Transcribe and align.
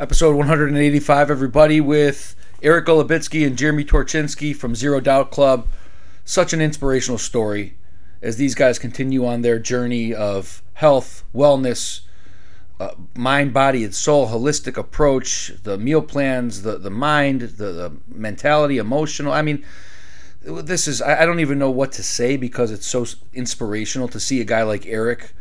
Episode 0.00 0.34
185, 0.34 1.30
everybody, 1.30 1.78
with 1.78 2.34
Eric 2.62 2.86
Golubitsky 2.86 3.46
and 3.46 3.58
Jeremy 3.58 3.84
Torchinsky 3.84 4.56
from 4.56 4.74
Zero 4.74 4.98
Doubt 4.98 5.30
Club. 5.30 5.68
Such 6.24 6.54
an 6.54 6.62
inspirational 6.62 7.18
story 7.18 7.76
as 8.22 8.38
these 8.38 8.54
guys 8.54 8.78
continue 8.78 9.26
on 9.26 9.42
their 9.42 9.58
journey 9.58 10.14
of 10.14 10.62
health, 10.72 11.22
wellness, 11.34 12.00
uh, 12.80 12.92
mind, 13.14 13.52
body, 13.52 13.84
and 13.84 13.94
soul, 13.94 14.28
holistic 14.28 14.78
approach, 14.78 15.52
the 15.64 15.76
meal 15.76 16.00
plans, 16.00 16.62
the, 16.62 16.78
the 16.78 16.88
mind, 16.88 17.42
the, 17.42 17.70
the 17.70 17.92
mentality, 18.08 18.78
emotional. 18.78 19.34
I 19.34 19.42
mean, 19.42 19.62
this 20.40 20.88
is, 20.88 21.02
I 21.02 21.20
I 21.20 21.26
don't 21.26 21.40
even 21.40 21.58
know 21.58 21.70
what 21.70 21.92
to 21.92 22.02
say 22.02 22.38
because 22.38 22.70
it's 22.72 22.86
so 22.86 23.04
inspirational 23.34 24.08
to 24.08 24.18
see 24.18 24.40
a 24.40 24.44
guy 24.44 24.62
like 24.62 24.86
Eric 24.86 25.34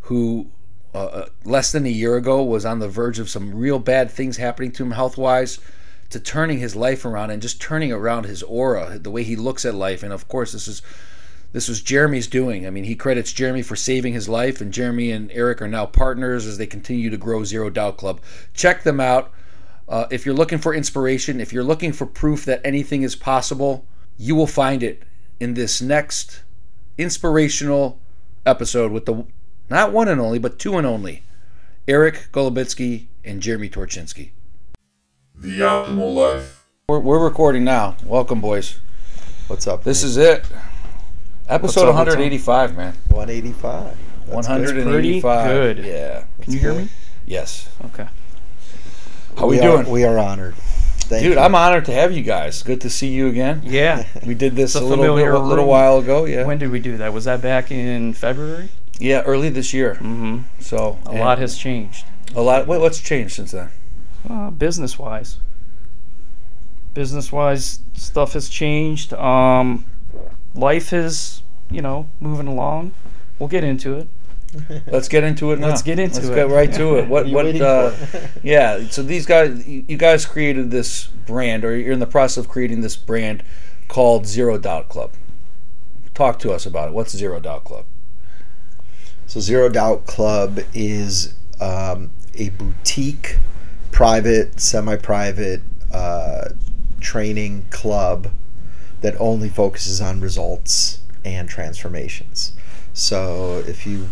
who 0.00 0.50
uh, 0.96 1.04
uh, 1.04 1.28
less 1.44 1.72
than 1.72 1.84
a 1.84 1.90
year 1.90 2.16
ago 2.16 2.42
was 2.42 2.64
on 2.64 2.78
the 2.78 2.88
verge 2.88 3.18
of 3.18 3.28
some 3.28 3.54
real 3.54 3.78
bad 3.78 4.10
things 4.10 4.38
happening 4.38 4.72
to 4.72 4.82
him 4.82 4.92
health 4.92 5.18
wise 5.18 5.58
to 6.08 6.18
turning 6.18 6.58
his 6.58 6.74
life 6.74 7.04
around 7.04 7.30
and 7.30 7.42
just 7.42 7.60
turning 7.60 7.92
around 7.92 8.24
his 8.24 8.42
aura 8.44 8.98
the 8.98 9.10
way 9.10 9.22
he 9.22 9.36
looks 9.36 9.64
at 9.64 9.74
life 9.74 10.02
and 10.02 10.12
of 10.12 10.26
course 10.28 10.52
this 10.52 10.66
is 10.66 10.80
this 11.52 11.68
was 11.68 11.80
Jeremy's 11.80 12.26
doing. 12.26 12.66
I 12.66 12.70
mean, 12.70 12.84
he 12.84 12.94
credits 12.94 13.32
Jeremy 13.32 13.62
for 13.62 13.76
saving 13.76 14.12
his 14.12 14.28
life, 14.28 14.60
and 14.60 14.72
Jeremy 14.72 15.10
and 15.10 15.30
Eric 15.32 15.62
are 15.62 15.68
now 15.68 15.86
partners 15.86 16.44
as 16.44 16.58
they 16.58 16.66
continue 16.66 17.08
to 17.08 17.16
grow 17.16 17.44
Zero 17.44 17.70
Doubt 17.70 17.96
Club. 17.96 18.20
Check 18.52 18.82
them 18.82 19.00
out. 19.00 19.32
Uh, 19.88 20.04
if 20.10 20.26
you're 20.26 20.34
looking 20.34 20.58
for 20.58 20.74
inspiration, 20.74 21.40
if 21.40 21.54
you're 21.54 21.64
looking 21.64 21.94
for 21.94 22.04
proof 22.04 22.44
that 22.44 22.60
anything 22.62 23.02
is 23.02 23.16
possible, 23.16 23.86
you 24.18 24.34
will 24.34 24.46
find 24.46 24.82
it 24.82 25.04
in 25.40 25.54
this 25.54 25.80
next 25.80 26.42
inspirational 26.98 28.00
episode 28.44 28.92
with 28.92 29.06
the 29.06 29.24
not 29.68 29.92
one 29.92 30.08
and 30.08 30.20
only, 30.20 30.38
but 30.38 30.58
two 30.58 30.76
and 30.76 30.86
only 30.86 31.22
Eric 31.88 32.28
Golubitsky 32.32 33.06
and 33.24 33.40
Jeremy 33.40 33.68
Torchinsky. 33.68 34.30
The 35.34 35.60
Optimal 35.60 36.14
Life. 36.14 36.66
We're, 36.88 37.00
we're 37.00 37.22
recording 37.22 37.64
now. 37.64 37.96
Welcome, 38.04 38.40
boys. 38.40 38.78
What's 39.48 39.66
up? 39.66 39.84
This 39.84 40.02
is 40.02 40.16
it. 40.16 40.44
Episode 41.48 41.88
up, 41.88 41.94
185, 41.94 42.76
man. 42.76 42.94
185. 43.08 43.96
That's 44.26 44.48
185. 44.48 45.46
good. 45.46 45.84
Yeah. 45.84 46.24
Can 46.40 46.52
you 46.52 46.58
hear 46.58 46.74
me? 46.74 46.88
Yes. 47.26 47.68
Okay. 47.86 48.08
How 49.36 49.46
we, 49.46 49.60
are, 49.60 49.62
doing? 49.62 49.90
We 49.90 50.04
are 50.04 50.18
honored. 50.18 50.54
Thank 50.54 51.22
Dude, 51.22 51.34
you. 51.34 51.38
I'm 51.38 51.54
honored 51.54 51.84
to 51.84 51.92
have 51.92 52.10
you 52.10 52.22
guys. 52.22 52.62
Good 52.62 52.80
to 52.80 52.90
see 52.90 53.08
you 53.08 53.28
again. 53.28 53.60
Yeah. 53.64 54.04
We 54.26 54.34
did 54.34 54.56
this 54.56 54.74
a 54.74 54.80
a 54.80 54.80
little 54.80 55.14
bit, 55.14 55.28
a 55.28 55.38
little 55.38 55.66
while 55.66 55.98
ago. 55.98 56.24
Yeah. 56.24 56.44
When 56.44 56.58
did 56.58 56.70
we 56.70 56.80
do 56.80 56.96
that? 56.96 57.12
Was 57.12 57.26
that 57.26 57.42
back 57.42 57.70
in 57.70 58.12
February? 58.14 58.70
Yeah, 58.98 59.22
early 59.22 59.48
this 59.48 59.72
year. 59.74 59.94
Mm-hmm. 59.94 60.38
So 60.60 60.98
A 61.06 61.12
lot 61.12 61.38
has 61.38 61.56
changed. 61.58 62.04
a 62.34 62.42
lot. 62.42 62.66
What, 62.66 62.80
what's 62.80 63.00
changed 63.00 63.34
since 63.34 63.52
then? 63.52 63.70
Uh, 64.28 64.50
business 64.50 64.98
wise. 64.98 65.38
Business 66.94 67.30
wise, 67.30 67.80
stuff 67.92 68.32
has 68.32 68.48
changed. 68.48 69.12
Um, 69.12 69.84
life 70.54 70.92
is, 70.94 71.42
you 71.70 71.82
know, 71.82 72.08
moving 72.20 72.46
along. 72.46 72.92
We'll 73.38 73.50
get 73.50 73.64
into 73.64 73.96
it. 73.98 74.08
Let's 74.86 75.08
get 75.08 75.22
into 75.22 75.52
it 75.52 75.58
now. 75.58 75.66
Let's 75.68 75.82
get 75.82 75.98
into 75.98 76.16
Let's 76.16 76.28
it. 76.28 76.34
get 76.34 76.48
right 76.48 76.72
to 76.72 76.96
it. 76.96 77.08
What? 77.08 77.26
What 77.26 77.26
are 77.26 77.28
you 77.28 77.34
what? 77.34 77.44
waiting 77.44 77.62
Uh, 77.62 77.94
yeah. 78.42 78.88
So 78.88 79.02
these 79.02 79.26
guys, 79.26 79.66
you 79.68 79.84
you 79.86 79.98
guys 79.98 80.24
created 80.24 80.70
this 80.70 81.08
brand, 81.26 81.64
or 81.64 81.76
you're 81.76 81.92
in 81.92 81.98
the 82.00 82.06
process 82.06 82.38
of 82.38 82.48
creating 82.48 82.80
this 82.80 82.96
brand 82.96 83.42
called 83.88 84.26
Zero 84.26 84.56
Doubt 84.56 84.88
Club. 84.88 85.12
Talk 86.14 86.38
to 86.38 86.52
us 86.52 86.64
about 86.64 86.88
it. 86.88 86.94
What's 86.94 87.14
Zero 87.14 87.38
Doubt 87.40 87.64
Club? 87.64 87.84
So 89.26 89.40
Zero 89.40 89.68
Doubt 89.68 90.06
Club 90.06 90.60
is 90.72 91.34
um, 91.60 92.10
a 92.34 92.50
boutique, 92.50 93.38
private, 93.90 94.60
semi-private 94.60 95.62
uh, 95.92 96.50
training 97.00 97.66
club 97.70 98.30
that 99.00 99.14
only 99.18 99.48
focuses 99.48 100.00
on 100.00 100.20
results 100.20 101.00
and 101.24 101.48
transformations. 101.48 102.52
So 102.92 103.64
if 103.66 103.86
you 103.86 104.08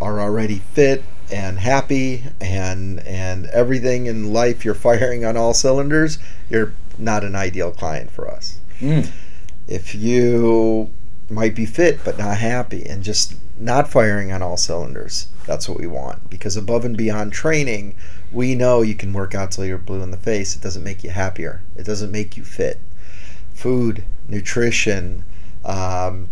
are 0.00 0.20
already 0.20 0.58
fit 0.58 1.04
and 1.30 1.58
happy 1.58 2.24
and 2.40 3.00
and 3.00 3.46
everything 3.46 4.06
in 4.06 4.32
life 4.32 4.64
you're 4.64 4.74
firing 4.74 5.24
on 5.24 5.36
all 5.36 5.52
cylinders, 5.54 6.18
you're 6.48 6.72
not 6.96 7.22
an 7.22 7.36
ideal 7.36 7.70
client 7.70 8.10
for 8.10 8.28
us. 8.28 8.58
Mm. 8.80 9.10
if 9.66 9.92
you 9.92 10.88
might 11.28 11.52
be 11.52 11.66
fit 11.66 11.98
but 12.04 12.16
not 12.16 12.38
happy 12.38 12.86
and 12.86 13.02
just 13.02 13.34
not 13.60 13.88
firing 13.88 14.32
on 14.32 14.42
all 14.42 14.56
cylinders. 14.56 15.28
That's 15.46 15.68
what 15.68 15.78
we 15.78 15.86
want. 15.86 16.30
Because 16.30 16.56
above 16.56 16.84
and 16.84 16.96
beyond 16.96 17.32
training 17.32 17.94
we 18.30 18.54
know 18.54 18.82
you 18.82 18.94
can 18.94 19.12
work 19.12 19.34
out 19.34 19.50
till 19.50 19.64
you're 19.64 19.78
blue 19.78 20.02
in 20.02 20.10
the 20.10 20.16
face. 20.16 20.54
It 20.54 20.62
doesn't 20.62 20.84
make 20.84 21.02
you 21.02 21.10
happier. 21.10 21.62
It 21.76 21.84
doesn't 21.84 22.12
make 22.12 22.36
you 22.36 22.44
fit. 22.44 22.78
Food 23.54 24.04
nutrition 24.28 25.24
um, 25.64 26.28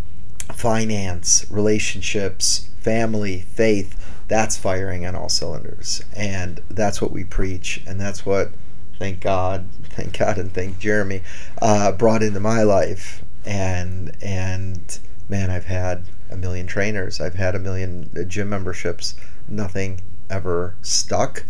finance 0.53 1.45
relationships 1.49 2.69
family 2.79 3.41
faith 3.41 3.95
that's 4.27 4.57
firing 4.57 5.05
on 5.05 5.15
all 5.15 5.29
cylinders. 5.29 6.03
And 6.15 6.61
that's 6.69 7.01
what 7.01 7.11
we 7.11 7.23
preach. 7.23 7.81
And 7.87 7.99
that's 7.99 8.25
what 8.25 8.51
thank 8.99 9.19
god 9.19 9.67
thank 9.89 10.17
god 10.17 10.37
and 10.37 10.51
thank 10.51 10.79
jeremy 10.79 11.21
uh, 11.61 11.91
brought 11.91 12.23
into 12.23 12.39
my 12.39 12.63
life. 12.63 13.23
And 13.45 14.15
and 14.21 14.99
man 15.29 15.49
i've 15.49 15.65
had 15.65 16.03
a 16.29 16.35
million 16.37 16.67
trainers 16.67 17.19
i've 17.21 17.35
had 17.35 17.55
a 17.55 17.59
million 17.59 18.09
gym 18.27 18.49
memberships 18.49 19.15
nothing 19.47 20.01
ever 20.29 20.75
stuck 20.81 21.45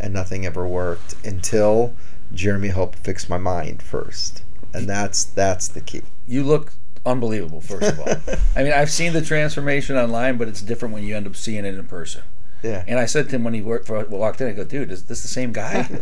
and 0.00 0.12
nothing 0.14 0.46
ever 0.46 0.66
worked 0.66 1.14
until 1.24 1.94
jeremy 2.32 2.68
helped 2.68 2.98
fix 2.98 3.28
my 3.28 3.38
mind 3.38 3.82
first 3.82 4.42
and 4.74 4.88
that's 4.88 5.24
that's 5.24 5.68
the 5.68 5.80
key 5.80 6.02
You 6.26 6.44
look 6.44 6.72
unbelievable. 7.04 7.60
First 7.60 7.92
of 7.92 7.98
all, 8.00 8.14
I 8.56 8.62
mean, 8.62 8.72
I've 8.72 8.90
seen 8.90 9.12
the 9.12 9.20
transformation 9.20 9.96
online, 9.96 10.38
but 10.38 10.46
it's 10.48 10.62
different 10.62 10.94
when 10.94 11.02
you 11.02 11.16
end 11.16 11.26
up 11.26 11.34
seeing 11.36 11.64
it 11.64 11.74
in 11.74 11.84
person. 11.86 12.22
yeah 12.62 12.84
And 12.86 12.98
I 12.98 13.06
said 13.06 13.28
to 13.28 13.36
him 13.36 13.44
when 13.44 13.54
he 13.54 13.60
worked 13.60 13.86
for, 13.88 14.02
walked 14.06 14.40
in, 14.40 14.46
I 14.48 14.52
go, 14.52 14.64
dude, 14.64 14.90
is 14.92 15.04
this 15.06 15.20
the 15.22 15.28
same 15.28 15.52
guy? 15.52 15.88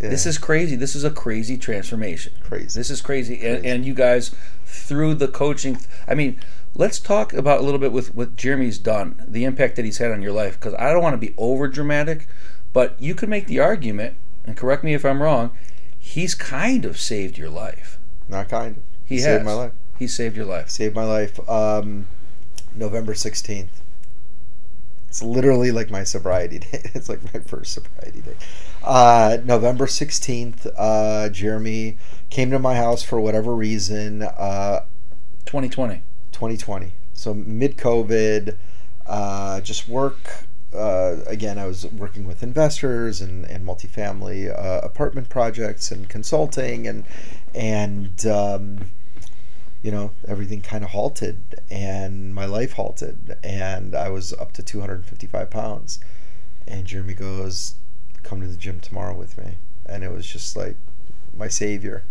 Yeah. 0.00 0.08
This 0.08 0.26
is 0.26 0.36
crazy. 0.36 0.74
This 0.74 0.96
is 0.96 1.04
a 1.04 1.12
crazy 1.12 1.56
transformation. 1.56 2.32
Crazy. 2.42 2.76
This 2.76 2.90
is 2.90 3.00
crazy. 3.00 3.34
And, 3.34 3.60
Crazy. 3.60 3.68
and 3.68 3.84
you 3.84 3.94
guys, 3.94 4.34
through 4.66 5.14
the 5.14 5.28
coaching, 5.28 5.78
I 6.08 6.16
mean, 6.16 6.40
let's 6.74 6.98
talk 6.98 7.32
about 7.32 7.60
a 7.60 7.62
little 7.62 7.78
bit 7.80 7.92
with 7.92 8.14
what 8.14 8.36
Jeremy's 8.36 8.78
done, 8.78 9.22
the 9.28 9.44
impact 9.44 9.76
that 9.76 9.84
he's 9.84 9.98
had 9.98 10.10
on 10.10 10.22
your 10.22 10.32
life. 10.32 10.58
Because 10.58 10.74
I 10.74 10.92
don't 10.92 11.02
want 11.02 11.14
to 11.14 11.26
be 11.26 11.34
over 11.36 11.68
dramatic, 11.68 12.26
but 12.72 13.00
you 13.00 13.14
could 13.14 13.28
make 13.28 13.46
the 13.46 13.60
argument, 13.60 14.16
and 14.44 14.56
correct 14.56 14.82
me 14.84 14.94
if 14.94 15.04
I'm 15.04 15.22
wrong, 15.22 15.50
he's 15.98 16.34
kind 16.34 16.84
of 16.84 16.98
saved 16.98 17.38
your 17.38 17.50
life. 17.50 17.98
not 18.28 18.48
kind 18.48 18.78
of 18.78 18.82
He 19.04 19.18
saved 19.18 19.38
has. 19.40 19.44
my 19.44 19.52
life 19.52 19.72
He 19.98 20.06
saved 20.08 20.36
your 20.36 20.46
life. 20.46 20.68
saved 20.70 20.94
my 20.94 21.04
life 21.04 21.38
um, 21.48 22.06
november 22.74 23.12
16th 23.12 23.68
it's 25.06 25.22
literally 25.22 25.70
like 25.70 25.90
my 25.90 26.02
sobriety 26.04 26.58
day 26.70 26.80
it's 26.94 27.08
like 27.08 27.22
my 27.34 27.40
first 27.40 27.72
sobriety 27.74 28.20
day 28.22 28.34
uh, 28.82 29.36
november 29.44 29.84
16th 29.86 30.66
uh, 30.76 31.28
jeremy 31.28 31.98
came 32.30 32.50
to 32.50 32.58
my 32.58 32.74
house 32.76 33.02
for 33.02 33.20
whatever 33.20 33.54
reason 33.54 34.22
uh, 34.22 34.80
2020. 35.44 36.02
2020 36.42 36.92
so 37.14 37.32
mid-covid 37.32 38.56
uh, 39.06 39.60
just 39.60 39.88
work 39.88 40.44
uh, 40.74 41.16
again 41.28 41.56
i 41.56 41.66
was 41.66 41.86
working 41.86 42.26
with 42.26 42.42
investors 42.42 43.20
and, 43.20 43.44
and 43.44 43.64
multifamily 43.64 44.50
uh, 44.50 44.80
apartment 44.82 45.28
projects 45.28 45.92
and 45.92 46.08
consulting 46.08 46.88
and 46.88 47.04
and 47.54 48.26
um, 48.26 48.90
you 49.82 49.92
know 49.92 50.10
everything 50.26 50.60
kind 50.60 50.82
of 50.82 50.90
halted 50.90 51.60
and 51.70 52.34
my 52.34 52.44
life 52.44 52.72
halted 52.72 53.36
and 53.44 53.94
i 53.94 54.08
was 54.08 54.32
up 54.32 54.52
to 54.52 54.62
255 54.64 55.48
pounds. 55.48 56.00
And 56.66 56.86
jeremy 56.86 57.14
goes 57.14 57.74
come 58.22 58.40
to 58.40 58.46
the 58.46 58.56
gym 58.56 58.80
tomorrow 58.80 59.14
with 59.14 59.38
me. 59.38 59.58
And 59.86 60.04
it 60.04 60.12
was 60.12 60.26
just 60.26 60.56
like 60.56 60.76
my 61.36 61.48
savior 61.48 62.04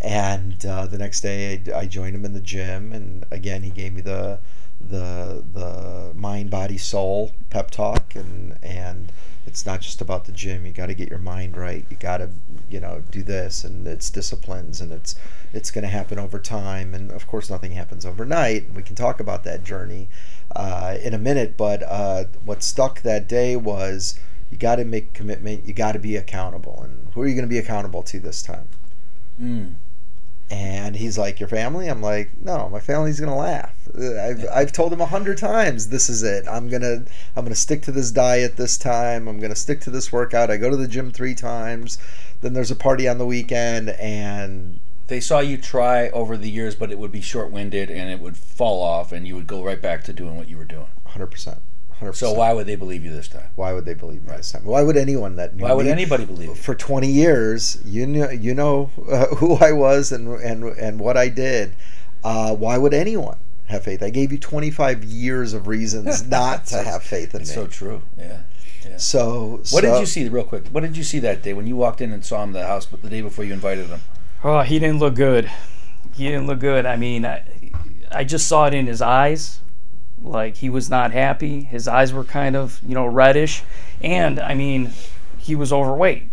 and 0.00 0.64
uh, 0.64 0.86
the 0.86 0.98
next 0.98 1.20
day 1.20 1.62
I, 1.74 1.78
I 1.80 1.86
joined 1.86 2.14
him 2.14 2.24
in 2.24 2.32
the 2.32 2.40
gym 2.40 2.92
and 2.92 3.24
again 3.30 3.62
he 3.62 3.70
gave 3.70 3.92
me 3.92 4.00
the 4.00 4.40
the 4.80 5.44
the 5.52 6.12
mind 6.14 6.50
body 6.50 6.78
soul 6.78 7.32
pep 7.50 7.70
talk 7.70 8.14
and 8.14 8.56
and 8.62 9.12
it's 9.48 9.64
not 9.64 9.80
just 9.80 10.00
about 10.02 10.26
the 10.26 10.32
gym. 10.32 10.66
You 10.66 10.72
got 10.72 10.86
to 10.86 10.94
get 10.94 11.08
your 11.08 11.18
mind 11.18 11.56
right. 11.56 11.84
You 11.90 11.96
got 11.96 12.18
to 12.18 12.30
you 12.70 12.80
know 12.80 13.02
do 13.10 13.22
this 13.22 13.64
and 13.64 13.86
it's 13.88 14.10
disciplines 14.10 14.80
and 14.80 14.92
it's 14.92 15.16
it's 15.52 15.70
going 15.70 15.82
to 15.82 15.88
happen 15.88 16.18
over 16.18 16.38
time. 16.38 16.94
And 16.94 17.10
of 17.10 17.26
course 17.26 17.50
nothing 17.50 17.72
happens 17.72 18.04
overnight 18.06 18.70
we 18.74 18.82
can 18.82 18.94
talk 18.94 19.20
about 19.20 19.44
that 19.44 19.64
journey 19.64 20.08
uh, 20.54 20.98
in 21.02 21.14
a 21.14 21.18
minute. 21.18 21.56
But 21.56 21.82
uh, 21.82 22.24
what 22.44 22.62
stuck 22.62 23.00
that 23.02 23.26
day 23.26 23.56
was 23.56 24.20
you 24.50 24.58
got 24.58 24.76
to 24.76 24.84
make 24.84 25.12
commitment. 25.14 25.66
You 25.66 25.72
got 25.72 25.92
to 25.92 25.98
be 25.98 26.16
accountable. 26.16 26.82
And 26.82 27.08
who 27.14 27.22
are 27.22 27.26
you 27.26 27.34
going 27.34 27.48
to 27.48 27.48
be 27.48 27.58
accountable 27.58 28.02
to 28.04 28.20
this 28.20 28.42
time? 28.42 28.68
Mm. 29.40 29.74
And 30.50 30.96
he's 30.96 31.18
like, 31.18 31.40
"Your 31.40 31.48
family?" 31.48 31.88
I'm 31.88 32.00
like, 32.00 32.30
"No, 32.42 32.68
my 32.70 32.80
family's 32.80 33.20
gonna 33.20 33.36
laugh." 33.36 33.76
Uh, 33.94 34.18
I've, 34.20 34.46
I've 34.52 34.72
told 34.72 34.92
him 34.92 35.00
a 35.00 35.06
hundred 35.06 35.36
times, 35.38 35.88
"This 35.88 36.08
is 36.08 36.22
it. 36.22 36.46
I'm 36.48 36.68
gonna 36.70 37.04
I'm 37.36 37.44
gonna 37.44 37.54
stick 37.54 37.82
to 37.82 37.92
this 37.92 38.10
diet 38.10 38.56
this 38.56 38.78
time. 38.78 39.28
I'm 39.28 39.40
gonna 39.40 39.54
stick 39.54 39.80
to 39.82 39.90
this 39.90 40.10
workout. 40.10 40.50
I 40.50 40.56
go 40.56 40.70
to 40.70 40.76
the 40.76 40.88
gym 40.88 41.10
three 41.10 41.34
times. 41.34 41.98
Then 42.40 42.54
there's 42.54 42.70
a 42.70 42.76
party 42.76 43.06
on 43.08 43.18
the 43.18 43.26
weekend, 43.26 43.90
and 43.90 44.80
They 45.08 45.20
saw 45.20 45.40
you 45.40 45.56
try 45.58 46.08
over 46.10 46.36
the 46.36 46.50
years, 46.50 46.74
but 46.74 46.90
it 46.92 46.98
would 46.98 47.12
be 47.12 47.20
short-winded 47.22 47.90
and 47.90 48.10
it 48.10 48.20
would 48.20 48.36
fall 48.36 48.82
off, 48.82 49.10
and 49.12 49.26
you 49.26 49.34
would 49.36 49.46
go 49.46 49.64
right 49.64 49.80
back 49.80 50.04
to 50.04 50.12
doing 50.12 50.36
what 50.36 50.48
you 50.48 50.56
were 50.58 50.64
doing. 50.64 50.88
100 51.04 51.26
percent, 51.28 51.58
100. 52.00 52.14
So 52.14 52.32
why 52.32 52.52
would 52.52 52.66
they 52.66 52.76
believe 52.76 53.04
you 53.04 53.12
this 53.12 53.28
time? 53.28 53.48
why 53.56 53.72
would 53.72 53.84
they 53.84 53.94
believe 53.94 54.24
me 54.24 54.36
this 54.36 54.52
time? 54.52 54.64
Why 54.64 54.82
would 54.82 54.96
anyone 54.96 55.36
that 55.36 55.54
knew 55.56 55.64
Why 55.64 55.72
would 55.72 55.86
me 55.86 55.92
anybody 55.92 56.24
believe 56.24 56.48
you? 56.50 56.54
for 56.54 56.74
20 56.74 57.08
years? 57.08 57.80
You 57.84 58.06
know, 58.06 58.30
you 58.30 58.54
know 58.54 58.90
uh, 59.10 59.26
who 59.36 59.56
I 59.56 59.72
was 59.72 60.12
and 60.12 60.28
and 60.40 60.64
and 60.64 61.00
what 61.00 61.16
I 61.16 61.28
did. 61.28 61.74
Uh, 62.24 62.54
why 62.54 62.78
would 62.78 62.94
anyone 62.94 63.38
have 63.66 63.84
faith? 63.84 64.02
I 64.02 64.10
gave 64.10 64.32
you 64.32 64.38
25 64.38 65.04
years 65.04 65.52
of 65.52 65.66
reasons 65.66 66.26
not 66.28 66.66
to 66.66 66.82
have 66.82 67.02
faith 67.02 67.34
in 67.34 67.40
me. 67.40 67.46
So 67.46 67.66
true. 67.66 68.02
Yeah. 68.16 68.40
So, 68.96 69.58
What 69.58 69.66
so- 69.66 69.80
did 69.82 70.00
you 70.00 70.06
see, 70.06 70.28
real 70.28 70.44
quick? 70.44 70.68
What 70.68 70.80
did 70.80 70.96
you 70.96 71.04
see 71.04 71.18
that 71.20 71.42
day 71.42 71.52
when 71.52 71.66
you 71.66 71.76
walked 71.76 72.00
in 72.00 72.12
and 72.12 72.24
saw 72.24 72.42
him 72.42 72.50
at 72.56 72.60
the 72.60 72.66
house, 72.66 72.86
but 72.86 73.02
the 73.02 73.08
day 73.10 73.20
before 73.20 73.44
you 73.44 73.52
invited 73.52 73.86
him? 73.88 74.00
Oh, 74.42 74.62
he 74.62 74.78
didn't 74.78 74.98
look 74.98 75.14
good. 75.14 75.50
He 76.14 76.24
didn't 76.28 76.46
look 76.46 76.58
good. 76.58 76.86
I 76.86 76.96
mean, 76.96 77.24
I, 77.26 77.42
I 78.10 78.24
just 78.24 78.48
saw 78.48 78.66
it 78.66 78.74
in 78.74 78.86
his 78.86 79.02
eyes. 79.02 79.60
Like 80.22 80.56
he 80.56 80.68
was 80.68 80.90
not 80.90 81.12
happy. 81.12 81.62
His 81.62 81.88
eyes 81.88 82.12
were 82.12 82.24
kind 82.24 82.56
of, 82.56 82.80
you 82.86 82.94
know, 82.94 83.06
reddish. 83.06 83.62
And 84.00 84.40
I 84.40 84.54
mean, 84.54 84.90
he 85.38 85.54
was 85.54 85.72
overweight. 85.72 86.28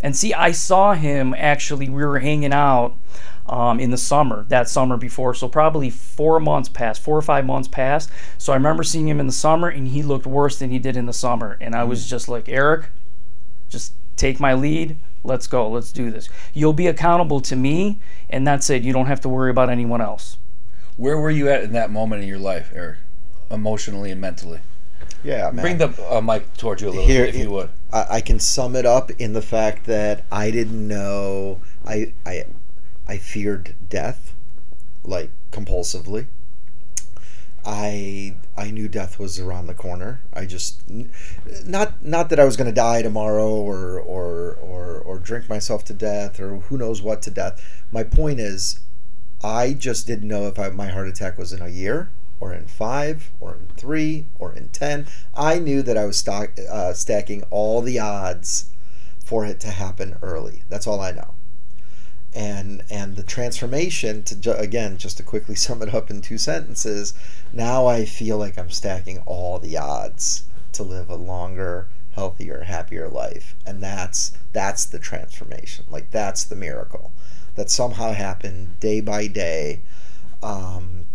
And 0.00 0.14
see, 0.14 0.34
I 0.34 0.52
saw 0.52 0.94
him 0.94 1.34
actually, 1.36 1.88
we 1.88 2.04
were 2.04 2.18
hanging 2.18 2.52
out 2.52 2.94
um, 3.48 3.80
in 3.80 3.90
the 3.90 3.96
summer, 3.96 4.44
that 4.48 4.68
summer 4.68 4.96
before. 4.96 5.34
So 5.34 5.48
probably 5.48 5.90
four 5.90 6.38
months 6.38 6.68
passed, 6.68 7.00
four 7.02 7.16
or 7.16 7.22
five 7.22 7.46
months 7.46 7.68
passed. 7.68 8.10
So 8.38 8.52
I 8.52 8.56
remember 8.56 8.82
seeing 8.82 9.08
him 9.08 9.20
in 9.20 9.26
the 9.26 9.32
summer 9.32 9.68
and 9.68 9.88
he 9.88 10.02
looked 10.02 10.26
worse 10.26 10.58
than 10.58 10.70
he 10.70 10.78
did 10.78 10.96
in 10.96 11.06
the 11.06 11.12
summer. 11.12 11.56
And 11.60 11.74
I 11.74 11.84
was 11.84 12.08
just 12.08 12.28
like, 12.28 12.48
Eric, 12.48 12.90
just 13.68 13.94
take 14.16 14.38
my 14.38 14.54
lead. 14.54 14.98
Let's 15.24 15.46
go. 15.46 15.68
Let's 15.68 15.92
do 15.92 16.10
this. 16.10 16.28
You'll 16.54 16.72
be 16.72 16.86
accountable 16.86 17.40
to 17.40 17.56
me, 17.56 17.98
and 18.30 18.46
that's 18.46 18.70
it. 18.70 18.84
You 18.84 18.92
don't 18.92 19.06
have 19.06 19.20
to 19.22 19.28
worry 19.28 19.50
about 19.50 19.70
anyone 19.70 20.00
else. 20.00 20.36
Where 20.96 21.18
were 21.18 21.30
you 21.30 21.48
at 21.48 21.62
in 21.62 21.72
that 21.72 21.90
moment 21.90 22.22
in 22.22 22.28
your 22.28 22.38
life, 22.38 22.72
Eric? 22.74 22.98
Emotionally 23.50 24.10
and 24.10 24.20
mentally. 24.20 24.60
yeah, 25.22 25.50
man. 25.50 25.62
Bring 25.62 25.78
the 25.78 25.88
uh, 26.10 26.20
mic 26.20 26.56
towards 26.56 26.82
you 26.82 26.88
a 26.88 26.90
little 26.90 27.06
Here- 27.06 27.26
bit, 27.26 27.34
if 27.34 27.40
you 27.40 27.50
would. 27.50 27.70
I, 27.92 28.06
I 28.10 28.20
can 28.20 28.40
sum 28.40 28.74
it 28.74 28.84
up 28.86 29.10
in 29.12 29.32
the 29.32 29.42
fact 29.42 29.86
that 29.86 30.24
I 30.32 30.50
didn't 30.50 30.86
know 30.88 31.60
I 31.84 32.12
I 32.24 32.44
I 33.06 33.18
feared 33.18 33.76
death, 33.88 34.34
like 35.04 35.30
compulsively. 35.52 36.26
I 37.64 38.36
I 38.56 38.70
knew 38.70 38.88
death 38.88 39.18
was 39.18 39.38
around 39.38 39.66
the 39.66 39.74
corner. 39.74 40.20
I 40.32 40.46
just 40.46 40.82
not 41.64 42.02
not 42.04 42.28
that 42.30 42.38
I 42.40 42.44
was 42.44 42.56
going 42.56 42.68
to 42.68 42.74
die 42.74 43.02
tomorrow 43.02 43.48
or 43.54 43.98
or 44.00 44.54
or 44.54 44.98
or 44.98 45.18
drink 45.18 45.48
myself 45.48 45.84
to 45.86 45.94
death 45.94 46.38
or 46.40 46.56
who 46.58 46.78
knows 46.78 47.02
what 47.02 47.22
to 47.22 47.30
death. 47.30 47.60
My 47.92 48.02
point 48.04 48.38
is, 48.40 48.80
I 49.42 49.74
just 49.74 50.06
didn't 50.06 50.28
know 50.28 50.46
if 50.46 50.58
I, 50.58 50.70
my 50.70 50.88
heart 50.88 51.08
attack 51.08 51.38
was 51.38 51.52
in 51.52 51.60
a 51.60 51.68
year 51.68 52.10
or 52.40 52.52
in 52.52 52.66
five 52.66 53.30
or 53.40 53.54
in 53.56 53.68
three 53.76 54.26
or 54.38 54.52
in 54.52 54.68
ten. 54.70 55.06
I 55.34 55.58
knew 55.58 55.82
that 55.82 55.96
I 55.96 56.04
was 56.06 56.18
stock, 56.18 56.52
uh, 56.70 56.92
stacking 56.94 57.42
all 57.50 57.82
the 57.82 57.98
odds 57.98 58.66
for 59.22 59.44
it 59.44 59.60
to 59.60 59.68
happen 59.68 60.16
early. 60.22 60.62
That's 60.68 60.86
all 60.86 61.00
I 61.00 61.12
know. 61.12 61.34
And 62.34 62.82
and 62.90 63.16
the 63.16 63.22
transformation 63.22 64.22
to 64.24 64.36
ju- 64.36 64.52
again 64.52 64.98
just 64.98 65.16
to 65.18 65.22
quickly 65.22 65.54
sum 65.64 65.82
it 65.82 65.94
up 65.94 66.10
in 66.10 66.20
two 66.20 66.38
sentences. 66.38 67.14
Now 67.52 67.86
I 67.86 68.04
feel 68.04 68.38
like 68.38 68.58
I'm 68.58 68.70
stacking 68.70 69.18
all 69.26 69.58
the 69.58 69.76
odds 69.76 70.44
to 70.72 70.82
live 70.82 71.08
a 71.08 71.16
longer, 71.16 71.88
healthier, 72.12 72.62
happier 72.64 73.08
life, 73.08 73.54
and 73.66 73.82
that's 73.82 74.32
that's 74.52 74.84
the 74.84 74.98
transformation. 74.98 75.86
Like 75.90 76.10
that's 76.10 76.44
the 76.44 76.56
miracle 76.56 77.12
that 77.56 77.70
somehow 77.70 78.12
happened 78.12 78.78
day 78.80 79.00
by 79.00 79.26
day. 79.26 79.80
Um, 80.42 81.06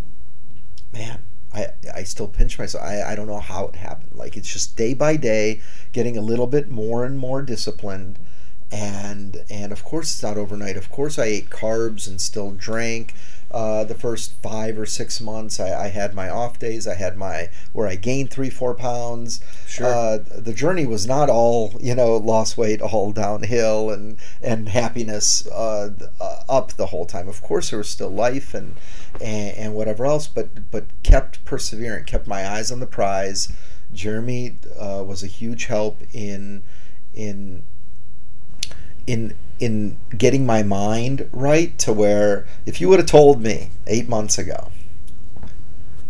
man, 0.91 1.23
I, 1.53 1.67
I 1.93 2.03
still 2.03 2.27
pinch 2.27 2.57
myself. 2.57 2.83
I, 2.83 3.03
I 3.03 3.15
don't 3.15 3.27
know 3.27 3.39
how 3.39 3.67
it 3.67 3.75
happened. 3.75 4.11
Like 4.13 4.37
it's 4.37 4.51
just 4.51 4.75
day 4.75 4.93
by 4.93 5.15
day, 5.15 5.61
getting 5.91 6.17
a 6.17 6.21
little 6.21 6.47
bit 6.47 6.69
more 6.69 7.05
and 7.05 7.17
more 7.17 7.41
disciplined. 7.41 8.19
And 8.71 9.43
and 9.49 9.71
of 9.71 9.83
course 9.83 10.13
it's 10.13 10.23
not 10.23 10.37
overnight. 10.37 10.77
Of 10.77 10.89
course 10.89 11.19
I 11.19 11.25
ate 11.25 11.49
carbs 11.49 12.07
and 12.07 12.21
still 12.21 12.51
drank. 12.51 13.13
Uh, 13.53 13.83
the 13.83 13.95
first 13.95 14.31
five 14.41 14.79
or 14.79 14.85
six 14.85 15.19
months, 15.19 15.59
I, 15.59 15.85
I 15.85 15.87
had 15.89 16.13
my 16.13 16.29
off 16.29 16.57
days. 16.57 16.87
I 16.87 16.95
had 16.95 17.17
my 17.17 17.49
where 17.73 17.87
I 17.87 17.95
gained 17.95 18.31
three, 18.31 18.49
four 18.49 18.73
pounds. 18.73 19.41
Sure. 19.67 19.87
Uh, 19.87 20.17
the 20.17 20.53
journey 20.53 20.85
was 20.85 21.05
not 21.05 21.29
all 21.29 21.73
you 21.81 21.93
know, 21.95 22.15
lost 22.15 22.57
weight, 22.57 22.81
all 22.81 23.11
downhill, 23.11 23.89
and 23.89 24.17
and 24.41 24.69
happiness 24.69 25.45
uh, 25.47 25.89
uh, 26.19 26.43
up 26.47 26.73
the 26.73 26.87
whole 26.87 27.05
time. 27.05 27.27
Of 27.27 27.41
course, 27.41 27.69
there 27.69 27.79
was 27.79 27.89
still 27.89 28.09
life 28.09 28.53
and, 28.53 28.75
and 29.19 29.57
and 29.57 29.75
whatever 29.75 30.05
else, 30.05 30.27
but 30.27 30.71
but 30.71 30.85
kept 31.03 31.43
persevering, 31.43 32.05
kept 32.05 32.27
my 32.27 32.47
eyes 32.47 32.71
on 32.71 32.79
the 32.79 32.87
prize. 32.87 33.51
Jeremy 33.93 34.57
uh, 34.79 35.03
was 35.05 35.23
a 35.23 35.27
huge 35.27 35.65
help 35.65 36.01
in 36.13 36.63
in 37.13 37.63
in 39.07 39.35
in 39.61 39.95
getting 40.17 40.43
my 40.43 40.63
mind 40.63 41.29
right 41.31 41.77
to 41.77 41.93
where 41.93 42.47
if 42.65 42.81
you 42.81 42.89
would 42.89 42.99
have 42.99 43.07
told 43.07 43.41
me 43.41 43.69
eight 43.85 44.09
months 44.09 44.39
ago 44.39 44.71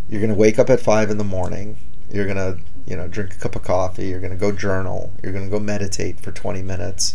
you're 0.10 0.22
gonna 0.22 0.34
wake 0.34 0.58
up 0.58 0.70
at 0.70 0.80
five 0.80 1.10
in 1.10 1.18
the 1.18 1.24
morning 1.24 1.76
you're 2.10 2.26
gonna 2.26 2.58
you 2.86 2.96
know 2.96 3.10
drink 3.10 3.34
a 3.34 3.38
cup 3.38 3.56
of 3.56 3.62
coffee 3.62 4.08
you're 4.08 4.22
gonna 4.22 4.38
go 4.38 4.54
journal 4.54 5.12
you're 5.22 5.34
gonna 5.34 5.50
go 5.50 5.60
meditate 5.60 6.18
for 6.22 6.32
20 6.32 6.62
minutes 6.62 7.14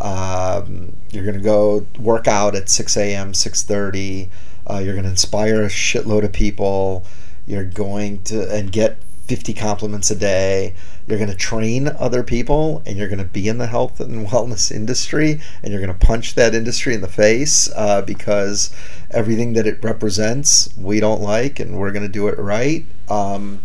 um, 0.00 0.96
you're 1.12 1.24
gonna 1.24 1.38
go 1.38 1.86
work 1.98 2.26
out 2.26 2.54
at 2.54 2.70
6 2.70 2.96
a.m 2.96 3.32
6.30 3.32 4.30
uh, 4.68 4.78
you're 4.78 4.96
gonna 4.96 5.10
inspire 5.10 5.62
a 5.62 5.68
shitload 5.68 6.24
of 6.24 6.32
people 6.32 7.04
you're 7.46 7.64
going 7.64 8.22
to 8.22 8.50
and 8.50 8.72
get 8.72 8.96
50 9.26 9.52
compliments 9.52 10.10
a 10.10 10.14
day 10.14 10.74
you're 11.06 11.18
going 11.18 11.30
to 11.30 11.36
train 11.36 11.88
other 11.98 12.22
people 12.22 12.82
and 12.86 12.96
you're 12.96 13.08
going 13.08 13.18
to 13.18 13.24
be 13.24 13.46
in 13.48 13.58
the 13.58 13.66
health 13.66 14.00
and 14.00 14.26
wellness 14.28 14.72
industry 14.72 15.40
and 15.62 15.72
you're 15.72 15.80
going 15.84 15.92
to 15.98 16.06
punch 16.06 16.34
that 16.34 16.54
industry 16.54 16.94
in 16.94 17.00
the 17.02 17.08
face 17.08 17.68
uh, 17.76 18.00
because 18.02 18.74
everything 19.10 19.52
that 19.52 19.66
it 19.66 19.82
represents 19.84 20.72
we 20.78 21.00
don't 21.00 21.20
like 21.20 21.60
and 21.60 21.78
we're 21.78 21.92
going 21.92 22.02
to 22.02 22.08
do 22.08 22.26
it 22.28 22.38
right 22.38 22.86
um, 23.10 23.60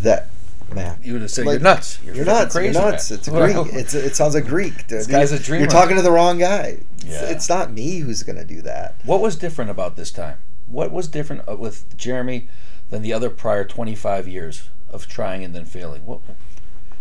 that 0.00 0.28
man 0.74 0.98
You 1.02 1.14
would 1.14 1.22
have 1.22 1.30
said 1.30 1.46
Like, 1.46 1.54
you're 1.54 1.60
nuts. 1.62 1.98
You're, 2.04 2.14
you're 2.14 2.24
nuts. 2.24 2.54
Crazy, 2.54 2.72
you're 2.74 2.82
nuts. 2.90 3.10
man." 3.10 3.18
It's 3.18 3.28
a 3.28 3.30
Greek. 3.30 3.56
It's 3.74 3.94
it 3.94 4.16
sounds 4.16 4.34
like 4.34 4.46
Greek. 4.46 4.86
This 4.88 5.06
guy's 5.06 5.32
a 5.32 5.34
You're- 5.34 5.44
dreamer. 5.44 5.60
You're 5.62 5.70
talking 5.70 5.96
to 5.96 6.02
the 6.02 6.10
wrong 6.10 6.38
guy. 6.38 6.78
It's, 6.98 7.04
Yeah. 7.06 7.24
it's 7.30 7.48
not 7.48 7.72
me 7.72 7.98
who's 8.00 8.22
going 8.22 8.36
to 8.36 8.44
do 8.44 8.60
that. 8.62 8.96
What 9.04 9.20
was 9.20 9.36
different 9.36 9.70
about 9.70 9.96
this 9.96 10.10
time? 10.10 10.38
What 10.66 10.90
was 10.92 11.08
different 11.08 11.48
uh, 11.48 11.56
with 11.56 11.96
Jeremy 11.96 12.48
than 12.90 13.00
the 13.02 13.12
other 13.14 13.30
prior 13.30 13.64
25 13.64 14.28
years 14.28 14.68
of 14.90 15.06
trying 15.06 15.44
and 15.44 15.54
then 15.54 15.64
failing? 15.64 16.04
What? 16.04 16.20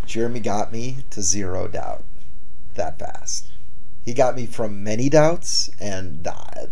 Jeremy 0.06 0.40
got 0.40 0.72
me 0.72 0.98
to 1.10 1.22
zero 1.22 1.68
doubt 1.68 2.04
that 2.76 2.98
fast. 3.00 3.48
He 4.04 4.14
got 4.14 4.36
me 4.36 4.46
from 4.46 4.84
many 4.84 5.10
doubts, 5.10 5.70
and 5.82 6.26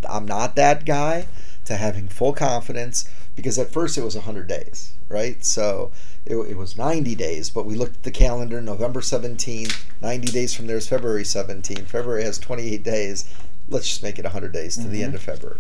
I'm 0.10 0.26
not 0.26 0.56
that 0.56 0.86
guy, 0.86 1.28
to 1.66 1.76
having 1.76 2.08
full 2.08 2.32
confidence 2.32 3.10
because 3.36 3.60
at 3.60 3.72
first 3.72 3.98
it 3.98 4.04
was 4.04 4.16
100 4.16 4.48
days, 4.48 4.94
right? 5.10 5.44
So 5.44 5.92
it, 6.26 6.36
it 6.36 6.58
was 6.58 6.78
90 6.78 7.16
days, 7.16 7.50
but 7.50 7.66
we 7.66 7.76
looked 7.76 7.98
at 7.98 8.04
the 8.04 8.12
calendar 8.12 8.62
November 8.62 9.02
17th, 9.02 9.84
90 10.02 10.28
days 10.32 10.54
from 10.54 10.68
there 10.68 10.78
is 10.78 10.88
February 10.88 11.24
17th. 11.24 11.88
February 11.88 12.24
has 12.24 12.38
28 12.38 12.84
days. 12.84 13.26
Let's 13.68 13.90
just 13.90 14.04
make 14.04 14.18
it 14.20 14.26
100 14.26 14.54
days 14.54 14.78
to 14.78 14.88
the 14.88 15.04
end 15.04 15.14
mm-hmm. 15.14 15.16
of 15.16 15.24
February. 15.24 15.60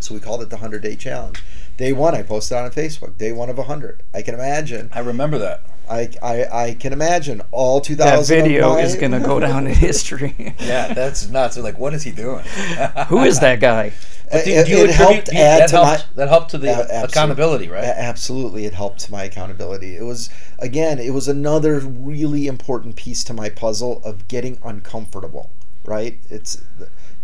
So 0.00 0.14
we 0.14 0.20
called 0.20 0.42
it 0.42 0.50
the 0.50 0.56
100 0.56 0.82
day 0.82 0.96
challenge. 0.96 1.42
Day 1.78 1.92
one, 1.92 2.14
I 2.14 2.22
posted 2.22 2.58
on 2.58 2.70
Facebook. 2.72 3.16
Day 3.16 3.30
one 3.32 3.48
of 3.48 3.56
100. 3.56 4.02
I 4.12 4.20
can 4.22 4.34
imagine. 4.34 4.90
I 4.92 4.98
remember 4.98 5.38
that. 5.38 5.62
I, 5.88 6.10
I, 6.22 6.64
I 6.64 6.74
can 6.74 6.92
imagine 6.92 7.40
all 7.50 7.80
2000 7.80 8.14
That 8.18 8.26
video 8.26 8.76
is 8.76 8.94
going 8.96 9.12
to 9.12 9.20
go 9.20 9.40
down 9.40 9.66
in 9.66 9.72
history. 9.74 10.54
Yeah, 10.60 10.92
that's 10.92 11.28
nuts. 11.30 11.54
They're 11.54 11.64
like, 11.64 11.78
what 11.78 11.94
is 11.94 12.02
he 12.02 12.10
doing? 12.10 12.44
Who 13.08 13.22
is 13.22 13.40
that 13.40 13.60
guy? 13.60 13.92
But 14.30 14.44
do- 14.44 14.50
It, 14.50 14.66
do 14.66 14.84
it 14.84 14.90
helped 14.90 15.32
you- 15.32 15.38
add 15.38 15.60
that 15.62 15.68
to 15.70 15.76
helped, 15.76 16.06
my 16.08 16.14
that 16.16 16.28
helped 16.28 16.50
to 16.50 16.58
the 16.58 16.70
absolutely. 16.70 17.04
accountability, 17.04 17.68
right? 17.68 17.84
Absolutely, 17.84 18.64
it 18.66 18.74
helped 18.74 18.98
to 19.00 19.12
my 19.12 19.22
accountability. 19.24 19.96
It 19.96 20.02
was 20.02 20.28
again, 20.58 20.98
it 20.98 21.14
was 21.14 21.26
another 21.28 21.78
really 21.78 22.46
important 22.48 22.96
piece 22.96 23.24
to 23.24 23.32
my 23.32 23.48
puzzle 23.48 24.02
of 24.04 24.28
getting 24.28 24.58
uncomfortable. 24.62 25.50
Right? 25.88 26.18
It's 26.28 26.62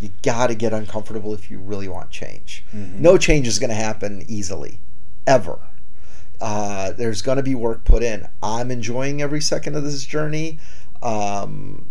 you 0.00 0.10
got 0.22 0.48
to 0.48 0.54
get 0.54 0.72
uncomfortable 0.72 1.34
if 1.34 1.50
you 1.50 1.58
really 1.58 1.88
want 1.88 2.10
change. 2.10 2.64
Mm-hmm. 2.72 3.02
No 3.02 3.18
change 3.18 3.46
is 3.46 3.58
going 3.58 3.70
to 3.70 3.76
happen 3.76 4.24
easily, 4.26 4.80
ever. 5.26 5.58
Uh, 6.40 6.92
there's 6.92 7.22
going 7.22 7.36
to 7.36 7.42
be 7.42 7.54
work 7.54 7.84
put 7.84 8.02
in. 8.02 8.26
I'm 8.42 8.70
enjoying 8.70 9.22
every 9.22 9.40
second 9.40 9.76
of 9.76 9.84
this 9.84 10.04
journey. 10.04 10.58
Um, 11.02 11.86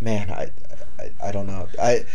man, 0.00 0.30
I, 0.30 0.50
I, 0.98 1.28
I 1.28 1.32
don't 1.32 1.46
know. 1.46 1.68
I 1.80 2.06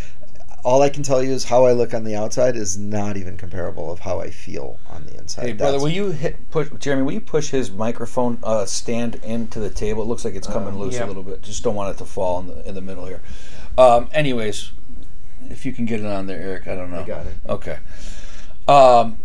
all 0.64 0.82
I 0.82 0.90
can 0.90 1.04
tell 1.04 1.24
you 1.24 1.32
is 1.32 1.46
how 1.46 1.66
I 1.66 1.72
look 1.72 1.94
on 1.94 2.04
the 2.04 2.16
outside 2.16 2.58
is 2.58 2.78
not 2.78 3.16
even 3.16 3.38
comparable 3.38 3.90
of 3.90 4.00
how 4.00 4.20
I 4.20 4.30
feel 4.30 4.80
on 4.90 5.06
the 5.06 5.18
inside. 5.18 5.46
Hey, 5.46 5.54
brother, 5.54 5.74
That's- 5.74 5.82
will 5.82 5.90
you 5.90 6.12
hit 6.12 6.50
push 6.52 6.70
Jeremy? 6.80 7.04
Will 7.04 7.14
you 7.14 7.22
push 7.22 7.50
his 7.50 7.72
microphone 7.72 8.40
uh, 8.44 8.66
stand 8.66 9.16
into 9.24 9.60
the 9.60 9.70
table? 9.70 10.04
It 10.04 10.08
looks 10.08 10.26
like 10.26 10.36
it's 10.36 10.48
coming 10.48 10.78
loose 10.78 10.96
yeah. 10.96 11.06
a 11.06 11.08
little 11.08 11.24
bit. 11.24 11.42
Just 11.42 11.64
don't 11.64 11.76
want 11.76 11.96
it 11.96 11.98
to 12.00 12.06
fall 12.06 12.40
in 12.42 12.48
the 12.48 12.68
in 12.68 12.76
the 12.76 12.82
middle 12.82 13.06
here. 13.06 13.22
Um, 13.78 14.10
anyways, 14.12 14.72
if 15.50 15.66
you 15.66 15.72
can 15.72 15.86
get 15.86 16.00
it 16.00 16.06
on 16.06 16.28
there, 16.28 16.42
Eric, 16.42 16.68
I 16.68 16.76
don't 16.76 16.92
know. 16.92 17.02
I 17.02 17.04
got 17.04 17.26
it. 17.26 17.36
Okay. 17.48 17.78
Um, 18.68 19.18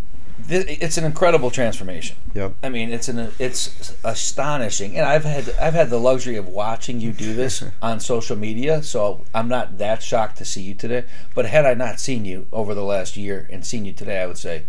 th- 0.49 0.67
it's 0.81 0.99
an 0.99 1.05
incredible 1.05 1.51
transformation. 1.51 2.17
Yep. 2.35 2.57
I 2.63 2.69
mean, 2.69 2.93
it's 2.93 3.09
an 3.09 3.33
it's 3.39 3.95
astonishing, 4.05 4.97
and 4.97 5.07
I've 5.07 5.25
had 5.25 5.55
I've 5.61 5.75
had 5.75 5.91
the 5.91 5.99
luxury 5.99 6.37
of 6.37 6.49
watching 6.49 7.01
you 7.01 7.13
do 7.13 7.35
this 7.35 7.65
on 7.83 8.01
social 8.01 8.37
media, 8.37 8.83
so 8.83 9.25
I'm 9.35 9.49
not 9.49 9.79
that 9.79 10.03
shocked 10.03 10.39
to 10.39 10.45
see 10.45 10.63
you 10.63 10.75
today. 10.75 11.05
But 11.35 11.47
had 11.47 11.67
I 11.67 11.75
not 11.75 12.01
seen 12.01 12.25
you 12.25 12.47
over 12.53 12.75
the 12.75 12.85
last 12.85 13.17
year 13.17 13.49
and 13.51 13.65
seen 13.65 13.85
you 13.85 13.93
today, 13.93 14.21
I 14.23 14.27
would 14.27 14.39
say, 14.39 14.65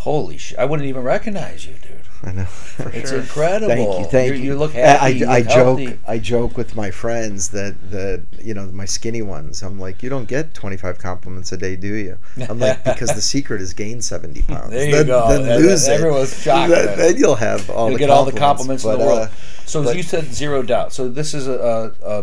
"Holy 0.00 0.36
shit!" 0.38 0.58
I 0.58 0.64
wouldn't 0.64 0.88
even 0.88 1.02
recognize 1.02 1.64
you, 1.66 1.74
dude. 1.82 1.96
I 2.22 2.32
know. 2.32 2.44
For 2.44 2.90
It's 2.90 3.12
incredible. 3.12 3.68
Thank 3.74 3.98
you, 3.98 4.04
thank 4.10 4.34
you. 4.34 4.40
You 4.42 4.54
look 4.56 4.74
I- 4.74 4.78
happy. 4.78 5.04
I, 5.04 5.08
you 5.08 5.28
I 5.28 5.42
joke. 5.42 5.98
I 6.06 6.18
joke 6.18 6.56
with 6.56 6.76
my 6.76 6.90
friends 6.90 7.48
that 7.50 7.74
that 7.90 8.22
you 8.42 8.52
know 8.52 8.66
my 8.66 8.84
skinny 8.84 9.22
ones. 9.22 9.62
I'm 9.62 9.78
like, 9.80 10.02
you 10.02 10.10
don't 10.10 10.28
get 10.28 10.52
25 10.52 10.98
compliments 10.98 11.50
a 11.52 11.56
day, 11.56 11.76
do 11.76 11.94
you? 11.94 12.18
I'm 12.48 12.58
like, 12.60 12.84
because 12.92 13.14
the 13.14 13.22
secret 13.22 13.62
is 13.62 13.72
gain 13.72 14.02
70 14.02 14.42
pounds. 14.42 14.70
There 14.70 14.84
you 14.84 14.96
then, 14.96 15.06
go. 15.06 15.28
Then 15.30 15.46
That- 15.46 15.60
lose 15.60 15.86
that- 15.86 15.92
it. 15.92 15.94
everyone's 16.00 16.42
shocked 16.42 16.70
Then, 16.72 16.98
then 16.98 17.16
you'll 17.16 17.36
have 17.36 17.70
all 17.70 17.88
You'll 17.88 17.94
the 17.96 17.98
get 18.00 18.10
all 18.10 18.24
the 18.26 18.32
compliments 18.38 18.84
in 18.84 18.90
the 18.92 18.98
world. 18.98 19.18
uh, 19.20 19.28
so 19.64 19.82
but- 19.82 19.96
you 19.96 20.02
said 20.02 20.24
zero 20.26 20.62
doubt. 20.62 20.92
So 20.92 21.08
this 21.08 21.32
is 21.32 21.46
a, 21.48 21.94
a, 22.02 22.20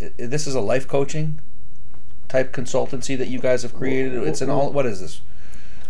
a 0.00 0.26
this 0.26 0.46
is 0.48 0.54
a 0.56 0.60
life 0.60 0.88
coaching 0.88 1.38
type 2.28 2.52
consultancy 2.52 3.16
that 3.18 3.28
you 3.28 3.38
guys 3.38 3.62
have 3.62 3.74
created. 3.76 4.14
It's 4.24 4.40
an 4.40 4.50
all. 4.50 4.72
What 4.72 4.86
is 4.86 5.00
this? 5.00 5.20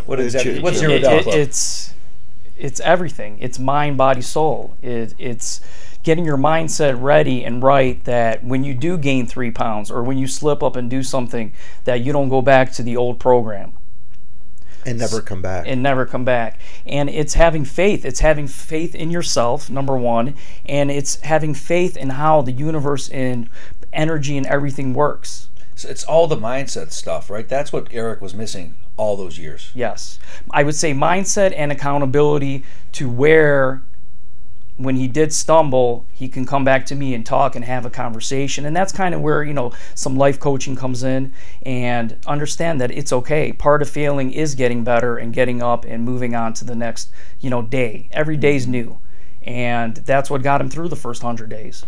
What 0.07 0.21
exactly? 0.21 0.61
What's 0.61 0.79
zero 0.79 0.93
It- 0.95 1.01
doubt 1.01 1.27
it- 1.27 1.35
it's 1.35 1.95
it's 2.57 2.79
everything. 2.81 3.39
It's 3.41 3.59
mind, 3.59 3.97
body, 3.97 4.21
soul. 4.21 4.77
It, 4.83 5.15
it's 5.19 5.63
getting 6.03 6.25
your 6.27 6.37
mindset 6.37 7.01
ready 7.01 7.43
and 7.43 7.63
right 7.63 8.05
that 8.05 8.45
when 8.45 8.65
you 8.65 8.75
do 8.75 8.99
gain 8.99 9.27
three 9.27 9.51
pounds 9.51 9.91
or 9.91 10.03
when 10.03 10.19
you 10.19 10.27
slip 10.27 10.63
up 10.63 10.77
and 10.77 10.91
do 10.91 11.03
something 11.03 11.53
that 11.85 12.03
you 12.03 12.13
don't 12.13 12.29
go 12.29 12.43
back 12.43 12.73
to 12.73 12.83
the 12.83 12.97
old 12.99 13.19
program 13.19 13.73
and 14.87 14.99
never 14.99 15.21
come 15.21 15.41
back. 15.43 15.65
and 15.67 15.83
never 15.83 16.05
come 16.07 16.25
back. 16.25 16.59
And 16.87 17.09
it's 17.11 17.35
having 17.35 17.65
faith. 17.65 18.05
It's 18.05 18.21
having 18.21 18.47
faith 18.47 18.95
in 18.95 19.11
yourself, 19.11 19.71
number 19.71 19.97
one, 19.97 20.35
and 20.67 20.91
it's 20.91 21.21
having 21.21 21.55
faith 21.55 21.97
in 21.97 22.11
how 22.11 22.43
the 22.43 22.53
universe 22.53 23.09
and 23.11 23.49
energy 23.93 24.37
and 24.37 24.47
everything 24.47 24.93
works. 24.95 25.49
So 25.75 25.89
it's 25.89 26.05
all 26.05 26.27
the 26.27 26.37
mindset 26.37 26.93
stuff, 26.93 27.31
right? 27.31 27.49
That's 27.49 27.73
what 27.73 27.89
Eric 27.91 28.21
was 28.21 28.35
missing 28.35 28.75
all 29.01 29.17
those 29.17 29.39
years. 29.39 29.71
Yes. 29.75 30.19
I 30.51 30.63
would 30.63 30.75
say 30.75 30.93
mindset 30.93 31.55
and 31.57 31.73
accountability 31.73 32.65
to 32.93 33.09
where 33.09 33.83
when 34.77 34.97
he 34.97 35.09
did 35.09 35.33
stumble, 35.33 36.05
he 36.13 36.29
can 36.29 36.45
come 36.45 36.65
back 36.65 36.85
to 36.87 36.95
me 36.95 37.15
and 37.15 37.25
talk 37.25 37.57
and 37.57 37.65
have 37.65 37.87
a 37.87 37.91
conversation. 37.91 38.67
And 38.67 38.77
that's 38.77 38.93
kind 38.93 39.15
of 39.15 39.23
where, 39.23 39.43
you 39.43 39.55
know, 39.55 39.73
some 39.95 40.17
life 40.17 40.39
coaching 40.39 40.77
comes 40.77 41.03
in 41.03 41.33
and 41.63 42.17
understand 42.27 42.79
that 42.83 42.91
it's 42.91 43.13
okay. 43.13 43.53
Part 43.53 43.81
of 43.81 43.89
failing 43.89 44.33
is 44.33 44.55
getting 44.55 44.85
better 44.85 45.17
and 45.17 45.33
getting 45.33 45.63
up 45.63 45.87
and 45.87 46.05
moving 46.05 46.35
on 46.35 46.53
to 46.55 46.67
the 46.67 46.75
next, 46.75 47.11
you 47.41 47.49
know, 47.49 47.63
day. 47.63 48.09
Every 48.13 48.37
day's 48.37 48.67
new. 48.67 49.01
And 49.43 49.97
that's 49.97 50.29
what 50.29 50.43
got 50.43 50.61
him 50.61 50.69
through 50.69 50.89
the 50.89 50.97
first 50.97 51.23
100 51.23 51.49
days. 51.49 51.87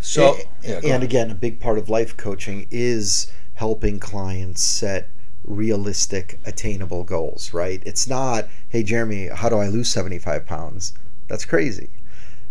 So 0.00 0.36
A- 0.62 0.68
yeah, 0.68 0.94
and 0.94 1.02
again, 1.02 1.30
a 1.30 1.34
big 1.34 1.60
part 1.60 1.78
of 1.78 1.88
life 1.88 2.14
coaching 2.16 2.66
is 2.70 3.32
helping 3.54 3.98
clients 3.98 4.62
set 4.62 5.08
realistic, 5.46 6.38
attainable 6.44 7.04
goals, 7.04 7.54
right? 7.54 7.82
It's 7.86 8.06
not, 8.06 8.46
hey, 8.68 8.82
Jeremy, 8.82 9.28
how 9.28 9.48
do 9.48 9.56
I 9.56 9.68
lose 9.68 9.88
75 9.88 10.44
pounds? 10.46 10.92
That's 11.28 11.44
crazy. 11.44 11.90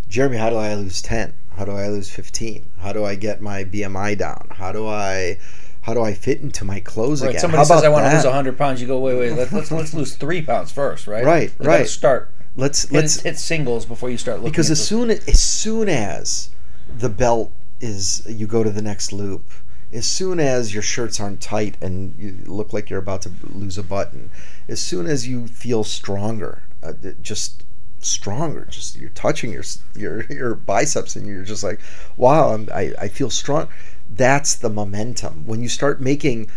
Jeremy, 0.07 0.37
how 0.37 0.49
do 0.49 0.55
I 0.57 0.73
lose 0.75 1.01
10? 1.01 1.33
How 1.57 1.65
do 1.65 1.71
I 1.71 1.87
lose 1.89 2.09
15? 2.09 2.65
How 2.79 2.93
do 2.93 3.03
I 3.05 3.15
get 3.15 3.41
my 3.41 3.63
BMI 3.63 4.17
down? 4.17 4.49
How 4.51 4.71
do 4.71 4.87
I. 4.87 5.37
How 5.81 5.93
do 5.93 6.01
I 6.01 6.15
fit 6.15 6.41
into 6.41 6.65
my 6.65 6.79
clothes 6.79 7.21
Right, 7.21 7.29
again? 7.29 7.41
somebody 7.41 7.63
says 7.63 7.83
I 7.83 7.89
want 7.89 8.05
to 8.09 8.15
lose 8.15 8.25
100 8.25 8.57
pounds. 8.57 8.81
You 8.81 8.87
go, 8.87 8.97
wait, 8.99 9.19
wait, 9.19 9.33
let's 9.33 9.53
let's, 9.53 9.71
let's 9.71 9.93
lose 9.93 10.15
three 10.15 10.41
pounds 10.41 10.71
first, 10.71 11.05
right? 11.05 11.23
Right, 11.23 11.53
You 11.59 11.67
right. 11.67 11.87
Start. 11.87 12.31
Let's 12.55 12.83
Hit, 12.89 12.91
let's 12.93 13.21
hit 13.21 13.37
singles 13.37 13.85
before 13.85 14.09
you 14.09 14.17
start 14.17 14.37
looking. 14.37 14.51
because 14.51 14.71
as 14.71 14.83
soon 14.85 15.11
as, 15.11 15.23
as 15.27 15.39
soon 15.39 15.87
as 15.87 16.49
the 16.97 17.09
belt 17.09 17.51
is 17.81 18.25
you 18.27 18.47
go 18.47 18.63
to 18.63 18.71
the 18.71 18.81
next 18.81 19.13
loop 19.13 19.51
as 19.95 20.05
soon 20.05 20.39
as 20.39 20.73
your 20.73 20.83
shirts 20.83 21.19
aren't 21.19 21.41
tight 21.41 21.75
and 21.81 22.13
you 22.17 22.37
look 22.45 22.73
like 22.73 22.89
you're 22.89 22.99
about 22.99 23.21
to 23.21 23.31
lose 23.43 23.77
a 23.77 23.83
button 23.83 24.29
as 24.67 24.81
soon 24.81 25.07
as 25.07 25.27
you 25.27 25.47
feel 25.47 25.83
stronger 25.83 26.61
uh, 26.83 26.93
just 27.21 27.63
stronger 27.99 28.67
just 28.69 28.95
you're 28.97 29.09
touching 29.09 29.51
your 29.51 29.63
your 29.95 30.23
your 30.25 30.53
biceps 30.53 31.15
and 31.15 31.25
you're 31.25 31.43
just 31.43 31.63
like 31.63 31.79
wow 32.17 32.53
I'm, 32.53 32.69
I, 32.73 32.93
I 33.01 33.07
feel 33.07 33.29
strong. 33.29 33.67
That's 34.07 34.53
the 34.55 34.69
momentum. 34.69 35.45
When 35.47 35.63
you 35.63 35.69
start 35.69 35.99
making 35.99 36.49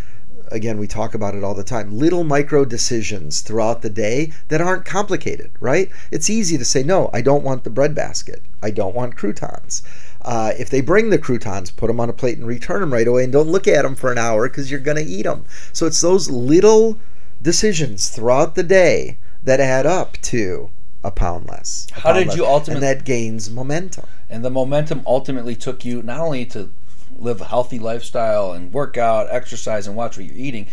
again 0.50 0.78
we 0.78 0.86
talk 0.86 1.14
about 1.14 1.34
it 1.34 1.44
all 1.44 1.54
the 1.54 1.64
time 1.64 1.96
little 1.96 2.24
micro 2.24 2.64
decisions 2.64 3.40
throughout 3.40 3.82
the 3.82 3.90
day 3.90 4.32
that 4.48 4.60
aren't 4.60 4.84
complicated 4.84 5.50
right? 5.60 5.90
It's 6.10 6.28
easy 6.30 6.58
to 6.58 6.64
say 6.64 6.82
no 6.82 7.10
i 7.12 7.20
don't 7.22 7.44
want 7.44 7.64
the 7.64 7.70
bread 7.70 7.94
basket. 7.94 8.42
I 8.62 8.70
don't 8.70 8.94
want 8.94 9.16
croutons 9.16 9.82
uh, 10.22 10.52
if 10.58 10.68
they 10.70 10.80
bring 10.80 11.10
the 11.10 11.18
croutons 11.18 11.70
put 11.70 11.86
them 11.88 12.00
on 12.00 12.08
a 12.08 12.12
plate 12.12 12.38
and 12.38 12.46
return 12.46 12.80
them 12.80 12.92
right 12.92 13.06
away 13.08 13.24
and 13.24 13.32
don't 13.32 13.48
look 13.48 13.68
at 13.68 13.82
them 13.82 13.94
for 13.94 14.10
an 14.12 14.18
hour 14.18 14.48
because 14.48 14.70
you're 14.70 14.80
going 14.80 14.96
to 14.96 15.02
eat 15.10 15.22
them 15.24 15.44
so 15.72 15.86
it's 15.86 16.00
those 16.00 16.28
little 16.30 16.98
decisions 17.42 18.08
throughout 18.10 18.54
the 18.54 18.62
day 18.62 19.16
that 19.44 19.60
add 19.60 19.86
up 19.86 20.14
to 20.22 20.70
a 21.04 21.10
pound 21.10 21.46
less 21.48 21.86
a 21.92 22.00
How 22.00 22.12
pound 22.12 22.30
did 22.30 22.36
you 22.36 22.42
less, 22.42 22.50
ultimate- 22.52 22.74
and 22.76 22.82
that 22.82 23.04
gains 23.04 23.48
momentum 23.50 24.04
and 24.30 24.44
the 24.44 24.50
momentum 24.50 25.02
ultimately 25.06 25.54
took 25.54 25.84
you 25.84 26.02
not 26.02 26.20
only 26.20 26.44
to 26.46 26.70
live 27.16 27.40
a 27.40 27.44
healthy 27.46 27.78
lifestyle 27.78 28.52
and 28.52 28.72
work 28.72 28.96
out, 28.98 29.26
exercise, 29.30 29.86
and 29.86 29.96
watch 29.96 30.16
what 30.18 30.26
you're 30.26 30.36
eating. 30.36 30.66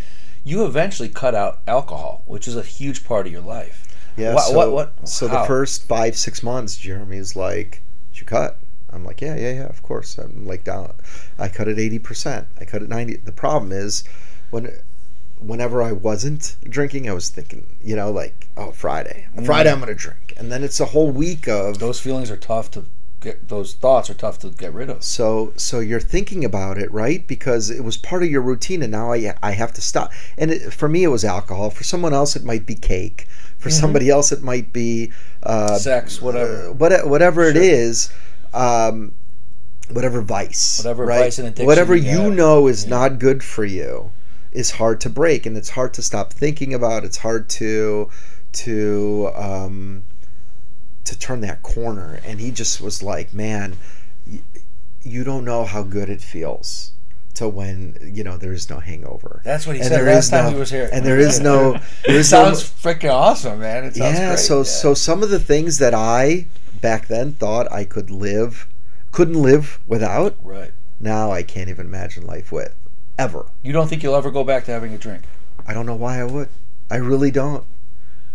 You 0.44 0.66
eventually 0.66 1.08
cut 1.10 1.34
out 1.34 1.60
alcohol, 1.66 2.22
which 2.26 2.48
is 2.50 2.56
a 2.58 2.62
huge 2.62 3.04
part 3.06 3.26
of 3.26 3.32
your 3.32 3.42
life. 3.42 3.88
Yeah. 4.18 4.34
What- 4.34 4.44
so, 4.44 4.54
what- 4.56 4.72
what- 4.74 5.08
so 5.10 5.28
the 5.30 5.44
first 5.46 5.88
five 5.88 6.18
six 6.18 6.44
months, 6.44 6.76
Jeremy's 6.76 7.36
like, 7.38 7.82
"Did 8.12 8.20
you 8.20 8.26
cut?" 8.26 8.58
I'm 8.96 9.06
like, 9.06 9.22
"Yeah, 9.22 9.36
yeah, 9.36 9.54
yeah. 9.54 9.68
Of 9.68 9.82
course." 9.84 10.18
I'm 10.18 10.48
like, 10.48 10.64
"Down." 10.64 10.94
I 11.38 11.48
cut 11.50 11.68
it 11.68 11.78
eighty 11.80 12.00
percent. 12.00 12.48
I 12.60 12.66
cut 12.66 12.82
it 12.82 12.90
ninety. 12.90 13.18
The 13.18 13.32
problem 13.32 13.72
is, 13.72 14.04
when 14.50 14.72
whenever 15.40 15.82
I 15.84 15.92
wasn't 15.92 16.56
drinking, 16.64 17.10
I 17.10 17.14
was 17.14 17.30
thinking, 17.30 17.68
you 17.84 17.96
know, 17.96 18.12
like, 18.12 18.48
"Oh, 18.58 18.72
Friday, 18.72 19.28
Friday, 19.46 19.72
I'm 19.72 19.80
gonna 19.80 19.94
drink," 19.94 20.34
and 20.38 20.52
then 20.52 20.64
it's 20.64 20.80
a 20.80 20.86
whole 20.86 21.12
week 21.12 21.48
of 21.48 21.80
Those 21.80 22.00
feelings 22.00 22.32
are 22.32 22.38
tough 22.38 22.72
to 22.72 22.86
get. 23.20 23.50
Those 23.50 23.74
thoughts 23.74 24.10
are 24.10 24.14
tough 24.14 24.40
to 24.40 24.50
get 24.50 24.74
rid 24.74 24.90
of. 24.90 25.04
so 25.04 25.52
so 25.58 25.80
you're 25.80 26.00
thinking 26.00 26.46
about 26.46 26.78
it 26.78 26.92
right 26.92 27.28
because 27.28 27.70
it 27.70 27.84
was 27.84 27.98
part 27.98 28.24
of 28.24 28.30
your 28.30 28.42
routine 28.42 28.82
and 28.84 28.92
now 28.92 29.12
i, 29.12 29.34
I 29.42 29.52
have 29.52 29.74
to 29.74 29.82
stop 29.82 30.12
and 30.38 30.52
it, 30.52 30.72
for 30.74 30.88
me 30.88 31.04
it 31.04 31.08
was 31.08 31.26
alcohol 31.26 31.70
for 31.72 31.84
someone 31.84 32.14
else 32.14 32.36
it 32.36 32.44
might 32.44 32.66
be 32.68 32.76
cake 32.76 33.28
for 33.58 33.70
somebody 33.72 34.10
else 34.12 34.32
it 34.32 34.44
might 34.44 34.72
be 34.74 35.12
uh, 35.44 35.78
Sex, 35.80 36.22
whatever. 36.22 36.68
uh, 36.70 36.74
what, 36.74 37.08
whatever 37.08 37.44
it 37.50 37.54
Sure. 37.56 37.64
is 37.64 38.10
um, 38.56 39.14
whatever 39.92 40.22
vice 40.22 40.80
Whatever 40.80 41.06
right? 41.06 41.20
vice 41.26 41.38
and 41.40 41.48
addiction 41.48 41.68
whatever 41.68 41.96
you 41.96 42.22
have. 42.22 42.34
know 42.34 42.68
is 42.68 42.88
not 42.88 43.20
good 43.20 43.44
for 43.44 43.66
you 43.66 44.12
is 44.52 44.72
hard 44.72 45.00
to 45.02 45.10
break 45.10 45.46
and 45.46 45.56
it's 45.58 45.70
hard 45.72 45.94
to 45.94 46.02
stop 46.02 46.32
thinking 46.34 46.74
about 46.74 47.04
it's 47.04 47.18
hard 47.18 47.50
to 47.50 48.10
to 48.54 49.30
um, 49.36 50.04
to 51.04 51.18
turn 51.20 51.42
that 51.42 51.62
corner 51.62 52.20
and 52.26 52.40
he 52.40 52.50
just 52.52 52.82
was 52.82 53.04
like 53.04 53.34
man 53.34 53.76
y- 54.26 54.40
you 55.04 55.24
don't 55.24 55.46
know 55.46 55.66
how 55.66 55.84
good 55.84 56.10
it 56.10 56.22
feels 56.22 56.94
to 57.36 57.48
when 57.50 57.98
you 58.02 58.24
know 58.24 58.38
there 58.38 58.54
is 58.54 58.70
no 58.70 58.80
hangover 58.80 59.42
That's 59.44 59.66
what 59.68 59.76
he 59.76 59.82
And 59.82 59.90
said 59.90 60.06
last 60.06 60.30
time 60.30 60.46
no- 60.46 60.52
he 60.52 60.56
was 60.58 60.70
here. 60.72 60.90
and 60.92 61.06
there 61.06 61.20
is 61.20 61.40
no 61.40 61.74
there 62.06 62.16
It 62.16 62.16
is 62.16 62.32
no 62.32 62.54
sounds 62.54 62.64
freaking 62.64 63.12
awesome, 63.14 63.60
man. 63.60 63.84
It 63.86 63.96
sounds 63.96 64.18
yeah 64.18 64.28
great. 64.30 64.40
so 64.40 64.64
so 64.64 64.94
some 64.94 65.22
of 65.24 65.30
the 65.30 65.40
things 65.40 65.78
that 65.80 65.94
i 65.94 66.48
back 66.82 67.08
then 67.08 67.34
thought 67.34 67.72
i 67.72 67.84
could 67.84 68.10
live 68.12 68.68
couldn't 69.12 69.42
live 69.42 69.80
without 69.88 70.36
right. 70.44 70.72
now 71.00 71.32
i 71.32 71.42
can't 71.44 71.70
even 71.70 71.86
imagine 71.86 72.26
life 72.26 72.52
with 72.52 72.76
ever 73.18 73.46
You 73.64 73.72
don't 73.74 73.88
think 73.88 74.04
you'll 74.04 74.16
ever 74.16 74.30
go 74.32 74.44
back 74.44 74.66
to 74.66 74.72
having 74.72 74.94
a 74.94 74.98
drink? 74.98 75.24
i 75.68 75.74
don't 75.74 75.86
know 75.86 75.96
why 75.96 76.20
i 76.20 76.24
would 76.24 76.50
i 76.92 76.98
really 76.98 77.32
don't 77.32 77.64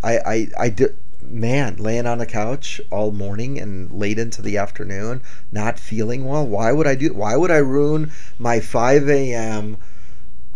i 0.03 0.17
i 0.25 0.47
i 0.59 0.69
did 0.69 0.97
man 1.31 1.75
laying 1.77 2.05
on 2.05 2.19
a 2.21 2.25
couch 2.25 2.81
all 2.91 3.11
morning 3.11 3.59
and 3.59 3.91
late 3.91 4.19
into 4.19 4.41
the 4.41 4.57
afternoon 4.57 5.21
not 5.51 5.79
feeling 5.79 6.25
well 6.25 6.45
why 6.45 6.71
would 6.71 6.87
i 6.87 6.95
do 6.95 7.13
why 7.13 7.35
would 7.35 7.51
i 7.51 7.57
ruin 7.57 8.11
my 8.37 8.59
5 8.59 9.09
a.m 9.09 9.77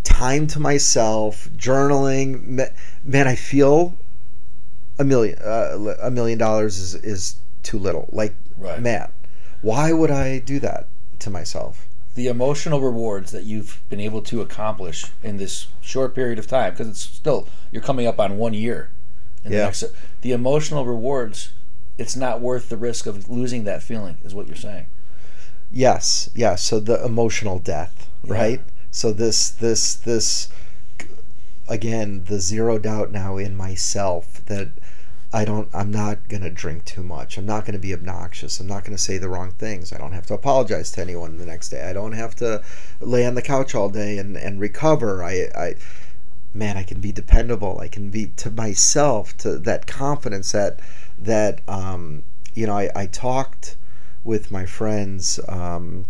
time 0.06 0.48
to 0.48 0.60
myself 0.60 1.50
journaling? 1.58 2.72
Man 3.04 3.28
i 3.28 3.36
feel 3.36 3.96
a 4.98 5.04
million 5.04 5.38
uh, 5.40 5.96
a 6.02 6.10
million 6.10 6.38
dollars 6.40 6.78
is 6.78 6.96
is 6.96 7.36
too 7.64 7.78
little. 7.78 8.08
Like 8.12 8.36
Right. 8.58 8.80
man 8.80 9.12
why 9.62 9.92
would 9.92 10.12
i 10.12 10.40
do 10.40 10.60
that 10.60 10.88
to 11.20 11.30
myself? 11.30 11.88
The 12.14 12.28
emotional 12.28 12.80
rewards 12.80 13.32
that 13.34 13.44
you've 13.44 13.82
been 13.90 14.00
able 14.00 14.22
to 14.22 14.40
accomplish 14.40 15.08
in 15.22 15.36
this 15.36 15.68
short 15.82 16.16
period 16.16 16.40
of 16.40 16.48
time 16.48 16.72
because 16.72 16.88
it's 16.88 17.02
still 17.02 17.50
you're 17.72 17.82
coming 17.82 18.08
up 18.08 18.20
on 18.20 18.38
one 18.38 18.54
year 18.54 18.92
in 19.46 19.52
the 19.52 19.58
Yeah. 19.58 19.66
next 19.66 19.84
the 20.22 20.32
emotional 20.34 20.86
rewards 20.86 21.52
it's 21.98 22.16
not 22.16 22.42
worth 22.42 22.68
the 22.68 22.76
risk 22.78 23.06
of 23.06 23.30
losing 23.30 23.64
that 23.64 23.82
feeling 23.82 24.18
is 24.24 24.34
what 24.36 24.48
you're 24.48 24.56
saying 24.58 24.88
Yes, 25.72 26.30
yes. 26.36 26.62
So 26.64 26.80
the 26.80 27.04
emotional 27.04 27.60
death, 27.60 28.08
right? 28.24 28.62
So 28.92 29.12
this, 29.12 29.50
this, 29.50 29.96
this, 29.96 30.48
again, 31.68 32.24
the 32.26 32.40
zero 32.40 32.78
doubt 32.78 33.12
now 33.12 33.38
in 33.38 33.56
myself 33.58 34.46
that 34.46 34.70
I 35.34 35.44
don't, 35.44 35.68
I'm 35.74 35.92
not 35.92 36.30
gonna 36.30 36.50
drink 36.52 36.86
too 36.86 37.04
much. 37.04 37.38
I'm 37.38 37.46
not 37.46 37.66
gonna 37.66 37.80
be 37.80 37.94
obnoxious. 37.94 38.60
I'm 38.60 38.68
not 38.68 38.86
gonna 38.86 38.98
say 38.98 39.18
the 39.18 39.28
wrong 39.28 39.52
things. 39.52 39.92
I 39.92 39.98
don't 39.98 40.14
have 40.14 40.28
to 40.28 40.34
apologize 40.34 40.92
to 40.92 41.02
anyone 41.02 41.38
the 41.38 41.46
next 41.46 41.70
day. 41.70 41.84
I 41.90 41.92
don't 41.94 42.14
have 42.14 42.36
to 42.36 42.64
lay 43.02 43.26
on 43.26 43.36
the 43.36 43.42
couch 43.42 43.76
all 43.76 43.90
day 43.90 44.18
and 44.18 44.38
and 44.38 44.62
recover. 44.62 45.24
I, 45.24 45.50
I, 45.58 45.76
man, 46.56 46.78
I 46.78 46.84
can 46.84 47.02
be 47.02 47.12
dependable. 47.12 47.80
I 47.80 47.88
can 47.88 48.10
be 48.10 48.28
to 48.38 48.50
myself 48.50 49.36
to 49.38 49.58
that 49.60 49.86
confidence 49.88 50.54
that 50.54 50.80
that 51.20 51.62
um, 51.68 52.24
you 52.54 52.66
know. 52.66 52.78
I, 52.78 52.90
I 52.96 53.06
talked 53.08 53.78
with 54.24 54.52
my 54.52 54.66
friends 54.66 55.40
um, 55.48 56.06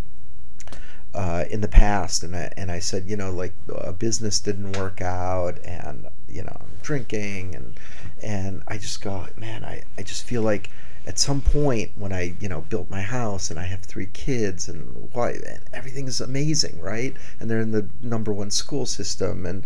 uh, 1.14 1.44
in 1.50 1.60
the 1.60 1.68
past, 1.68 2.22
and 2.22 2.36
I 2.36 2.52
and 2.56 2.70
I 2.70 2.78
said, 2.78 3.06
you 3.06 3.16
know, 3.16 3.32
like 3.32 3.54
a 3.74 3.92
business 3.92 4.38
didn't 4.38 4.72
work 4.76 5.00
out, 5.00 5.58
and 5.64 6.06
you 6.28 6.42
know, 6.42 6.56
I'm 6.60 6.78
drinking, 6.82 7.54
and 7.54 7.80
and 8.22 8.62
I 8.68 8.78
just 8.78 9.02
go, 9.02 9.26
man, 9.36 9.64
I, 9.64 9.82
I 9.98 10.02
just 10.02 10.24
feel 10.24 10.42
like 10.42 10.70
at 11.06 11.18
some 11.18 11.40
point 11.40 11.92
when 11.94 12.12
I 12.12 12.34
you 12.40 12.48
know 12.48 12.62
built 12.62 12.90
my 12.90 13.00
house 13.00 13.50
and 13.50 13.60
I 13.60 13.64
have 13.64 13.82
three 13.82 14.06
kids 14.06 14.68
and 14.68 15.08
why 15.12 15.30
and 15.30 15.60
everything 15.72 16.06
is 16.06 16.20
amazing, 16.20 16.80
right? 16.80 17.14
And 17.40 17.50
they're 17.50 17.60
in 17.60 17.70
the 17.70 17.88
number 18.02 18.32
one 18.32 18.50
school 18.50 18.86
system, 18.86 19.46
and 19.46 19.64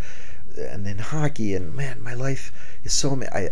and 0.57 0.87
in 0.87 0.99
hockey, 0.99 1.55
and 1.55 1.75
man, 1.75 2.03
my 2.03 2.15
life 2.15 2.53
is 2.85 2.93
so 2.93 3.13
ama- 3.13 3.35
I, 3.35 3.51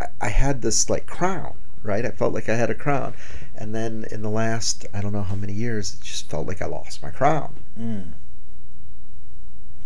I 0.00 0.06
I 0.20 0.28
had 0.28 0.62
this 0.62 0.90
like 0.90 1.06
crown, 1.06 1.54
right? 1.82 2.04
I 2.04 2.10
felt 2.10 2.34
like 2.34 2.48
I 2.48 2.56
had 2.56 2.70
a 2.70 2.74
crown, 2.74 3.14
and 3.54 3.74
then 3.74 4.06
in 4.10 4.22
the 4.22 4.30
last 4.30 4.86
I 4.94 5.00
don't 5.00 5.12
know 5.12 5.22
how 5.22 5.36
many 5.36 5.52
years, 5.52 5.94
it 5.94 6.00
just 6.00 6.30
felt 6.30 6.46
like 6.46 6.62
I 6.62 6.66
lost 6.66 7.02
my 7.02 7.10
crown, 7.10 7.54
mm. 7.78 8.12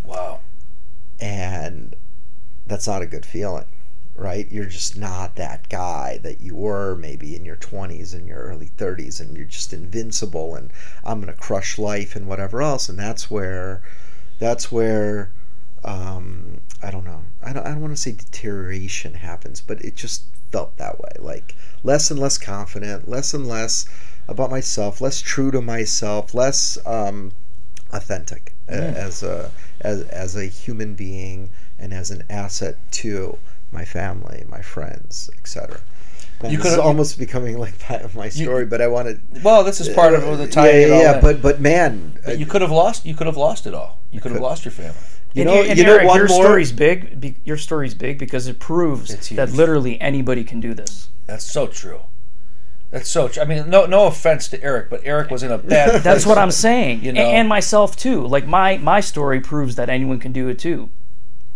wow. 0.03 0.39
And 1.19 1.95
that's 2.67 2.87
not 2.87 3.01
a 3.01 3.07
good 3.07 3.25
feeling 3.25 3.65
right? 4.17 4.51
You're 4.51 4.65
just 4.65 4.97
not 4.97 5.35
that 5.35 5.69
guy 5.69 6.19
that 6.23 6.41
you 6.41 6.55
were 6.55 6.95
maybe 6.95 7.35
in 7.35 7.45
your 7.45 7.55
20s 7.55 8.13
and 8.13 8.27
your 8.27 8.39
early 8.39 8.71
30s 8.75 9.21
and 9.21 9.37
you're 9.37 9.45
just 9.45 9.73
invincible 9.73 10.55
and 10.55 10.71
i'm 11.05 11.21
going 11.21 11.31
to 11.31 11.39
crush 11.39 11.77
life 11.77 12.15
and 12.15 12.27
whatever 12.27 12.61
else. 12.61 12.89
And 12.89 12.97
that's 12.97 13.29
where 13.29 13.83
that's 14.39 14.71
where 14.71 15.31
um, 15.87 16.59
i 16.83 16.91
don't 16.91 17.05
know. 17.05 17.23
I 17.41 17.53
don't, 17.53 17.65
I 17.65 17.71
don't 17.71 17.81
want 17.81 17.95
to 17.95 18.01
say 18.01 18.11
deterioration 18.11 19.13
happens 19.15 19.61
but 19.61 19.81
it 19.81 19.95
just 19.95 20.25
felt 20.51 20.77
that 20.77 20.99
way. 20.99 21.11
Like 21.19 21.55
less 21.83 22.11
and 22.11 22.19
less 22.19 22.37
confident 22.37 23.07
less 23.09 23.33
and 23.33 23.47
less 23.47 23.85
about 24.27 24.51
myself 24.51 25.01
less 25.01 25.21
true 25.21 25.51
to 25.51 25.61
myself 25.61 26.33
less 26.33 26.77
um, 26.85 27.31
authentic 27.91 28.53
a- 28.67 28.73
as 28.73 29.23
a 29.23 29.51
as, 29.81 30.01
as 30.03 30.35
a 30.35 30.45
human 30.45 30.93
being 30.93 31.49
and 31.79 31.93
as 31.93 32.11
an 32.11 32.23
asset 32.29 32.75
to 32.91 33.37
my 33.71 33.85
family, 33.85 34.43
my 34.47 34.61
friends, 34.61 35.29
etc. 35.37 35.79
You 36.43 36.51
You 36.51 36.57
could 36.59 36.79
almost 36.79 37.19
becoming 37.19 37.57
like 37.57 37.73
my, 37.89 38.05
my 38.15 38.29
story, 38.29 38.65
but 38.65 38.81
I 38.81 38.87
wanted 38.87 39.21
well 39.43 39.63
this 39.63 39.79
is 39.81 39.89
part 39.89 40.13
of 40.13 40.21
the 40.21 40.49
yeah, 40.55 40.71
yeah, 40.71 41.01
yeah, 41.01 41.21
but 41.21 41.41
but 41.41 41.59
man, 41.59 42.19
But 42.25 42.39
you 42.39 42.45
could 42.45 42.61
have 42.61 42.71
lost 42.71 43.05
you 43.05 43.15
could 43.15 43.27
have 43.27 43.37
lost 43.37 43.65
it 43.65 43.73
all. 43.73 43.99
You 44.11 44.21
could 44.21 44.31
have 44.31 44.41
lost 44.41 44.65
your 44.65 44.71
family 44.71 44.95
you 45.37 45.45
know, 45.45 45.61
and 45.63 45.77
you 45.77 45.85
know, 45.85 46.03
one 46.05 46.17
your 46.17 46.27
more. 46.27 46.43
story's 46.43 46.71
big. 46.71 47.19
Be, 47.19 47.35
your 47.45 47.57
story's 47.57 47.93
big 47.93 48.17
because 48.19 48.47
it 48.47 48.59
proves 48.59 49.29
that 49.29 49.51
literally 49.51 49.99
anybody 50.01 50.43
can 50.43 50.59
do 50.59 50.73
this. 50.73 51.09
that's 51.25 51.45
so 51.49 51.67
true 51.67 52.01
that's 52.89 53.09
so 53.09 53.27
true 53.27 53.43
I 53.43 53.45
mean 53.45 53.69
no 53.69 53.85
no 53.85 54.07
offense 54.07 54.47
to 54.49 54.63
Eric 54.63 54.89
but 54.89 55.01
Eric 55.03 55.29
was 55.29 55.43
in 55.43 55.51
a 55.51 55.57
bad 55.57 55.89
That's 56.03 56.23
place. 56.23 56.25
what 56.25 56.37
I'm 56.37 56.51
saying, 56.51 57.03
You 57.03 57.11
know? 57.13 57.21
and, 57.21 57.47
myself 57.49 57.95
too. 57.97 58.25
Like 58.25 58.47
my 58.47 58.77
my 58.77 59.01
story 59.01 59.41
proves 59.41 59.75
that 59.75 59.89
anyone 59.89 60.19
can 60.19 60.31
do 60.31 60.47
it 60.47 60.57
too. 60.57 60.89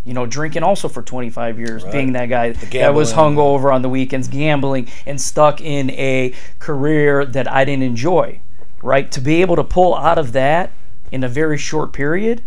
You 0.03 0.13
know, 0.13 0.25
drinking 0.25 0.63
also 0.63 0.89
for 0.89 1.01
25 1.03 1.59
years, 1.59 1.83
Right. 1.83 1.93
being 1.93 2.13
that 2.13 2.25
guy 2.25 2.51
that 2.53 2.93
was 2.93 3.13
hungover 3.13 3.71
on 3.73 3.81
the 3.83 3.87
weekends, 3.89 4.27
gambling, 4.27 4.87
and 5.05 5.21
stuck 5.21 5.61
in 5.61 5.91
a 5.91 6.33
career 6.59 7.23
that 7.25 7.49
I 7.49 7.63
didn't 7.65 7.83
enjoy. 7.83 8.41
Right, 8.83 9.11
to 9.11 9.21
be 9.21 9.41
able 9.41 9.55
to 9.57 9.63
pull 9.63 9.93
out 9.95 10.17
of 10.17 10.31
that 10.31 10.71
in 11.11 11.23
a 11.23 11.27
very 11.29 11.57
short 11.59 11.93
period, 11.93 12.41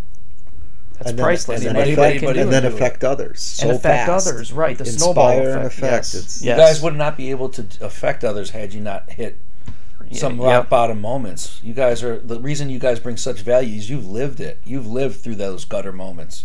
that's 1.04 1.10
and 1.10 1.18
then, 1.18 1.24
priceless. 1.24 1.60
and 1.60 1.68
And, 1.68 1.76
then, 1.76 1.86
anybody 1.86 2.08
affect, 2.16 2.22
anybody 2.24 2.40
and 2.40 2.52
then 2.52 2.64
it. 2.64 2.78
do 2.78 2.84
it. 2.84 3.04
others 3.04 3.40
so 3.40 3.68
and 3.68 3.76
affect 3.76 4.06
fast. 4.08 4.26
others. 4.26 4.52
Right, 4.52 4.76
the 4.76 4.84
Inspire 4.84 4.98
snowball 4.98 5.30
and 5.30 5.48
effect. 5.66 5.66
affect. 5.66 5.92
Yes. 5.92 6.14
It's- 6.14 6.42
yes. 6.42 6.58
You 6.58 6.64
guys 6.64 6.82
would 6.82 6.96
not 6.96 7.16
be 7.16 7.30
able 7.30 7.48
to 7.50 7.64
affect 7.80 8.24
others 8.24 8.50
had 8.50 8.74
you 8.74 8.80
not 8.80 9.10
hit 9.10 9.38
some 10.12 10.36
yep. 10.38 10.44
rock 10.46 10.68
bottom 10.68 11.00
moments. 11.00 11.60
You 11.62 11.72
guys 11.74 12.02
are 12.02 12.18
the 12.18 12.38
reason 12.40 12.68
you 12.70 12.78
guys 12.78 13.00
bring 13.00 13.16
such 13.16 13.40
value 13.40 13.76
is 13.78 13.88
you've 13.88 14.06
lived 14.06 14.40
it. 14.40 14.60
You've 14.64 14.86
lived 14.86 15.20
through 15.20 15.36
those 15.36 15.64
gutter 15.64 15.92
moments. 15.92 16.44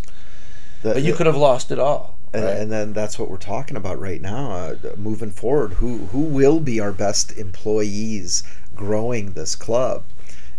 The- 0.84 0.94
But 0.94 1.04
you 1.04 1.12
the- 1.12 1.18
could 1.18 1.26
have 1.26 1.36
lost 1.38 1.72
it 1.72 1.80
all. 1.80 2.18
And, 2.32 2.44
right? 2.46 2.58
and 2.58 2.72
then 2.72 2.94
that's 2.94 3.18
what 3.18 3.30
we're 3.30 3.38
talking 3.38 3.76
about 3.76 4.00
right 4.00 4.22
now. 4.22 4.52
Uh, 4.52 4.76
moving 4.98 5.32
forward, 5.32 5.74
who 5.74 5.98
who 6.12 6.20
will 6.20 6.60
be 6.60 6.80
our 6.80 6.92
best 6.92 7.32
employees 7.38 8.44
growing 8.76 9.34
this 9.34 9.56
club? 9.56 10.04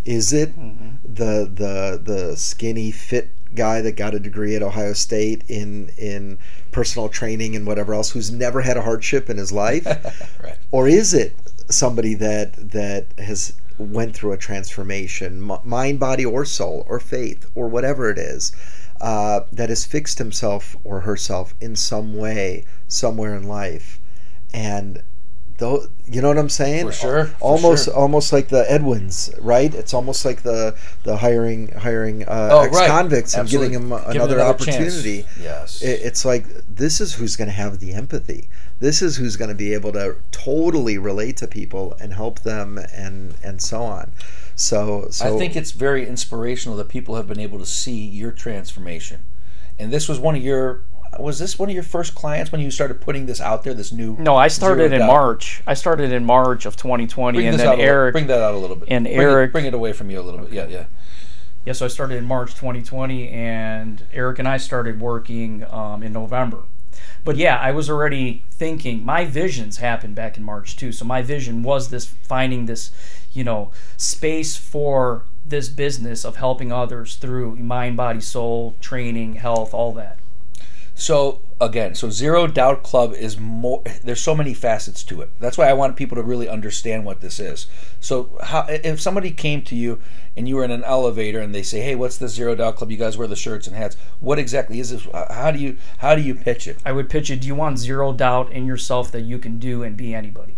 Is 0.04 0.32
it 0.32 0.52
the 1.04 1.48
the 1.52 2.00
the 2.02 2.36
skinny 2.36 2.90
fit 2.90 3.30
guy 3.54 3.80
that 3.80 3.96
got 3.96 4.14
a 4.14 4.20
degree 4.20 4.54
at 4.56 4.62
Ohio 4.62 4.92
State 4.92 5.44
in 5.48 5.90
in 5.98 6.38
personal 6.72 7.08
training 7.08 7.56
and 7.56 7.66
whatever 7.66 7.94
else, 7.94 8.10
who's 8.10 8.30
never 8.30 8.60
had 8.60 8.76
a 8.76 8.82
hardship 8.82 9.28
in 9.30 9.36
his 9.38 9.52
life, 9.52 9.86
Right. 10.42 10.56
or 10.70 10.88
is 10.88 11.14
it 11.14 11.34
somebody 11.68 12.14
that 12.14 12.70
that 12.72 13.06
has 13.18 13.54
went 13.78 14.14
through 14.14 14.32
a 14.32 14.36
transformation, 14.36 15.50
m- 15.50 15.58
mind, 15.64 15.98
body, 15.98 16.24
or 16.24 16.44
soul, 16.44 16.84
or 16.88 17.00
faith, 17.00 17.46
or 17.54 17.68
whatever 17.68 18.10
it 18.10 18.18
is, 18.18 18.52
uh, 19.00 19.40
that 19.52 19.68
has 19.70 19.84
fixed 19.86 20.18
himself 20.18 20.76
or 20.84 21.00
herself 21.00 21.54
in 21.60 21.74
some 21.74 22.14
way, 22.16 22.64
somewhere 22.88 23.34
in 23.34 23.44
life, 23.44 23.98
and 24.52 25.02
though 25.58 25.86
you 26.10 26.20
know 26.20 26.28
what 26.28 26.38
I'm 26.38 26.48
saying? 26.48 26.86
For 26.86 26.92
sure, 26.92 27.24
for 27.26 27.36
almost 27.40 27.84
sure. 27.86 27.94
almost 27.94 28.32
like 28.32 28.48
the 28.48 28.64
Edwins, 28.70 29.30
right? 29.40 29.72
It's 29.74 29.94
almost 29.94 30.24
like 30.24 30.42
the 30.42 30.76
the 31.04 31.16
hiring 31.18 31.68
hiring 31.72 32.24
uh, 32.24 32.48
Oh, 32.52 32.60
ex 32.62 32.76
right. 32.76 32.88
convicts 32.88 33.34
and 33.34 33.48
giving 33.48 33.72
them 33.72 33.88
Give 33.90 33.98
another, 34.08 34.34
another 34.38 34.64
chance. 34.64 34.76
opportunity 34.76 35.26
Yes. 35.40 35.82
it, 35.82 36.00
it's 36.02 36.24
like 36.24 36.46
this 36.68 37.00
is 37.00 37.14
who's 37.14 37.36
going 37.36 37.48
to 37.48 37.54
have 37.54 37.78
the 37.78 37.92
empathy 37.92 38.48
this 38.80 39.02
is 39.02 39.16
who's 39.16 39.36
going 39.36 39.50
to 39.50 39.54
be 39.54 39.72
able 39.74 39.92
to 39.92 40.16
totally 40.32 40.98
relate 40.98 41.36
to 41.38 41.46
people 41.46 41.94
and 42.00 42.14
help 42.14 42.40
them 42.40 42.78
and 42.94 43.34
and 43.42 43.60
so 43.62 43.82
on 43.82 44.12
so 44.56 45.06
so 45.10 45.34
I 45.34 45.38
think 45.38 45.54
it's 45.56 45.70
very 45.72 46.06
inspirational 46.06 46.76
that 46.78 46.88
people 46.88 47.14
have 47.16 47.26
been 47.28 47.40
able 47.40 47.58
to 47.58 47.66
see 47.66 48.04
your 48.04 48.30
transformation. 48.32 49.22
And 49.78 49.90
this 49.90 50.06
was 50.08 50.18
one 50.18 50.36
of 50.36 50.42
your 50.42 50.82
was 51.18 51.38
this 51.38 51.58
one 51.58 51.68
of 51.68 51.74
your 51.74 51.82
first 51.82 52.14
clients 52.14 52.52
when 52.52 52.60
you 52.60 52.70
started 52.70 53.00
putting 53.00 53.26
this 53.26 53.40
out 53.40 53.64
there, 53.64 53.74
this 53.74 53.92
new 53.92 54.16
No, 54.18 54.36
I 54.36 54.48
started 54.48 54.92
in? 54.92 55.06
March. 55.06 55.62
I 55.66 55.74
started 55.74 56.12
in 56.12 56.24
March 56.24 56.66
of 56.66 56.76
2020, 56.76 57.36
Bring 57.38 57.46
and 57.48 57.58
then 57.58 57.66
a 57.66 57.70
little- 57.70 57.84
Eric. 57.84 58.12
bring 58.12 58.26
that 58.28 58.40
out 58.42 58.54
a 58.54 58.58
little 58.58 58.76
bit. 58.76 58.88
and 58.90 59.04
Bring 59.04 59.16
it- 59.18 59.20
Eric- 59.20 59.52
bring 59.52 59.64
it 59.66 59.74
away 59.74 59.92
from 59.92 60.10
you 60.10 60.20
a 60.20 60.22
little 60.22 60.40
bit. 60.40 60.52
Yeah, 60.52 60.66
yeah. 60.68 60.84
Yeah, 61.66 61.72
so 61.74 61.84
I 61.84 61.88
started 61.88 62.16
in 62.16 62.24
March 62.24 62.54
2020, 62.54 63.28
and 63.28 64.02
Eric 64.14 64.38
and 64.38 64.48
I 64.48 64.56
started 64.56 65.00
working 65.00 65.64
um, 65.70 66.02
in 66.02 66.12
November. 66.12 66.58
But 67.24 67.36
yeah, 67.36 67.58
I 67.58 67.70
was 67.72 67.90
already 67.90 68.44
thinking. 68.50 69.04
My 69.04 69.24
visions 69.26 69.76
happened 69.78 70.14
back 70.14 70.38
in 70.38 70.42
March 70.44 70.76
too. 70.76 70.90
So 70.92 71.04
my 71.04 71.20
vision 71.22 71.62
was 71.62 71.90
this 71.90 72.06
finding 72.06 72.64
this, 72.66 72.92
you 73.32 73.44
know, 73.44 73.72
space 73.98 74.56
for 74.56 75.24
this 75.44 75.68
business 75.68 76.24
of 76.24 76.36
helping 76.36 76.72
others 76.72 77.16
through 77.16 77.56
mind, 77.56 77.96
body, 77.96 78.20
soul, 78.20 78.74
training, 78.80 79.34
health, 79.34 79.74
all 79.74 79.92
that. 79.92 80.18
So 81.00 81.40
again, 81.62 81.94
so 81.94 82.10
Zero 82.10 82.46
Doubt 82.46 82.82
Club 82.82 83.14
is 83.14 83.40
more. 83.40 83.82
There's 84.04 84.20
so 84.20 84.34
many 84.34 84.52
facets 84.52 85.02
to 85.04 85.22
it. 85.22 85.30
That's 85.40 85.56
why 85.56 85.70
I 85.70 85.72
want 85.72 85.96
people 85.96 86.16
to 86.16 86.22
really 86.22 86.46
understand 86.46 87.06
what 87.06 87.22
this 87.22 87.40
is. 87.40 87.68
So 88.00 88.36
how 88.42 88.66
if 88.68 89.00
somebody 89.00 89.30
came 89.30 89.62
to 89.62 89.74
you 89.74 89.98
and 90.36 90.46
you 90.46 90.56
were 90.56 90.64
in 90.64 90.70
an 90.70 90.84
elevator 90.84 91.40
and 91.40 91.54
they 91.54 91.62
say, 91.62 91.80
"Hey, 91.80 91.94
what's 91.94 92.18
the 92.18 92.28
Zero 92.28 92.54
Doubt 92.54 92.76
Club? 92.76 92.90
You 92.90 92.98
guys 92.98 93.16
wear 93.16 93.26
the 93.26 93.34
shirts 93.34 93.66
and 93.66 93.74
hats. 93.74 93.96
What 94.20 94.38
exactly 94.38 94.78
is 94.78 94.90
this? 94.90 95.08
How 95.30 95.50
do 95.50 95.58
you 95.58 95.78
how 95.98 96.14
do 96.14 96.20
you 96.20 96.34
pitch 96.34 96.68
it?" 96.68 96.76
I 96.84 96.92
would 96.92 97.08
pitch 97.08 97.30
it. 97.30 97.40
Do 97.40 97.46
you 97.46 97.54
want 97.54 97.78
zero 97.78 98.12
doubt 98.12 98.52
in 98.52 98.66
yourself 98.66 99.10
that 99.12 99.22
you 99.22 99.38
can 99.38 99.58
do 99.58 99.82
and 99.82 99.96
be 99.96 100.14
anybody? 100.14 100.56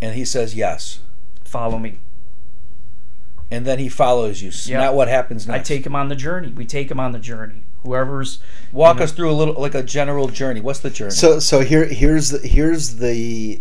And 0.00 0.14
he 0.14 0.24
says 0.24 0.54
yes, 0.54 1.00
Follow 1.42 1.80
me. 1.80 1.98
and 3.50 3.66
then 3.66 3.80
he 3.80 3.88
follows 3.88 4.40
you. 4.40 4.52
So 4.52 4.70
Yeah. 4.70 4.78
Now 4.82 4.92
what 4.92 5.08
happens 5.08 5.48
now. 5.48 5.54
I 5.54 5.58
take 5.58 5.84
him 5.84 5.96
on 5.96 6.06
the 6.06 6.14
journey. 6.14 6.52
We 6.52 6.64
take 6.64 6.92
him 6.92 7.00
on 7.00 7.10
the 7.10 7.18
journey. 7.18 7.64
Whoever's 7.82 8.40
Walk 8.72 9.00
us 9.00 9.12
through 9.12 9.30
a 9.30 9.32
little 9.32 9.54
like 9.54 9.74
a 9.74 9.82
general 9.82 10.28
journey. 10.28 10.60
What's 10.60 10.80
the 10.80 10.90
journey? 10.90 11.12
so 11.12 11.38
so 11.38 11.60
here 11.60 11.86
here's 11.86 12.30
the, 12.30 12.46
here's 12.46 12.96
the 12.96 13.60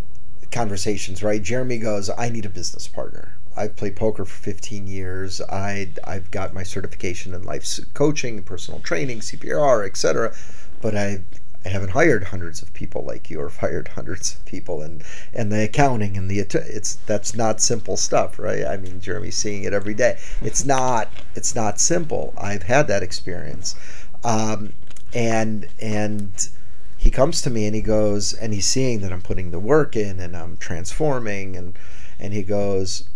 conversations 0.51 1.21
right 1.21 1.43
jeremy 1.43 1.77
goes 1.77 2.09
i 2.17 2.27
need 2.27 2.43
a 2.43 2.49
business 2.49 2.87
partner 2.87 3.39
I've 3.59 3.75
played 3.75 3.97
poker 3.97 4.23
for 4.23 4.43
15 4.43 4.87
years. 4.87 5.41
I 5.41 5.89
I've 6.05 6.31
got 6.31 6.53
my 6.53 6.63
certification 6.63 7.33
in 7.33 7.43
life 7.43 7.67
coaching, 7.93 8.41
personal 8.43 8.79
training, 8.79 9.19
CPR, 9.19 9.85
etc. 9.85 10.33
But 10.81 10.95
I 10.95 11.23
I 11.65 11.69
haven't 11.69 11.89
hired 11.89 12.23
hundreds 12.23 12.61
of 12.61 12.71
people 12.73 13.03
like 13.03 13.29
you, 13.29 13.41
or 13.41 13.49
fired 13.61 13.89
hundreds 13.89 14.35
of 14.35 14.45
people, 14.45 14.81
and 14.81 15.03
and 15.33 15.51
the 15.51 15.63
accounting 15.63 16.15
and 16.15 16.31
the 16.31 16.39
it's 16.39 16.95
that's 17.05 17.35
not 17.35 17.59
simple 17.59 17.97
stuff, 17.97 18.39
right? 18.39 18.65
I 18.65 18.77
mean, 18.77 19.01
Jeremy's 19.01 19.35
seeing 19.35 19.65
it 19.65 19.73
every 19.73 19.93
day. 19.93 20.17
It's 20.41 20.63
not 20.63 21.09
it's 21.35 21.53
not 21.53 21.81
simple. 21.81 22.33
I've 22.37 22.63
had 22.63 22.87
that 22.87 23.03
experience, 23.03 23.75
um, 24.23 24.73
and 25.13 25.67
and 25.81 26.49
he 26.97 27.09
comes 27.09 27.41
to 27.41 27.49
me 27.49 27.65
and 27.65 27.75
he 27.75 27.81
goes 27.81 28.33
and 28.33 28.53
he's 28.53 28.65
seeing 28.65 28.99
that 28.99 29.11
I'm 29.11 29.21
putting 29.21 29.51
the 29.51 29.59
work 29.59 29.95
in 29.95 30.19
and 30.19 30.35
I'm 30.35 30.57
transforming 30.57 31.55
and 31.55 31.77
and 32.19 32.33
he 32.33 32.43
goes 32.43 33.09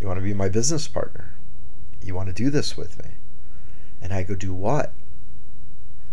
you 0.00 0.06
want 0.06 0.18
to 0.18 0.24
be 0.24 0.32
my 0.32 0.48
business 0.48 0.88
partner? 0.88 1.34
You 2.02 2.14
want 2.14 2.28
to 2.28 2.32
do 2.32 2.48
this 2.48 2.76
with 2.76 3.02
me? 3.04 3.10
And 4.00 4.14
I 4.14 4.22
go 4.22 4.34
do 4.34 4.54
what? 4.54 4.92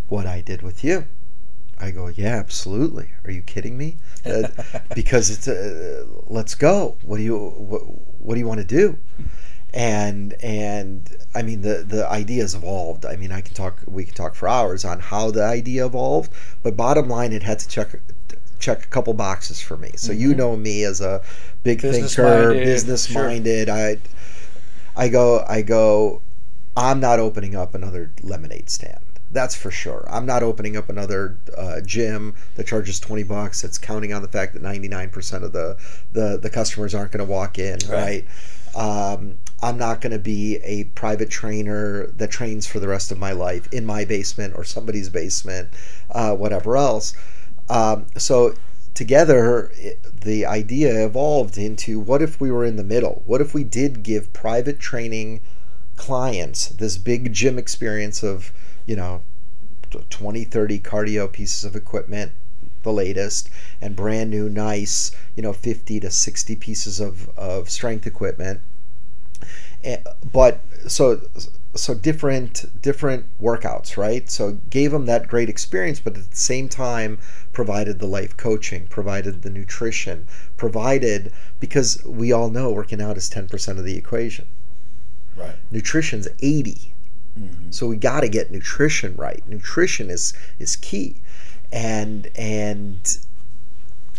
What 0.08 0.26
I 0.26 0.42
did 0.42 0.60
with 0.62 0.84
you. 0.84 1.06
I 1.80 1.90
go 1.90 2.08
yeah 2.08 2.36
absolutely. 2.36 3.10
Are 3.24 3.30
you 3.30 3.42
kidding 3.42 3.76
me? 3.76 3.96
Uh, 4.24 4.48
because 4.94 5.30
it's 5.30 5.48
uh, 5.48 6.04
let's 6.26 6.54
go. 6.54 6.96
What 7.02 7.16
do 7.16 7.22
you 7.22 7.36
what, 7.36 7.82
what 8.20 8.34
do 8.34 8.40
you 8.40 8.46
want 8.46 8.60
to 8.60 8.66
do 8.66 8.98
and 9.74 10.32
and 10.42 11.14
I 11.34 11.42
mean 11.42 11.62
the 11.62 11.84
the 11.86 12.08
idea's 12.10 12.54
evolved. 12.54 13.04
I 13.04 13.16
mean 13.16 13.32
I 13.32 13.40
can 13.40 13.54
talk 13.54 13.82
we 13.86 14.04
can 14.04 14.14
talk 14.14 14.34
for 14.34 14.48
hours 14.48 14.84
on 14.84 15.00
how 15.00 15.30
the 15.30 15.44
idea 15.44 15.86
evolved, 15.86 16.32
but 16.62 16.76
bottom 16.76 17.08
line 17.08 17.32
it 17.32 17.42
had 17.42 17.58
to 17.60 17.68
check 17.68 17.88
check 18.58 18.82
a 18.84 18.88
couple 18.88 19.14
boxes 19.14 19.60
for 19.60 19.76
me. 19.76 19.90
So 19.96 20.12
you 20.12 20.34
know 20.34 20.56
me 20.56 20.82
as 20.84 21.00
a 21.00 21.22
big 21.62 21.80
thinker, 21.80 21.98
Business-minded, 22.00 22.64
business 22.64 23.06
sure. 23.06 23.24
minded. 23.24 23.68
I 23.68 23.98
I 24.96 25.08
go 25.08 25.44
I 25.48 25.62
go 25.62 26.22
I'm 26.76 27.00
not 27.00 27.18
opening 27.18 27.54
up 27.56 27.74
another 27.74 28.10
lemonade 28.22 28.70
stand. 28.70 29.00
That's 29.30 29.54
for 29.54 29.70
sure. 29.70 30.06
I'm 30.08 30.24
not 30.24 30.42
opening 30.42 30.76
up 30.78 30.88
another 30.88 31.36
uh, 31.56 31.82
gym 31.82 32.34
that 32.54 32.66
charges 32.66 32.98
20 32.98 33.24
bucks. 33.24 33.60
That's 33.60 33.76
counting 33.76 34.14
on 34.14 34.22
the 34.22 34.28
fact 34.28 34.54
that 34.54 34.62
99% 34.62 35.42
of 35.42 35.52
the 35.52 35.76
the, 36.12 36.38
the 36.40 36.48
customers 36.48 36.94
aren't 36.94 37.12
going 37.12 37.26
to 37.26 37.30
walk 37.30 37.58
in, 37.58 37.78
Right. 37.90 38.24
right? 38.74 39.12
Um, 39.12 39.36
I'm 39.60 39.76
not 39.76 40.00
going 40.00 40.12
to 40.12 40.20
be 40.20 40.56
a 40.58 40.84
private 40.84 41.30
trainer 41.30 42.06
that 42.16 42.30
trains 42.30 42.66
for 42.66 42.78
the 42.78 42.86
rest 42.86 43.10
of 43.10 43.18
my 43.18 43.32
life 43.32 43.66
in 43.72 43.84
my 43.84 44.04
basement 44.04 44.54
or 44.56 44.62
somebody's 44.62 45.08
basement, 45.08 45.70
uh, 46.10 46.34
whatever 46.34 46.76
else. 46.76 47.14
Um, 47.68 48.06
so 48.16 48.54
together, 48.94 49.72
the 50.22 50.46
idea 50.46 51.04
evolved 51.04 51.58
into 51.58 51.98
what 51.98 52.22
if 52.22 52.40
we 52.40 52.50
were 52.50 52.64
in 52.64 52.76
the 52.76 52.84
middle? 52.84 53.22
What 53.26 53.40
if 53.40 53.52
we 53.52 53.64
did 53.64 54.02
give 54.02 54.32
private 54.32 54.78
training 54.78 55.40
clients 55.96 56.68
this 56.68 56.96
big 56.96 57.32
gym 57.32 57.58
experience 57.58 58.22
of, 58.22 58.52
you 58.86 58.94
know, 58.94 59.22
20, 60.10 60.44
30 60.44 60.80
cardio 60.80 61.30
pieces 61.30 61.64
of 61.64 61.74
equipment, 61.74 62.32
the 62.82 62.92
latest, 62.92 63.50
and 63.80 63.96
brand 63.96 64.30
new, 64.30 64.48
nice, 64.48 65.10
you 65.34 65.42
know, 65.42 65.52
50 65.52 66.00
to 66.00 66.10
60 66.10 66.56
pieces 66.56 67.00
of, 67.00 67.28
of 67.36 67.68
strength 67.68 68.06
equipment. 68.06 68.60
Eh, 69.84 69.98
But 70.32 70.60
so 70.86 71.20
so 71.74 71.94
different 71.94 72.64
different 72.82 73.26
workouts, 73.40 73.96
right? 73.96 74.28
So 74.30 74.58
gave 74.70 74.90
them 74.90 75.06
that 75.06 75.28
great 75.28 75.48
experience, 75.48 76.00
but 76.00 76.16
at 76.16 76.30
the 76.30 76.36
same 76.36 76.68
time 76.68 77.18
provided 77.52 77.98
the 77.98 78.06
life 78.06 78.36
coaching, 78.36 78.86
provided 78.88 79.42
the 79.42 79.50
nutrition, 79.50 80.26
provided 80.56 81.32
because 81.60 82.02
we 82.04 82.32
all 82.32 82.50
know 82.50 82.70
working 82.72 83.00
out 83.02 83.16
is 83.16 83.28
10% 83.28 83.78
of 83.78 83.84
the 83.84 83.96
equation. 83.96 84.46
Right. 85.36 85.54
Nutrition's 85.70 86.28
80. 86.40 86.92
So 87.70 87.86
we 87.86 87.96
got 87.96 88.20
to 88.20 88.28
get 88.28 88.50
nutrition 88.50 89.14
right. 89.16 89.46
Nutrition 89.48 90.10
is 90.10 90.32
is 90.58 90.74
key. 90.74 91.16
And 91.70 92.28
and 92.34 93.18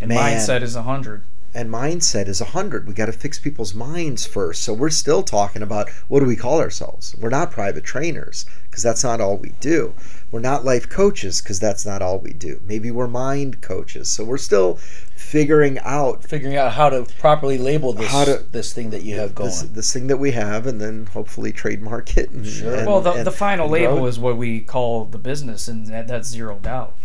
And 0.01 0.09
Man. 0.09 0.17
mindset 0.37 0.61
is 0.61 0.75
a 0.75 0.83
hundred. 0.83 1.23
And 1.53 1.69
mindset 1.69 2.27
is 2.27 2.41
100 2.41 2.87
we 2.87 2.93
got 2.93 3.07
to 3.07 3.11
fix 3.11 3.39
people's 3.39 3.73
minds 3.73 4.25
first 4.25 4.61
so 4.63 4.73
we're 4.73 4.89
still 4.89 5.23
talking 5.23 5.61
about 5.61 5.89
what 6.07 6.19
do 6.19 6.25
we 6.25 6.35
call 6.35 6.59
ourselves 6.59 7.15
we're 7.19 7.29
not 7.29 7.51
private 7.51 7.83
trainers 7.83 8.45
because 8.69 8.83
that's 8.83 9.03
not 9.03 9.19
all 9.19 9.37
we 9.37 9.49
do 9.59 9.93
we're 10.31 10.39
not 10.39 10.63
life 10.63 10.87
coaches 10.89 11.41
because 11.41 11.59
that's 11.59 11.85
not 11.85 12.01
all 12.01 12.19
we 12.19 12.31
do 12.33 12.61
maybe 12.65 12.91
we're 12.91 13.07
mind 13.07 13.61
coaches 13.61 14.09
so 14.09 14.23
we're 14.23 14.37
still 14.37 14.75
figuring 15.15 15.77
out 15.79 16.23
Figuring 16.23 16.55
out 16.55 16.71
how 16.73 16.89
to 16.89 17.05
properly 17.19 17.57
label 17.57 17.93
this 17.93 18.09
How 18.11 18.25
to- 18.25 18.43
this 18.51 18.73
thing 18.73 18.89
that 18.91 19.03
you 19.03 19.15
have 19.19 19.35
going. 19.35 19.49
this, 19.49 19.61
this 19.63 19.93
thing 19.93 20.07
that 20.07 20.17
we 20.17 20.31
have 20.31 20.65
and 20.65 20.79
then 20.79 21.07
hopefully 21.07 21.51
trademark 21.51 22.17
it 22.17 22.29
and, 22.31 22.45
Sure. 22.45 22.73
and- 22.75 22.87
well, 22.87 23.01
the, 23.01 23.11
and- 23.11 23.27
the 23.27 23.31
final 23.31 23.67
label 23.67 24.05
is 24.07 24.17
what 24.17 24.37
we 24.37 24.61
call 24.61 25.05
the 25.05 25.17
business, 25.17 25.67
and 25.67 25.87
that, 25.87 26.07
that's 26.07 26.27
zero 26.29 26.57
doubt. 26.61 26.95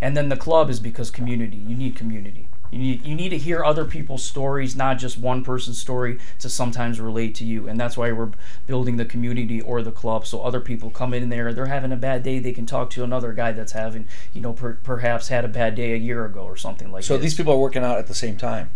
And 0.00 0.16
then 0.16 0.28
the 0.28 0.36
club 0.36 0.68
is 0.70 0.80
because 0.80 1.10
community. 1.10 1.56
You 1.56 1.74
need 1.76 1.96
community. 1.96 2.48
You 2.74 2.80
need 2.80 3.06
you 3.06 3.14
need 3.14 3.28
to 3.28 3.38
hear 3.38 3.64
other 3.64 3.84
people's 3.84 4.24
stories, 4.24 4.74
not 4.74 4.98
just 4.98 5.16
one 5.16 5.44
person's 5.44 5.78
story, 5.78 6.18
to 6.40 6.48
sometimes 6.48 6.98
relate 6.98 7.32
to 7.36 7.44
you. 7.44 7.68
And 7.68 7.78
that's 7.78 7.96
why 7.96 8.10
we're 8.10 8.32
building 8.66 8.96
the 8.96 9.04
community 9.04 9.60
or 9.60 9.80
the 9.80 9.92
club, 9.92 10.26
so 10.26 10.42
other 10.42 10.60
people 10.60 10.90
come 10.90 11.14
in 11.14 11.28
there. 11.28 11.52
They're 11.52 11.66
having 11.66 11.92
a 11.92 11.96
bad 11.96 12.24
day, 12.24 12.40
they 12.40 12.52
can 12.52 12.66
talk 12.66 12.90
to 12.90 13.04
another 13.04 13.32
guy 13.32 13.52
that's 13.52 13.72
having, 13.72 14.08
you 14.32 14.40
know, 14.40 14.52
per, 14.52 14.74
perhaps 14.82 15.28
had 15.28 15.44
a 15.44 15.48
bad 15.48 15.76
day 15.76 15.92
a 15.92 15.96
year 15.96 16.24
ago 16.24 16.40
or 16.40 16.56
something 16.56 16.90
like 16.90 17.02
that. 17.02 17.06
so 17.06 17.14
this. 17.14 17.22
these 17.22 17.34
people 17.34 17.52
are 17.52 17.58
working 17.58 17.84
out 17.84 17.98
at 17.98 18.08
the 18.08 18.14
same 18.14 18.36
time. 18.36 18.70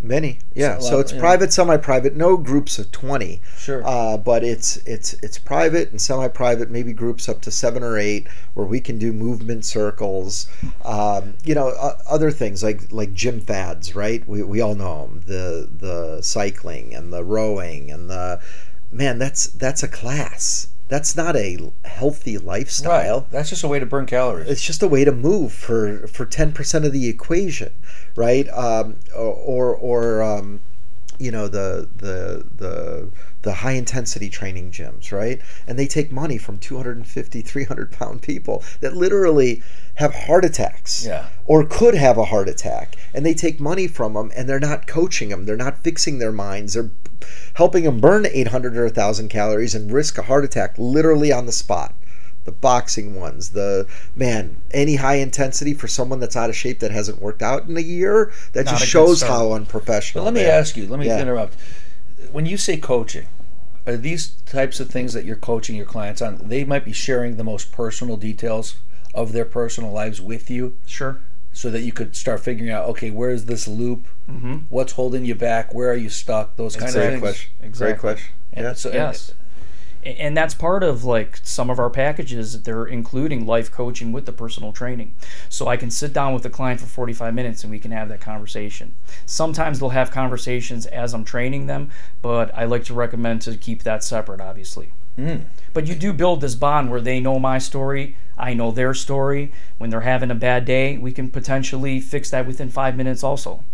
Many, 0.00 0.38
yeah. 0.54 0.78
a 0.78 0.80
So, 0.80 1.00
it's 1.00 1.12
yeah. 1.12 1.20
private, 1.20 1.52
semi-private. 1.52 2.16
No 2.16 2.36
groups 2.36 2.78
of 2.78 2.90
twenty. 2.92 3.40
Sure. 3.58 3.82
Uh, 3.84 4.16
but 4.16 4.44
it's 4.44 4.76
it's 4.78 5.14
it's 5.14 5.38
private 5.38 5.90
and 5.90 6.00
semi-private. 6.00 6.70
Maybe 6.70 6.92
groups 6.92 7.28
up 7.28 7.40
to 7.42 7.50
seven 7.50 7.82
or 7.82 7.98
eight, 7.98 8.28
where 8.54 8.66
we 8.66 8.80
can 8.80 8.98
do 8.98 9.12
movement 9.12 9.64
circles. 9.64 10.48
Um, 10.84 11.34
you 11.44 11.54
know, 11.54 11.68
uh, 11.68 11.98
other 12.08 12.30
things 12.30 12.62
like 12.62 12.90
like 12.92 13.12
gym 13.12 13.40
fads, 13.40 13.94
right? 13.94 14.26
We, 14.26 14.42
we 14.42 14.60
all 14.60 14.74
know 14.74 15.06
them. 15.06 15.22
The 15.26 15.68
the 15.72 16.22
cycling 16.22 16.94
and 16.94 17.12
the 17.12 17.24
rowing 17.24 17.90
and 17.90 18.08
the 18.08 18.40
man. 18.90 19.18
That's 19.18 19.46
that's 19.46 19.82
a 19.82 19.88
class. 19.88 20.68
That's 20.88 21.16
not 21.16 21.34
a 21.36 21.72
healthy 21.84 22.38
lifestyle 22.38 23.20
Right. 23.20 23.30
That's 23.30 23.48
just 23.50 23.64
a 23.64 23.68
way 23.68 23.78
to 23.78 23.86
burn 23.86 24.06
calories. 24.06 24.48
it's 24.48 24.62
just 24.64 24.82
a 24.82 24.88
way 24.88 25.04
to 25.04 25.12
move 25.12 25.52
for 25.52 26.06
for 26.06 26.24
10% 26.26 26.84
of 26.86 26.92
the 26.92 27.08
equation 27.08 27.72
right 28.14 28.48
um, 28.50 28.96
or 29.14 29.32
or, 29.34 29.74
or 29.76 30.22
um, 30.22 30.60
you 31.18 31.30
know 31.30 31.48
the 31.48 31.88
the 31.96 32.46
the 32.56 33.08
the 33.42 33.52
high 33.54 33.72
intensity 33.72 34.28
training 34.28 34.70
gyms 34.70 35.12
right 35.12 35.40
and 35.66 35.78
they 35.78 35.86
take 35.86 36.12
money 36.12 36.36
from 36.38 36.58
250 36.58 37.40
300 37.42 37.90
pound 37.92 38.20
people 38.22 38.62
that 38.80 38.94
literally 38.94 39.62
have 39.96 40.14
heart 40.14 40.44
attacks 40.44 41.04
Yeah. 41.06 41.26
or 41.46 41.64
could 41.64 41.94
have 41.94 42.16
a 42.18 42.26
heart 42.26 42.48
attack 42.48 42.96
and 43.14 43.24
they 43.26 43.34
take 43.34 43.58
money 43.60 43.86
from 43.88 44.14
them 44.14 44.30
and 44.36 44.48
they're 44.48 44.60
not 44.60 44.86
coaching 44.86 45.28
them 45.30 45.44
they're 45.46 45.56
not 45.56 45.82
fixing 45.82 46.18
their 46.18 46.32
minds 46.32 46.74
they're 46.74 46.90
helping 47.54 47.84
them 47.84 48.00
burn 48.00 48.26
800 48.26 48.76
or 48.76 48.84
1000 48.84 49.28
calories 49.28 49.74
and 49.74 49.90
risk 49.92 50.18
a 50.18 50.22
heart 50.22 50.44
attack 50.44 50.74
literally 50.78 51.32
on 51.32 51.46
the 51.46 51.52
spot 51.52 51.94
the 52.44 52.52
boxing 52.52 53.14
ones 53.18 53.50
the 53.50 53.86
man 54.14 54.56
any 54.70 54.96
high 54.96 55.16
intensity 55.16 55.74
for 55.74 55.88
someone 55.88 56.20
that's 56.20 56.36
out 56.36 56.50
of 56.50 56.56
shape 56.56 56.78
that 56.80 56.90
hasn't 56.92 57.20
worked 57.20 57.42
out 57.42 57.64
in 57.64 57.76
a 57.76 57.80
year 57.80 58.32
that 58.52 58.66
Not 58.66 58.72
just 58.78 58.86
shows 58.86 59.22
how 59.22 59.52
unprofessional 59.52 60.24
But 60.24 60.32
let 60.32 60.34
me 60.34 60.46
are. 60.48 60.52
ask 60.52 60.76
you. 60.76 60.86
Let 60.86 61.00
me 61.00 61.06
Yeah. 61.06 61.20
interrupt. 61.20 61.54
When 62.30 62.46
you 62.46 62.56
say 62.56 62.76
coaching, 62.76 63.26
are 63.86 63.96
these 63.96 64.28
types 64.46 64.78
of 64.78 64.90
things 64.90 65.12
that 65.12 65.24
you're 65.24 65.36
coaching 65.36 65.74
your 65.74 65.86
clients 65.86 66.20
on? 66.22 66.38
They 66.44 66.62
might 66.64 66.84
be 66.84 66.92
sharing 66.92 67.36
the 67.36 67.44
most 67.44 67.72
personal 67.72 68.16
details 68.16 68.74
of 69.16 69.32
their 69.32 69.44
personal 69.44 69.90
lives 69.90 70.20
with 70.20 70.48
you, 70.50 70.76
sure. 70.86 71.18
so 71.52 71.70
that 71.70 71.80
you 71.80 71.92
could 71.92 72.14
start 72.14 72.38
figuring 72.40 72.70
out, 72.70 72.88
okay, 72.90 73.10
where's 73.10 73.46
this 73.46 73.66
loop? 73.66 74.06
Mm-hmm. 74.30 74.56
What's 74.68 74.92
holding 74.92 75.24
you 75.24 75.34
back? 75.34 75.74
Where 75.74 75.90
are 75.90 75.96
you 75.96 76.10
stuck? 76.10 76.54
Those 76.56 76.76
kind 76.76 76.88
of 76.90 76.94
great 76.94 77.08
things. 77.10 77.20
question 77.22 77.50
great 77.60 77.68
Exactly. 77.68 77.98
question 77.98 78.34
And 78.52 78.64
yeah 78.64 78.72
so, 78.74 78.92
Yes. 78.92 79.32
A- 80.04 80.20
And 80.20 80.36
that's 80.36 80.54
part 80.54 80.82
of 80.84 81.02
like 81.04 81.40
some 81.42 81.68
of 81.70 81.78
our 81.80 81.90
packages. 81.90 82.52
That 82.52 82.64
they're 82.64 82.84
including 82.86 83.44
life 83.46 83.72
coaching 83.72 84.12
with 84.12 84.24
the 84.26 84.32
personal 84.32 84.72
training. 84.72 85.14
So 85.48 85.66
I 85.66 85.76
can 85.76 85.90
sit 85.90 86.12
down 86.12 86.32
with 86.34 86.42
the 86.44 86.50
client 86.50 86.78
for 86.80 86.86
45 86.86 87.34
minutes 87.34 87.64
and 87.64 87.70
we 87.72 87.78
can 87.80 87.90
have 87.90 88.08
that 88.10 88.20
conversation. 88.20 88.94
Sometimes 89.24 89.80
they'll 89.80 89.88
have 89.88 90.10
conversations 90.12 90.86
as 90.86 91.12
I'm 91.14 91.24
training 91.24 91.66
them, 91.66 91.90
but 92.22 92.54
I 92.54 92.66
like 92.66 92.84
to 92.84 92.94
recommend 92.94 93.42
to 93.42 93.56
keep 93.56 93.82
that 93.84 94.04
separate, 94.04 94.40
obviously. 94.40 94.92
But 95.72 95.86
you 95.86 95.94
do 95.94 96.12
build 96.12 96.40
this 96.42 96.54
bond 96.54 96.90
where 96.90 97.00
they 97.00 97.18
know 97.20 97.38
my 97.38 97.56
story, 97.58 98.16
I 98.38 98.52
know 98.54 98.70
their 98.70 98.92
story. 98.94 99.52
When 99.78 99.90
they're 99.90 100.00
having 100.02 100.30
a 100.30 100.34
bad 100.34 100.64
day, 100.64 100.98
we 100.98 101.12
can 101.12 101.30
potentially 101.30 102.00
fix 102.00 102.30
that 102.30 102.46
within 102.46 102.68
five 102.70 102.96
minutes 102.96 103.22
also. 103.24 103.64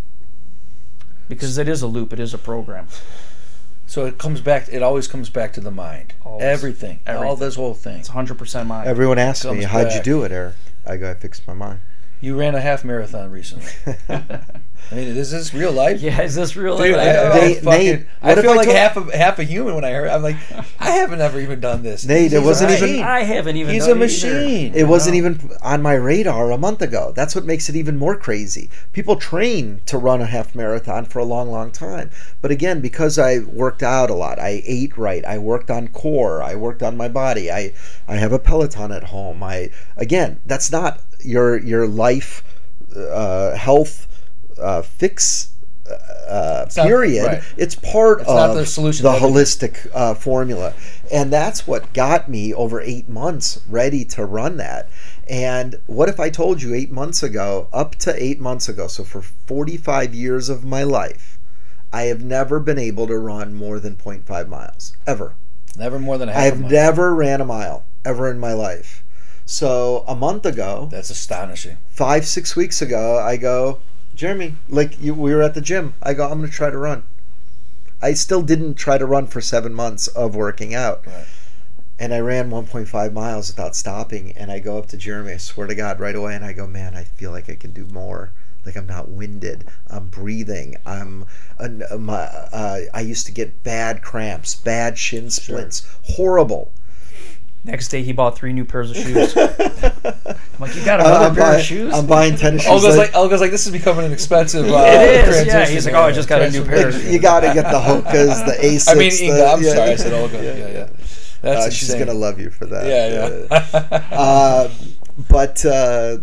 Because 1.29 1.57
it 1.59 1.69
is 1.69 1.83
a 1.83 1.87
loop, 1.87 2.13
it 2.13 2.21
is 2.21 2.35
a 2.35 2.39
program. 2.39 2.87
so 3.87 4.05
it 4.07 4.19
comes 4.19 4.41
back. 4.41 4.69
It 4.71 4.83
always 4.83 5.09
comes 5.09 5.31
back 5.31 5.53
to 5.55 5.61
the 5.61 5.71
mind. 5.71 6.15
Always. 6.25 6.45
Everything. 6.45 7.01
All 7.07 7.15
Everything. 7.15 7.39
this 7.39 7.55
whole 7.57 7.75
thing. 7.75 7.99
It's 8.01 8.09
100% 8.11 8.67
mine. 8.67 8.87
everyone 8.87 9.19
asks 9.19 9.45
me 9.45 9.51
Comes 9.51 9.65
how'd 9.67 9.93
you 9.93 10.03
do 10.03 10.23
it 10.25 10.33
eric 10.33 10.55
i 10.87 10.97
go 10.97 11.11
i 11.11 11.15
fixed 11.15 11.47
my 11.47 11.55
mind 11.55 11.81
You 12.21 12.39
ran 12.39 12.55
a 12.55 12.61
half 12.61 12.85
marathon 12.85 13.31
recently. 13.31 13.71
I 14.91 14.95
mean, 14.97 15.09
is 15.17 15.31
this 15.31 15.55
real 15.55 15.73
life? 15.73 16.01
Yeah, 16.03 16.21
is 16.23 16.35
this 16.35 16.55
real? 16.57 16.77
Dude, 16.77 16.97
life? 16.97 17.07
I, 17.07 17.39
Nate- 17.39 17.63
fucking, 17.63 17.87
Nate, 17.87 18.07
I 18.23 18.35
feel 18.35 18.51
I 18.51 18.55
like 18.57 18.65
told- 18.67 18.77
half 18.77 18.97
a 18.97 19.17
half 19.17 19.39
a 19.39 19.45
human 19.45 19.75
when 19.75 19.85
I 19.85 19.91
heard. 19.93 20.09
I'm 20.09 20.23
like, 20.23 20.37
I 20.81 20.91
haven't 20.91 21.21
ever 21.21 21.41
even 21.41 21.61
done 21.61 21.83
this. 21.83 22.05
Nate, 22.05 22.33
it 22.33 22.43
wasn't 22.43 22.73
a 22.73 22.87
even- 22.87 23.03
I 23.05 23.21
haven't 23.23 23.57
even. 23.57 23.73
He's 23.73 23.87
a 23.87 23.91
it 23.91 23.91
either. 23.93 23.99
machine. 24.01 24.75
It 24.75 24.85
wasn't 24.85 25.17
even 25.17 25.51
on 25.63 25.81
my 25.81 25.95
radar 25.95 26.51
a 26.51 26.59
month 26.59 26.83
ago. 26.83 27.13
That's 27.17 27.35
what 27.35 27.45
makes 27.47 27.69
it 27.69 27.77
even 27.77 27.97
more 27.97 28.17
crazy. 28.17 28.69
People 28.93 29.17
train 29.17 29.81
to 29.87 29.97
run 29.97 30.21
a 30.21 30.27
half 30.27 30.55
marathon 30.55 31.05
for 31.07 31.21
a 31.21 31.25
long, 31.25 31.51
long 31.51 31.71
time. 31.71 32.11
But 32.43 32.51
again, 32.51 32.81
because 32.81 33.19
I 33.19 33.39
worked 33.39 33.83
out 33.83 34.11
a 34.11 34.15
lot, 34.15 34.39
I 34.39 34.63
ate 34.67 34.99
right, 34.99 35.25
I 35.25 35.39
worked 35.39 35.71
on 35.71 35.89
core, 35.89 36.43
I 36.43 36.55
worked 36.55 36.83
on 36.83 36.97
my 36.97 37.09
body. 37.09 37.51
I 37.51 37.73
I 38.07 38.17
have 38.17 38.33
a 38.33 38.39
Peloton 38.39 38.93
at 38.93 39.05
home. 39.05 39.43
I 39.43 39.71
again, 39.97 40.41
that's 40.45 40.71
not 40.71 41.01
your 41.25 41.57
your 41.57 41.87
life 41.87 42.43
uh, 42.95 43.57
health 43.57 44.07
uh, 44.61 44.83
fix 44.83 45.51
uh, 46.29 46.67
not- 46.77 46.87
period. 46.87 47.25
right. 47.27 47.43
It's 47.57 47.75
part 47.75 48.21
It's 48.21 48.31
of 48.31 48.55
the 48.57 48.67
solution 48.67 49.05
the 49.05 49.13
holistic 49.13 49.91
uh, 49.95 50.15
formula, 50.15 50.75
and 51.13 51.33
that's 51.33 51.67
what 51.67 51.93
got 51.93 52.29
me 52.29 52.55
over 52.55 52.81
eight 52.81 53.09
months 53.09 53.61
ready 53.69 54.05
to 54.07 54.25
run 54.25 54.57
that. 54.59 54.89
And 55.29 55.77
what 55.87 56.09
if 56.09 56.19
I 56.21 56.31
told 56.31 56.63
you 56.63 56.75
eight 56.75 56.91
months 56.91 57.23
ago, 57.23 57.69
up 57.73 57.95
to 57.97 58.23
eight 58.23 58.41
months 58.41 58.69
ago, 58.69 58.87
so 58.87 59.05
for 59.05 59.23
45 59.23 60.15
years 60.15 60.49
of 60.49 60.65
my 60.65 60.83
life, 60.83 61.39
I 61.93 62.03
have 62.05 62.23
never 62.23 62.59
been 62.59 62.79
able 62.79 63.07
to 63.07 63.19
run 63.19 63.55
more 63.55 63.79
than 63.79 63.97
0.5 63.97 64.49
miles, 64.49 64.97
ever. 65.07 65.35
Never 65.77 65.99
more 65.99 66.19
than 66.19 66.29
a 66.29 66.33
half. 66.33 66.41
I 66.43 66.45
have 66.47 66.61
never 66.61 67.15
ran 67.15 67.41
a 67.41 67.45
mile, 67.45 67.85
ever 68.05 68.31
in 68.31 68.39
my 68.39 68.53
life. 68.53 69.03
So 69.45 70.05
a 70.09 70.15
month 70.15 70.45
ago, 70.47 70.89
That's 70.91 71.11
astonishing. 71.11 71.77
five, 71.89 72.27
six 72.27 72.57
weeks 72.57 72.81
ago, 72.83 73.19
I 73.19 73.37
go, 73.37 73.81
Jeremy, 74.15 74.55
like 74.69 75.01
you, 75.01 75.15
we 75.15 75.35
were 75.35 75.43
at 75.43 75.55
the 75.55 75.61
gym. 75.61 75.95
I 76.03 76.15
go, 76.15 76.25
I'm 76.25 76.39
going 76.39 76.51
to 76.51 76.57
try 76.57 76.71
to 76.71 76.79
run. 76.79 77.05
I 78.01 78.15
still 78.15 78.43
didn't 78.43 78.75
try 78.75 78.99
to 78.99 79.07
run 79.07 79.27
for 79.27 79.41
seven 79.41 79.73
months 79.73 80.09
of 80.09 80.35
working 80.35 80.75
out. 80.75 81.07
Right. 81.07 81.27
And 81.99 82.13
I 82.13 82.19
ran 82.19 82.51
1.5 82.51 83.13
miles 83.13 83.49
without 83.49 83.77
stopping. 83.77 84.33
And 84.33 84.51
I 84.51 84.59
go 84.59 84.77
up 84.77 84.87
to 84.89 84.97
Jeremy, 84.97 85.33
I 85.33 85.37
swear 85.37 85.67
to 85.67 85.75
God, 85.75 86.01
right 86.01 86.17
away. 86.17 86.35
And 86.35 86.45
I 86.45 86.53
go, 86.53 86.67
man, 86.67 86.97
I 86.97 87.05
feel 87.05 87.31
like 87.31 87.49
I 87.49 87.55
can 87.55 87.73
do 87.73 87.87
more. 87.87 88.33
Like 88.65 88.77
I'm 88.77 88.87
not 88.87 89.09
winded. 89.09 89.69
I'm 89.89 90.09
breathing. 90.09 90.77
I'm. 90.87 91.27
Uh, 91.59 91.97
my, 91.99 92.23
uh, 92.23 92.81
I 92.95 93.01
used 93.01 93.27
to 93.27 93.33
get 93.33 93.63
bad 93.65 94.03
cramps, 94.03 94.55
bad 94.55 94.99
shin 94.99 95.31
splints, 95.31 95.87
horrible. 96.05 96.73
Next 97.65 97.89
day, 97.89 98.03
he 98.03 98.13
bought 98.13 98.37
three 98.37 98.53
new 98.53 98.65
pairs 98.65 98.91
of 98.91 98.97
shoes. 98.97 99.37
I'm 99.37 99.45
like, 100.59 100.75
you 100.75 100.85
got 100.85 100.99
Uh, 101.01 101.05
another 101.05 101.27
I'm, 101.27 101.35
pair 101.37 101.45
buy- 101.45 101.57
of 101.59 101.63
shoes? 101.63 101.95
I'm 101.95 102.07
buying 102.07 102.37
tennis 102.37 102.63
shoes. 102.63 102.71
Olga's 102.73 102.97
like- 102.97 103.13
like, 103.13 103.17
Olga's 103.17 103.41
like, 103.41 103.53
this 103.53 103.67
is 103.67 103.73
becoming 103.73 104.05
an 104.07 104.13
expensive. 104.13 104.67
Uh, 104.69 104.79
It 104.85 105.29
is, 105.29 105.47
yeah. 105.47 105.67
He's 105.67 105.87
like, 105.87 105.95
oh, 105.95 106.03
I 106.03 106.11
just 106.13 106.29
got 106.29 106.43
a 106.43 106.51
new 106.51 106.65
pair 106.65 106.89
of 106.89 106.95
shoes. 106.95 107.13
you 107.13 107.21
got 107.21 107.41
to 107.41 107.55
get 107.55 107.71
the 107.71 107.79
Hokas, 107.79 108.45
the 108.47 108.53
Asics. 108.67 108.89
I 108.91 108.95
mean, 108.95 109.13
Inga, 109.13 109.35
the, 109.37 109.47
I'm 109.47 109.63
yeah. 109.63 109.75
sorry, 109.75 109.91
I 109.91 109.97
said 109.97 110.13
Olga. 110.13 110.43
Yeah, 110.43 110.69
yeah. 110.69 110.89
That's 111.41 111.67
Uh, 111.67 111.71
she's 111.71 111.95
gonna 111.95 112.15
love 112.15 112.39
you 112.41 112.51
for 112.51 112.67
that. 112.67 112.87
Yeah, 112.87 113.47
yeah. 113.51 114.09
Uh, 114.13 114.69
but 115.29 115.65
uh, 115.65 116.19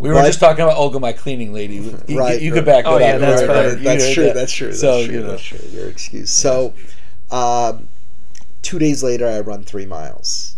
we 0.00 0.08
were 0.08 0.14
but- 0.16 0.26
just 0.26 0.40
talking 0.40 0.64
about 0.64 0.76
Olga, 0.76 0.98
my 0.98 1.12
cleaning 1.12 1.52
lady. 1.52 1.74
You, 1.76 1.98
you- 2.08 2.18
Right, 2.18 2.40
you 2.42 2.50
right. 2.50 2.58
could 2.58 2.64
back 2.64 2.84
Oh, 2.86 2.98
that 2.98 3.06
yeah, 3.06 3.14
up. 3.14 3.20
that's 3.20 3.40
right, 3.42 3.46
better. 3.48 3.68
right. 3.70 3.78
You 3.78 3.84
that's 3.84 4.04
know, 4.08 4.14
true. 4.14 4.24
yeah. 4.26 4.32
That's 4.32 4.52
true. 4.52 4.66
That's 4.68 4.80
So, 4.80 5.04
true. 5.04 5.14
you 5.14 5.20
know. 5.22 5.30
That's 5.30 5.42
true. 5.42 5.58
Your 5.70 5.88
excuse. 5.88 6.30
So, 6.30 6.74
um, 7.30 7.88
two 8.62 8.78
days 8.78 9.02
later, 9.04 9.28
I 9.28 9.40
run 9.40 9.62
three 9.64 9.86
miles. 9.86 10.53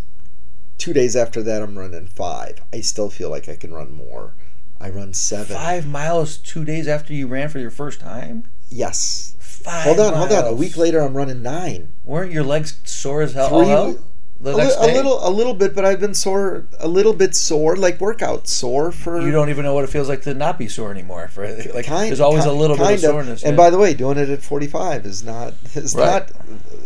Two 0.77 0.93
days 0.93 1.15
after 1.15 1.41
that, 1.43 1.61
I'm 1.61 1.77
running 1.77 2.07
five. 2.07 2.61
I 2.71 2.81
still 2.81 3.09
feel 3.09 3.29
like 3.29 3.49
I 3.49 3.55
can 3.55 3.73
run 3.73 3.91
more. 3.91 4.33
I 4.79 4.89
run 4.89 5.13
seven. 5.13 5.55
Five 5.55 5.87
miles 5.87 6.37
two 6.37 6.63
days 6.63 6.87
after 6.87 7.13
you 7.13 7.27
ran 7.27 7.49
for 7.49 7.59
your 7.59 7.71
first 7.71 7.99
time? 7.99 8.47
Yes. 8.69 9.35
Five 9.39 9.85
Hold 9.85 9.99
on, 9.99 10.13
hold 10.13 10.31
on. 10.31 10.45
A 10.45 10.53
week 10.53 10.77
later, 10.77 10.99
I'm 10.99 11.17
running 11.17 11.41
nine. 11.41 11.93
Weren't 12.03 12.31
your 12.31 12.43
legs 12.43 12.79
sore 12.83 13.21
as 13.21 13.33
hell? 13.33 13.49
Three-? 13.49 13.97
The 14.39 14.51
A, 14.51 14.55
li- 14.55 14.63
next 14.65 14.75
a 14.77 14.85
little, 14.85 15.27
a 15.27 15.31
little 15.31 15.55
bit, 15.55 15.73
but 15.73 15.83
I've 15.83 15.99
been 15.99 16.13
sore, 16.13 16.67
a 16.79 16.87
little 16.87 17.13
bit 17.13 17.35
sore, 17.35 17.75
like 17.75 17.99
workout 17.99 18.47
sore 18.47 18.91
for. 18.91 19.19
You 19.19 19.31
don't 19.31 19.49
even 19.49 19.63
know 19.65 19.73
what 19.73 19.83
it 19.83 19.89
feels 19.89 20.07
like 20.07 20.21
to 20.23 20.33
not 20.35 20.59
be 20.59 20.67
sore 20.67 20.91
anymore. 20.91 21.27
For 21.29 21.47
like, 21.73 21.85
kind, 21.85 22.09
there's 22.09 22.19
always 22.19 22.43
ki- 22.43 22.49
a 22.51 22.53
little 22.53 22.75
bit 22.77 22.83
kind 22.83 22.93
of 22.95 22.99
soreness. 23.01 23.43
And 23.43 23.57
by 23.57 23.71
the 23.71 23.79
way, 23.79 23.95
doing 23.95 24.17
it 24.19 24.29
at 24.29 24.43
45 24.43 25.05
is 25.07 25.23
not 25.23 25.53
is 25.73 25.95
Right. 25.95 26.29
not 26.29 26.31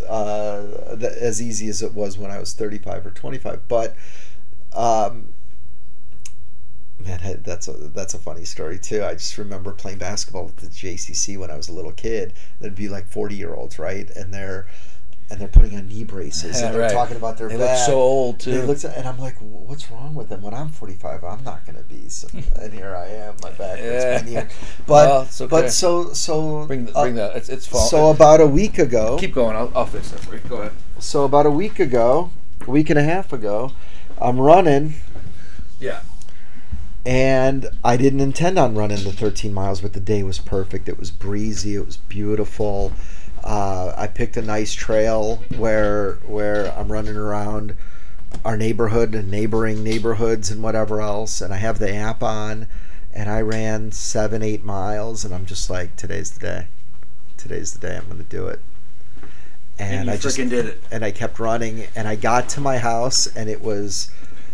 uh, 0.10 0.96
th- 0.96 1.12
as 1.12 1.42
easy 1.42 1.68
as 1.68 1.82
it 1.82 1.94
was 1.94 2.18
when 2.18 2.32
I 2.32 2.40
was 2.40 2.54
35 2.54 3.06
or 3.08 3.12
25. 3.12 3.68
But 3.68 3.96
um, 4.74 5.34
man, 7.00 7.42
that's 7.44 7.68
a 7.68 7.74
that's 7.74 8.14
a 8.14 8.20
funny 8.20 8.46
story 8.46 8.80
too. 8.80 9.04
I 9.04 9.14
just 9.16 9.38
remember 9.38 9.72
playing 9.74 9.98
basketball 9.98 10.48
at 10.48 10.58
the 10.58 10.68
JCC 10.68 11.38
when 11.38 11.52
I 11.52 11.58
was 11.58 11.68
a 11.68 11.74
little 11.74 11.92
kid. 11.92 12.34
There'd 12.60 12.76
be 12.76 12.88
like 12.90 13.08
40 13.08 13.36
year 13.36 13.54
olds, 13.54 13.78
right, 13.80 14.10
and 14.12 14.34
they're 14.34 14.68
and 15.32 15.40
they're 15.40 15.48
putting 15.48 15.76
on 15.78 15.88
knee 15.88 16.04
braces 16.04 16.60
Yeah, 16.60 16.68
and 16.68 16.76
they're 16.76 16.82
right. 16.84 16.92
talking 16.92 17.16
about 17.18 17.38
their 17.38 17.48
They 17.48 17.58
look 17.58 17.78
so 17.78 17.94
old, 17.96 18.40
too. 18.40 18.52
They 18.52 18.62
looked, 18.62 18.84
and 18.84 19.08
I'm 19.08 19.18
like, 19.18 19.38
what's 19.40 19.90
wrong 19.90 20.14
with 20.14 20.30
them? 20.30 20.42
When 20.42 20.54
I'm 20.54 20.70
45, 20.70 21.24
I'm 21.24 21.44
not 21.44 21.66
going 21.66 21.78
to 21.78 21.84
be. 21.84 22.10
So, 22.10 22.28
and 22.60 22.74
here 22.74 22.96
I 22.96 23.08
am, 23.08 23.36
my 23.42 23.50
back 23.52 23.80
hurts, 23.80 24.04
Yeah. 24.04 24.20
my 24.22 24.26
knee 24.30 24.34
hurts. 24.36 24.56
But 24.86 25.08
Well, 25.10 25.22
okay. 25.22 25.48
but 25.48 25.70
so 25.72 26.12
so 26.14 26.66
bring 26.68 26.86
the, 26.86 26.96
uh, 26.96 27.02
bring 27.04 27.16
that. 27.16 27.36
It's 27.38 27.50
it's 27.50 27.66
fall. 27.66 27.88
so 27.88 28.10
about 28.12 28.42
a 28.42 28.48
week 28.48 28.78
ago. 28.78 29.18
keep 29.18 29.34
going. 29.34 29.56
I'll, 29.56 29.72
I'll 29.76 29.86
fix 29.86 30.12
that 30.12 30.20
for 30.20 30.36
you. 30.36 30.42
Go 30.50 30.58
ahead. 30.58 30.74
So 31.00 31.24
about 31.24 31.46
a 31.46 31.52
week 31.52 31.80
ago, 31.80 32.30
a 32.68 32.70
week 32.70 32.90
and 32.90 33.00
a 33.00 33.04
half 33.04 33.32
ago, 33.34 33.72
I'm 34.20 34.40
running, 34.40 34.96
Yeah. 35.80 36.02
and 37.06 37.68
I 37.84 37.98
didn't 37.98 38.20
intend 38.20 38.60
on 38.60 38.76
running 38.76 39.04
the 39.04 39.12
13 39.12 39.54
miles, 39.54 39.82
but 39.82 39.94
the 39.94 40.00
day 40.00 40.22
was 40.24 40.38
perfect. 40.40 40.88
It 40.88 41.00
was 41.00 41.10
breezy. 41.10 41.76
It 41.76 41.86
was 41.86 41.98
beautiful. 41.98 42.92
Uh, 43.44 43.94
I 43.98 44.08
picked 44.08 44.38
a 44.38 44.42
nice 44.42 44.74
trail 44.74 45.44
where 45.58 46.14
where 46.26 46.72
I'm 46.78 46.92
running 46.92 47.16
around 47.18 47.76
our 48.46 48.56
neighborhood 48.56 49.14
and 49.14 49.30
neighboring 49.30 49.84
neighborhoods 49.84 50.52
and 50.52 50.64
whatever 50.64 51.02
else, 51.02 51.42
and 51.42 51.54
I 51.54 51.58
have 51.58 51.80
the 51.80 51.94
app 51.94 52.24
on, 52.24 52.68
and 53.14 53.30
I 53.30 53.42
ran 53.42 53.92
seven 53.92 54.42
eight 54.42 54.64
miles, 54.64 55.26
and 55.26 55.34
I'm 55.34 55.46
just 55.46 55.70
like, 55.70 55.96
today's 55.96 56.32
the 56.32 56.40
day. 56.40 56.68
Today's 57.38 57.74
the 57.74 57.80
day. 57.80 57.98
I'm 57.98 58.06
going 58.06 58.18
to 58.18 58.24
do 58.24 58.48
it. 58.48 58.60
And, 59.80 60.06
you 60.06 60.14
I 60.14 60.18
just 60.18 60.38
freaking 60.38 60.50
did 60.50 60.66
it. 60.68 60.84
and 60.92 61.04
I 61.04 61.12
kept 61.12 61.40
running, 61.40 61.88
and 61.96 62.08
I 62.08 62.16
got 62.16 62.48
to 62.50 62.62
my 62.62 62.78
house, 62.78 63.26
and 63.26 63.50
it 63.50 63.62
was 63.62 64.12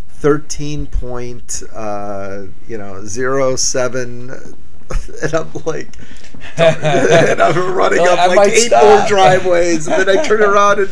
thirteen 0.08 0.88
point, 0.88 1.62
uh, 1.74 2.44
you 2.68 2.78
know, 2.78 3.06
zero 3.06 3.56
seven, 3.58 4.56
and 5.24 5.34
I'm 5.34 5.52
like, 5.66 5.90
and 6.58 7.42
I'm 7.42 7.74
running 7.74 8.00
up 8.00 8.18
like, 8.18 8.20
I 8.20 8.28
like 8.28 8.52
eight 8.52 8.68
stop. 8.68 8.84
more 8.84 9.08
driveways, 9.08 9.88
and 9.88 10.08
then 10.08 10.18
I 10.18 10.24
turn 10.24 10.42
around 10.44 10.80
and 10.80 10.90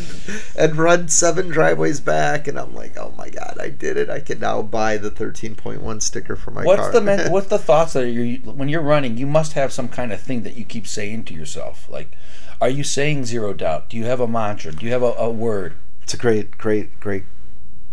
and 0.57 0.75
run 0.75 1.07
seven 1.07 1.49
driveways 1.49 1.99
back, 1.99 2.47
and 2.47 2.59
I'm 2.59 2.73
like, 2.73 2.97
oh 2.97 3.13
my 3.17 3.29
god, 3.29 3.57
I 3.59 3.69
did 3.69 3.97
it! 3.97 4.09
I 4.09 4.19
can 4.19 4.39
now 4.39 4.61
buy 4.61 4.97
the 4.97 5.11
thirteen 5.11 5.55
point 5.55 5.81
one 5.81 6.01
sticker 6.01 6.35
for 6.35 6.51
my 6.51 6.63
What's 6.63 6.81
car. 6.81 6.91
the 6.91 7.01
men, 7.01 7.31
what's 7.31 7.47
the 7.47 7.59
thoughts 7.59 7.93
that 7.93 8.09
you 8.09 8.37
when 8.39 8.69
you're 8.69 8.81
running? 8.81 9.17
You 9.17 9.27
must 9.27 9.53
have 9.53 9.71
some 9.71 9.87
kind 9.87 10.11
of 10.11 10.21
thing 10.21 10.43
that 10.43 10.55
you 10.55 10.65
keep 10.65 10.87
saying 10.87 11.25
to 11.25 11.33
yourself. 11.33 11.89
Like, 11.89 12.11
are 12.59 12.69
you 12.69 12.83
saying 12.83 13.25
zero 13.25 13.53
doubt? 13.53 13.89
Do 13.89 13.97
you 13.97 14.05
have 14.05 14.19
a 14.19 14.27
mantra? 14.27 14.71
Do 14.71 14.85
you 14.85 14.91
have 14.91 15.03
a, 15.03 15.13
a 15.17 15.29
word? 15.29 15.73
It's 16.01 16.13
a 16.13 16.17
great, 16.17 16.57
great, 16.57 16.99
great 16.99 17.23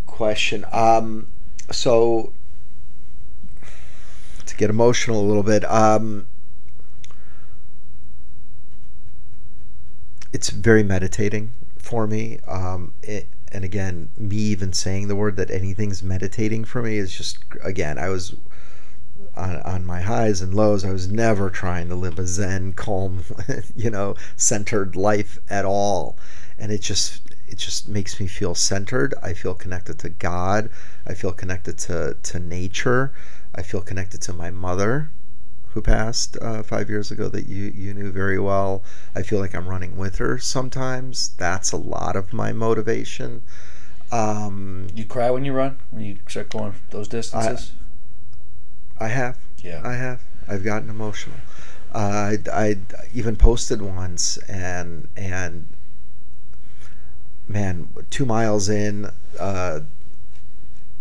question. 0.07 0.65
Um, 0.73 1.29
so 1.71 2.33
to 4.53 4.59
get 4.59 4.71
emotional 4.71 5.21
a 5.21 5.27
little 5.27 5.43
bit, 5.43 5.65
um, 5.71 6.27
it's 10.33 10.51
very 10.51 10.83
meditating 10.83 11.53
for 11.77 12.07
me. 12.07 12.38
Um, 12.47 12.95
it, 13.03 13.29
and 13.51 13.65
again, 13.65 14.09
me 14.17 14.37
even 14.37 14.73
saying 14.73 15.09
the 15.09 15.17
word 15.17 15.37
that 15.37 15.51
anything's 15.51 16.03
meditating 16.03 16.65
for 16.65 16.83
me 16.83 16.97
is 16.97 17.15
just 17.15 17.38
again, 17.62 17.99
I 17.99 18.09
was 18.09 18.35
on, 19.37 19.57
on 19.62 19.85
my 19.85 20.01
highs 20.01 20.41
and 20.41 20.55
lows. 20.55 20.85
I 20.85 20.93
was 20.93 21.11
never 21.11 21.51
trying 21.51 21.88
to 21.88 21.95
live 21.95 22.19
a 22.19 22.27
Zen, 22.27 22.73
calm, 22.73 23.25
you 23.77 23.91
know, 23.91 24.15
centered 24.37 24.97
life 24.97 25.38
at 25.51 25.65
all, 25.65 26.17
and 26.59 26.73
it 26.73 26.81
just 26.81 27.21
it 27.47 27.59
just 27.59 27.88
makes 27.88 28.19
me 28.19 28.27
feel 28.27 28.55
centered. 28.55 29.15
I 29.23 29.35
feel 29.35 29.55
connected 29.55 29.99
to 30.01 30.09
God. 30.09 30.71
I 31.07 31.15
feel 31.15 31.33
connected 31.33 31.79
to 31.79 32.17
to 32.23 32.38
nature. 32.38 33.12
I 33.55 33.62
feel 33.62 33.81
connected 33.83 34.23
to 34.23 34.33
my 34.33 34.51
mother, 34.51 35.11
who 35.69 35.83
passed 35.83 36.37
uh, 36.41 36.62
five 36.62 36.88
years 36.91 37.11
ago 37.11 37.29
that 37.29 37.47
you 37.47 37.65
you 37.75 37.95
knew 37.95 38.11
very 38.11 38.38
well. 38.38 38.83
I 39.15 39.23
feel 39.23 39.38
like 39.41 39.55
I'm 39.55 39.69
running 39.69 39.97
with 39.97 40.17
her 40.19 40.38
sometimes. 40.38 41.31
That's 41.38 41.73
a 41.73 41.77
lot 41.77 42.17
of 42.17 42.33
my 42.33 42.53
motivation. 42.53 43.43
Um, 44.11 44.88
You 44.95 45.05
cry 45.07 45.31
when 45.31 45.45
you 45.45 45.53
run 45.53 45.79
when 45.91 46.05
you 46.05 46.19
start 46.29 46.51
going 46.51 46.75
those 46.91 47.09
distances. 47.09 47.73
I 49.01 49.09
have. 49.09 49.38
yeah. 49.62 49.81
I 49.85 49.95
have. 49.95 50.23
I've 50.47 50.62
gotten 50.65 50.91
emotional. 50.91 51.37
Uh, 51.95 51.99
I, 51.99 52.38
I 52.53 52.77
even 53.15 53.37
posted 53.37 53.81
once, 53.83 54.37
and 54.49 55.09
and 55.17 55.67
man, 57.49 57.88
two 58.11 58.25
miles 58.25 58.69
in, 58.69 59.11
uh, 59.38 59.81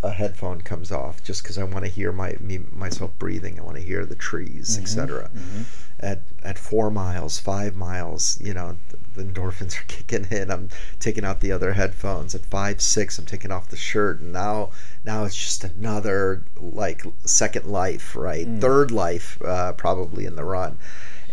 a 0.03 0.11
headphone 0.11 0.61
comes 0.61 0.91
off 0.91 1.23
just 1.23 1.43
because 1.43 1.57
I 1.57 1.63
want 1.63 1.85
to 1.85 1.91
hear 1.91 2.11
my 2.11 2.35
me 2.39 2.59
myself 2.71 3.11
breathing. 3.19 3.59
I 3.59 3.63
want 3.63 3.77
to 3.77 3.83
hear 3.83 4.05
the 4.05 4.15
trees, 4.15 4.79
etc. 4.79 5.29
Mm-hmm, 5.29 5.37
mm-hmm. 5.37 5.61
at 5.99 6.21
at 6.43 6.57
four 6.57 6.89
miles, 6.89 7.39
five 7.39 7.75
miles, 7.75 8.39
you 8.41 8.53
know, 8.53 8.77
the, 8.89 9.21
the 9.21 9.31
endorphins 9.31 9.77
are 9.79 9.83
kicking 9.85 10.25
in. 10.31 10.49
I'm 10.49 10.69
taking 10.99 11.23
out 11.23 11.39
the 11.39 11.51
other 11.51 11.73
headphones. 11.73 12.33
At 12.33 12.45
five, 12.45 12.81
six, 12.81 13.19
I'm 13.19 13.25
taking 13.25 13.51
off 13.51 13.69
the 13.69 13.75
shirt, 13.75 14.21
and 14.21 14.33
now 14.33 14.71
now 15.05 15.23
it's 15.23 15.35
just 15.35 15.63
another 15.63 16.43
like 16.57 17.03
second 17.25 17.67
life, 17.67 18.15
right? 18.15 18.47
Mm. 18.47 18.59
Third 18.59 18.91
life, 18.91 19.39
uh, 19.43 19.73
probably 19.73 20.25
in 20.25 20.35
the 20.35 20.43
run, 20.43 20.79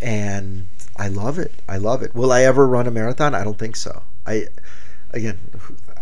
and 0.02 0.66
I 0.98 1.08
love 1.08 1.38
it. 1.38 1.54
I 1.68 1.78
love 1.78 2.02
it. 2.02 2.14
Will 2.14 2.32
I 2.32 2.42
ever 2.42 2.66
run 2.66 2.86
a 2.86 2.90
marathon? 2.90 3.34
I 3.34 3.44
don't 3.44 3.58
think 3.58 3.76
so. 3.76 4.02
I 4.26 4.48
again, 5.12 5.38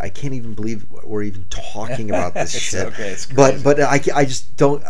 I 0.01 0.09
can't 0.09 0.35
even 0.35 0.55
believe 0.55 0.85
we're 1.05 1.23
even 1.23 1.45
talking 1.51 2.11
about 2.11 2.35
this 2.35 2.55
It's 2.55 2.63
shit. 2.65 2.87
okay, 2.89 3.11
it's 3.11 3.27
but 3.27 3.63
but 3.63 3.81
I, 3.81 4.01
I 4.15 4.25
just 4.25 4.57
don't. 4.57 4.83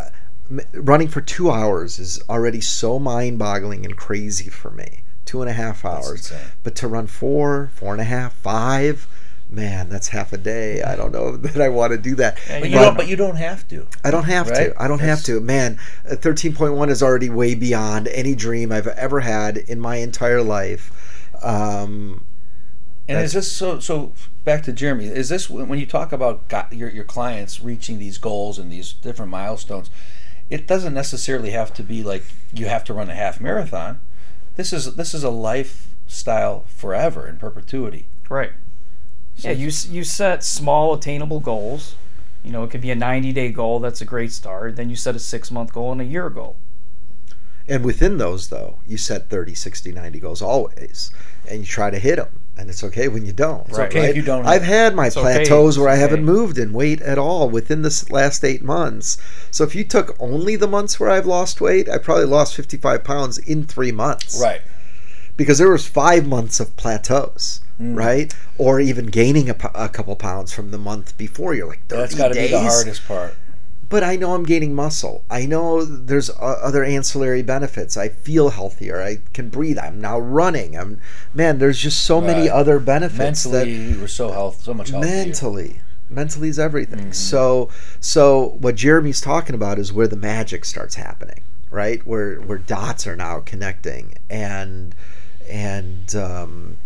Running 0.74 1.08
for 1.08 1.20
two 1.20 1.50
hours 1.50 1.98
is 1.98 2.22
already 2.28 2.60
so 2.60 2.98
mind-boggling 3.00 3.84
and 3.84 3.96
crazy 3.96 4.48
for 4.48 4.70
me. 4.70 5.00
Two 5.24 5.40
and 5.42 5.50
a 5.50 5.52
half 5.52 5.84
hours, 5.84 6.32
but 6.62 6.76
to 6.76 6.86
run 6.86 7.08
four, 7.08 7.70
four 7.74 7.92
and 7.92 8.00
a 8.00 8.04
half, 8.04 8.32
five, 8.34 9.08
man, 9.50 9.88
that's 9.88 10.06
half 10.08 10.32
a 10.32 10.38
day. 10.38 10.82
I 10.84 10.94
don't 10.94 11.10
know 11.10 11.36
that 11.36 11.60
I 11.60 11.68
want 11.68 11.90
to 11.92 11.98
do 11.98 12.14
that. 12.16 12.38
Yeah, 12.48 12.60
But 12.60 12.68
you 12.70 12.76
But- 12.76 12.82
don't. 12.84 12.96
But 12.96 13.08
you 13.08 13.16
don't 13.16 13.36
have 13.36 13.66
to. 13.68 13.88
I 14.04 14.12
don't 14.12 14.24
have 14.24 14.48
Right? 14.50 14.72
to. 14.72 14.80
I 14.82 14.86
don't 14.86 15.00
have 15.00 15.24
to. 15.24 15.40
Man, 15.40 15.80
uh, 16.08 16.14
13.1 16.14 16.90
is 16.90 17.02
already 17.02 17.28
way 17.30 17.56
beyond 17.56 18.06
any 18.08 18.36
dream 18.36 18.70
I've 18.70 18.86
ever 18.86 19.18
had 19.20 19.56
in 19.56 19.80
my 19.80 19.96
entire 19.96 20.42
life. 20.42 20.92
Um, 21.42 22.24
And 23.08 23.18
is 23.20 23.32
this 23.32 23.50
so? 23.50 23.78
So 23.78 24.12
back 24.44 24.62
to 24.64 24.72
Jeremy. 24.72 25.06
Is 25.06 25.28
this 25.28 25.48
when 25.48 25.68
when 25.68 25.78
you 25.78 25.86
talk 25.86 26.12
about 26.12 26.48
got 26.48 26.72
your 26.72 26.88
your 26.90 27.04
clients 27.04 27.60
reaching 27.60 27.98
these 27.98 28.18
goals 28.18 28.58
and 28.58 28.70
these 28.70 28.92
different 28.92 29.30
milestones? 29.30 29.90
It 30.50 30.66
doesn't 30.66 30.94
necessarily 30.94 31.50
have 31.50 31.72
to 31.74 31.82
be 31.82 32.02
like 32.02 32.24
you 32.52 32.66
have 32.66 32.84
to 32.84 32.94
run 32.94 33.10
a 33.10 33.14
half 33.14 33.40
marathon. 33.40 34.00
This 34.56 34.72
is 34.72 34.94
this 34.96 35.14
is 35.14 35.22
a 35.22 35.30
lifestyle 35.30 36.64
forever 36.68 37.26
in 37.28 37.36
perpetuity. 37.36 38.06
Right. 38.28 38.52
So 39.36 39.48
Yeah, 39.48 39.54
you 39.54 39.70
you 39.90 40.02
set 40.04 40.42
small 40.42 40.94
attainable 40.94 41.40
goals. 41.40 41.94
You 42.42 42.52
know, 42.52 42.62
it 42.62 42.70
could 42.70 42.80
be 42.80 42.92
a 42.92 42.94
90 42.94 43.32
day 43.32 43.50
goal. 43.50 43.80
That's 43.80 44.00
a 44.00 44.04
great 44.04 44.32
start. 44.32 44.76
Then 44.76 44.88
you 44.88 44.96
set 44.96 45.16
a 45.16 45.18
six 45.18 45.50
month 45.50 45.72
goal 45.72 45.92
and 45.92 46.00
a 46.00 46.04
year 46.04 46.30
goal. 46.30 46.56
and 47.68 47.84
within 47.84 48.18
those, 48.18 48.48
though, 48.48 48.78
you 48.86 48.96
set 48.96 49.28
30, 49.28 49.54
60, 49.54 49.90
90 49.92 50.20
goals 50.20 50.40
always. 50.42 51.10
And 51.48 51.60
you 51.60 51.66
try 51.66 51.90
to 51.90 51.98
hit 51.98 52.16
them. 52.16 52.40
And 52.58 52.70
it's 52.70 52.82
okay 52.84 53.08
when 53.08 53.26
you 53.26 53.32
don't. 53.32 53.68
It's 53.68 53.78
okay 53.78 54.08
if 54.10 54.16
you 54.16 54.22
don't 54.22 54.46
I've 54.46 54.62
had 54.62 54.94
my 54.94 55.08
It's 55.08 55.16
okay. 55.16 55.36
plateaus 55.44 55.78
where 55.78 55.90
I 55.90 55.96
haven't 55.96 56.20
okay. 56.20 56.32
moved 56.32 56.56
in 56.58 56.72
weight 56.72 57.02
at 57.02 57.18
all 57.18 57.50
within 57.50 57.82
this 57.82 58.10
last 58.10 58.42
eight 58.44 58.62
months. 58.62 59.18
So 59.50 59.62
if 59.62 59.74
you 59.74 59.84
took 59.84 60.16
only 60.18 60.56
the 60.56 60.66
months 60.66 60.98
where 60.98 61.10
I've 61.10 61.26
lost 61.26 61.60
weight, 61.60 61.86
I 61.88 61.98
probably 61.98 62.24
lost 62.24 62.54
55 62.56 63.04
pounds 63.04 63.36
in 63.38 63.64
three 63.64 63.92
months. 63.92 64.40
right. 64.40 64.62
because 65.36 65.58
there 65.58 65.68
was 65.70 65.86
five 65.86 66.26
months 66.26 66.60
of 66.60 66.74
plateaus, 66.76 67.60
Mm. 67.78 67.94
right? 67.94 68.34
Or 68.56 68.80
even 68.80 69.04
gaining 69.08 69.50
a, 69.50 69.56
a 69.74 69.90
couple 69.90 70.16
pounds 70.16 70.50
from 70.50 70.70
the 70.70 70.78
month 70.78 71.18
before. 71.18 71.52
You're 71.54 71.68
like, 71.68 71.86
30 71.88 72.00
That's 72.00 72.14
got 72.14 72.28
to 72.28 72.34
be 72.34 72.46
the 72.46 72.58
hardest 72.60 73.06
part. 73.06 73.34
But 73.88 74.02
I 74.02 74.16
know 74.16 74.34
I'm 74.34 74.42
gaining 74.44 74.74
muscle. 74.74 75.24
I 75.30 75.46
know 75.46 75.84
there's 75.84 76.28
uh, 76.30 76.34
other 76.62 76.82
ancillary 76.82 77.42
benefits. 77.42 77.96
I 77.96 78.08
feel 78.08 78.50
healthier. 78.50 79.00
I 79.00 79.18
can 79.32 79.48
breathe. 79.48 79.78
I'm 79.78 80.00
now 80.00 80.18
running. 80.18 80.76
I'm 80.76 81.00
man. 81.34 81.58
There's 81.58 81.78
just 81.78 82.00
so 82.04 82.20
many 82.20 82.50
other 82.50 82.80
benefits 82.80 83.46
Mentally, 83.46 83.74
that 83.74 83.94
you 83.94 84.00
were 84.00 84.08
so 84.08 84.32
health, 84.32 84.62
so 84.62 84.74
much 84.74 84.90
healthier. 84.90 85.10
mentally 85.10 85.80
mentally 86.08 86.48
is 86.48 86.56
everything 86.58 86.98
Mm-hmm. 87.00 87.10
so 87.10 87.68
so 87.98 88.56
what 88.60 88.76
jeremy's 88.76 89.20
talking 89.20 89.56
about 89.56 89.76
is 89.76 89.92
where 89.92 90.06
the 90.06 90.14
magic 90.16 90.64
starts 90.64 90.94
happening 90.94 91.42
right 91.68 92.06
where 92.06 92.36
where 92.42 92.58
dots 92.58 93.08
are 93.08 93.16
now 93.16 93.40
connecting 93.40 94.14
and 94.30 94.94
and 95.50 96.14
um, 96.14 96.76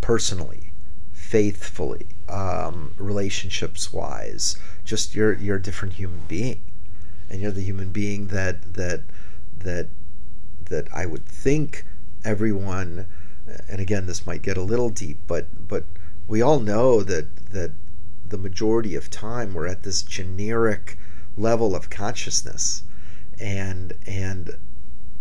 personally 0.00 0.72
faithfully 1.12 2.06
um, 2.28 2.94
relationships 2.98 3.92
wise 3.92 4.56
just 4.84 5.14
you're 5.14 5.34
you're 5.34 5.56
a 5.56 5.62
different 5.62 5.94
human 5.94 6.22
being. 6.28 6.60
And 7.28 7.40
you're 7.40 7.50
the 7.50 7.62
human 7.62 7.90
being 7.90 8.28
that 8.28 8.74
that 8.74 9.02
that 9.58 9.88
that 10.66 10.88
I 10.94 11.06
would 11.06 11.26
think 11.26 11.84
everyone 12.24 13.06
and 13.68 13.80
again 13.80 14.06
this 14.06 14.26
might 14.26 14.42
get 14.42 14.56
a 14.56 14.62
little 14.62 14.90
deep 14.90 15.18
but 15.28 15.46
but 15.68 15.84
we 16.26 16.42
all 16.42 16.58
know 16.58 17.02
that 17.02 17.50
that 17.50 17.72
the 18.28 18.38
majority 18.38 18.94
of 18.96 19.10
time 19.10 19.54
we're 19.54 19.66
at 19.66 19.82
this 19.82 20.02
generic 20.02 20.98
level 21.36 21.74
of 21.74 21.90
consciousness. 21.90 22.82
And 23.38 23.94
and 24.06 24.56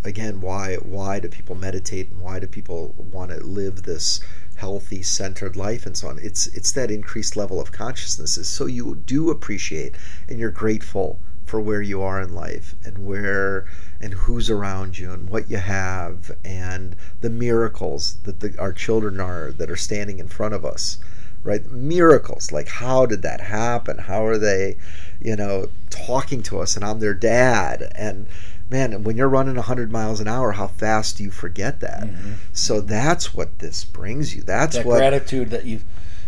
again 0.03 0.39
why 0.39 0.75
why 0.75 1.19
do 1.19 1.27
people 1.27 1.55
meditate 1.55 2.11
and 2.11 2.21
why 2.21 2.39
do 2.39 2.47
people 2.47 2.93
want 2.97 3.31
to 3.31 3.37
live 3.37 3.83
this 3.83 4.19
healthy 4.55 5.03
centered 5.03 5.55
life 5.55 5.85
and 5.85 5.97
so 5.97 6.07
on. 6.07 6.19
It's 6.21 6.47
it's 6.47 6.71
that 6.73 6.91
increased 6.91 7.35
level 7.35 7.59
of 7.59 7.71
consciousness 7.71 8.47
so 8.47 8.65
you 8.65 8.95
do 9.05 9.29
appreciate 9.29 9.95
and 10.27 10.39
you're 10.39 10.51
grateful 10.51 11.19
for 11.45 11.61
where 11.61 11.81
you 11.81 12.01
are 12.01 12.21
in 12.21 12.33
life 12.33 12.75
and 12.83 13.05
where 13.05 13.67
and 14.01 14.13
who's 14.13 14.49
around 14.49 14.97
you 14.97 15.11
and 15.11 15.29
what 15.29 15.49
you 15.49 15.57
have 15.57 16.31
and 16.43 16.95
the 17.21 17.29
miracles 17.29 18.15
that 18.23 18.39
the, 18.39 18.55
our 18.57 18.73
children 18.73 19.19
are 19.19 19.51
that 19.51 19.69
are 19.69 19.75
standing 19.75 20.19
in 20.19 20.27
front 20.27 20.53
of 20.53 20.65
us 20.65 20.97
right? 21.43 21.69
Miracles 21.71 22.51
like 22.51 22.67
how 22.67 23.05
did 23.05 23.21
that 23.21 23.39
happen? 23.39 23.99
How 23.99 24.25
are 24.25 24.37
they 24.37 24.77
you 25.21 25.35
know 25.35 25.69
talking 25.89 26.41
to 26.43 26.59
us? 26.59 26.75
And 26.75 26.83
i'm 26.83 26.99
their 26.99 27.13
dad 27.13 27.91
and 27.95 28.27
man 28.69 29.03
when 29.03 29.15
you're 29.15 29.29
running 29.29 29.55
100 29.55 29.91
miles 29.91 30.19
an 30.19 30.27
hour 30.27 30.53
how 30.53 30.67
fast 30.67 31.17
do 31.17 31.23
you 31.23 31.29
forget 31.31 31.79
that 31.81 32.07
so 32.51 32.81
that's 32.81 33.33
what 33.33 33.59
this 33.59 33.85
brings 33.85 34.35
you 34.35 34.41
that's 34.41 34.75
That 34.77 34.85
what 34.85 34.97
gratitude 34.97 35.49
that 35.51 35.65
you've. 35.65 35.83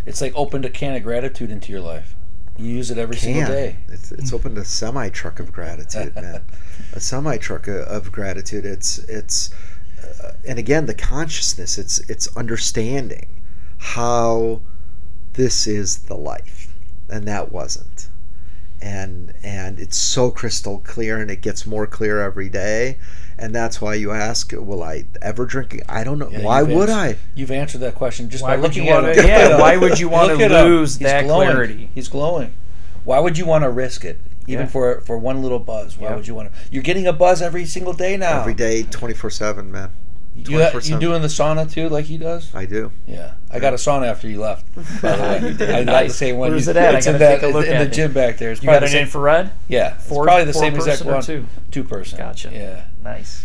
it's 0.06 0.20
like 0.20 0.32
opened 0.36 0.64
a 0.64 0.70
can 0.70 0.94
of 0.94 1.02
gratitude 1.02 1.50
into 1.50 1.72
your 1.72 1.80
life. 1.80 2.14
You 2.56 2.66
use 2.70 2.90
it 2.90 2.98
every 2.98 3.16
single 3.16 3.42
day. 3.46 3.76
It's, 3.88 4.10
it's 4.10 4.32
opened 4.32 4.58
a 4.58 4.64
semi 4.64 5.08
truck 5.10 5.38
of 5.38 5.52
gratitude, 5.52 6.14
man. 6.16 6.42
a 6.92 7.00
semi 7.00 7.36
truck 7.36 7.68
of 7.68 8.10
gratitude. 8.10 8.64
It's 8.64 8.98
it's, 9.00 9.50
uh, 10.24 10.32
and 10.46 10.58
again 10.58 10.86
the 10.86 10.94
consciousness. 10.94 11.76
It's 11.78 11.98
it's 12.10 12.26
understanding 12.36 13.28
how 13.78 14.62
this 15.34 15.66
is 15.66 15.98
the 15.98 16.16
life, 16.16 16.74
and 17.08 17.26
that 17.28 17.52
wasn't. 17.52 17.97
And 18.80 19.34
and 19.42 19.80
it's 19.80 19.96
so 19.96 20.30
crystal 20.30 20.78
clear, 20.80 21.18
and 21.18 21.30
it 21.30 21.40
gets 21.42 21.66
more 21.66 21.86
clear 21.86 22.20
every 22.22 22.48
day. 22.48 22.98
And 23.36 23.54
that's 23.54 23.80
why 23.80 23.94
you 23.94 24.10
ask, 24.12 24.52
will 24.52 24.82
I 24.82 25.04
ever 25.22 25.46
drink? 25.46 25.74
it? 25.74 25.82
I 25.88 26.02
don't 26.04 26.18
know. 26.18 26.28
Yeah, 26.28 26.42
why 26.42 26.62
would 26.62 26.88
ans- 26.88 27.16
I? 27.16 27.16
You've 27.34 27.50
answered 27.52 27.78
that 27.82 27.94
question 27.94 28.30
just 28.30 28.42
Why 28.42 28.56
by 28.56 28.62
looking 28.62 28.88
at 28.88 29.02
wanna- 29.02 29.14
yeah, 29.14 29.58
why 29.58 29.76
would 29.76 29.98
you 29.98 30.08
wanna 30.08 30.32
Look 30.34 30.42
at 30.42 30.50
him. 30.52 30.66
lose 30.66 30.96
He's 30.96 31.06
that 31.08 31.24
glowing. 31.24 31.48
clarity? 31.48 31.90
He's 31.94 32.08
glowing. 32.08 32.52
Why 33.04 33.20
would 33.20 33.38
you 33.38 33.46
want 33.46 33.64
to 33.64 33.70
risk 33.70 34.04
it, 34.04 34.20
even 34.46 34.66
Yeah. 34.66 34.70
for 34.70 35.00
for 35.02 35.18
one 35.18 35.40
little 35.42 35.60
buzz? 35.60 35.96
Why 35.98 36.08
Yeah. 36.10 36.16
would 36.16 36.26
you 36.28 36.34
want 36.34 36.52
to? 36.52 36.58
You're 36.70 36.82
getting 36.82 37.06
a 37.06 37.12
buzz 37.12 37.40
every 37.42 37.64
single 37.64 37.92
day 37.94 38.16
now. 38.16 38.40
Every 38.40 38.54
day, 38.54 38.82
twenty 38.84 39.14
four 39.14 39.30
seven, 39.30 39.70
man. 39.72 39.90
You, 40.46 40.60
you 40.60 41.00
doing 41.00 41.20
the 41.22 41.28
sauna 41.28 41.70
too, 41.70 41.88
like 41.88 42.04
he 42.04 42.16
does? 42.16 42.54
I 42.54 42.64
do. 42.64 42.92
Yeah, 43.06 43.34
I 43.50 43.58
got 43.58 43.72
a 43.72 43.76
sauna 43.76 44.06
after 44.06 44.28
you 44.28 44.40
left. 44.40 44.72
By 45.02 45.16
the 45.16 45.22
way, 45.22 45.36
I 45.38 45.40
got 45.50 45.58
the 45.58 45.84
Nice. 45.84 46.14
same 46.16 46.36
one. 46.38 46.50
Where's 46.50 46.68
it 46.68 46.76
at? 46.76 46.94
I 46.94 46.98
in 46.98 47.04
gotta 47.04 47.18
that 47.18 47.40
take 47.40 47.50
a 47.50 47.52
look 47.52 47.66
in 47.66 47.72
at 47.72 47.78
the 47.80 47.90
it. 47.90 47.92
gym 47.92 48.12
back 48.12 48.38
there. 48.38 48.52
It's 48.52 48.62
You 48.62 48.68
got 48.68 48.82
an 48.82 48.88
same. 48.88 49.02
infrared? 49.02 49.50
Yeah, 49.68 49.94
it's 49.96 50.06
probably 50.06 50.44
the 50.44 50.52
four 50.52 50.62
same 50.62 50.74
exact 50.76 51.04
one. 51.04 51.22
two? 51.22 51.46
Two 51.72 51.82
person. 51.84 52.18
Gotcha. 52.18 52.50
Yeah. 52.52 52.84
Nice. 53.02 53.44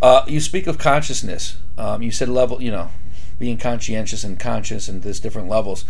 Uh, 0.00 0.24
you 0.26 0.40
speak 0.40 0.66
of 0.66 0.78
consciousness. 0.78 1.58
Um, 1.78 2.02
you 2.02 2.10
said 2.10 2.28
level, 2.28 2.60
you 2.62 2.70
know, 2.70 2.90
being 3.38 3.58
conscientious 3.58 4.24
and 4.24 4.38
conscious 4.38 4.88
and 4.88 5.02
there's 5.02 5.20
different 5.20 5.48
levels. 5.48 5.84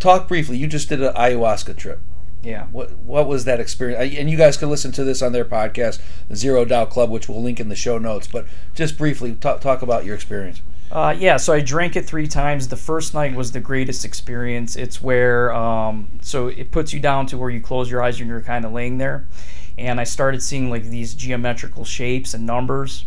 Talk 0.00 0.28
briefly. 0.28 0.56
You 0.58 0.66
just 0.66 0.88
did 0.88 1.02
an 1.02 1.14
ayahuasca 1.14 1.76
trip. 1.76 2.00
Yeah. 2.44 2.66
What 2.66 2.98
what 2.98 3.26
was 3.26 3.44
that 3.46 3.58
experience? 3.58 4.16
And 4.16 4.30
you 4.30 4.36
guys 4.36 4.56
can 4.56 4.70
listen 4.70 4.92
to 4.92 5.04
this 5.04 5.22
on 5.22 5.32
their 5.32 5.44
podcast, 5.44 6.00
Zero 6.34 6.64
Doubt 6.64 6.90
Club, 6.90 7.10
which 7.10 7.28
we'll 7.28 7.42
link 7.42 7.58
in 7.58 7.68
the 7.68 7.76
show 7.76 7.98
notes. 7.98 8.26
But 8.26 8.46
just 8.74 8.98
briefly, 8.98 9.34
talk, 9.34 9.60
talk 9.60 9.82
about 9.82 10.04
your 10.04 10.14
experience. 10.14 10.60
Uh, 10.92 11.14
yeah, 11.18 11.36
so 11.36 11.52
I 11.52 11.60
drank 11.60 11.96
it 11.96 12.06
three 12.06 12.28
times. 12.28 12.68
The 12.68 12.76
first 12.76 13.14
night 13.14 13.34
was 13.34 13.52
the 13.52 13.60
greatest 13.60 14.04
experience. 14.04 14.76
It's 14.76 15.02
where, 15.02 15.52
um, 15.52 16.08
so 16.20 16.48
it 16.48 16.70
puts 16.70 16.92
you 16.92 17.00
down 17.00 17.26
to 17.26 17.38
where 17.38 17.50
you 17.50 17.60
close 17.60 17.90
your 17.90 18.02
eyes 18.02 18.20
and 18.20 18.28
you're 18.28 18.42
kind 18.42 18.64
of 18.64 18.72
laying 18.72 18.98
there. 18.98 19.26
And 19.76 19.98
I 19.98 20.04
started 20.04 20.42
seeing 20.42 20.70
like 20.70 20.84
these 20.84 21.14
geometrical 21.14 21.84
shapes 21.84 22.34
and 22.34 22.46
numbers. 22.46 23.06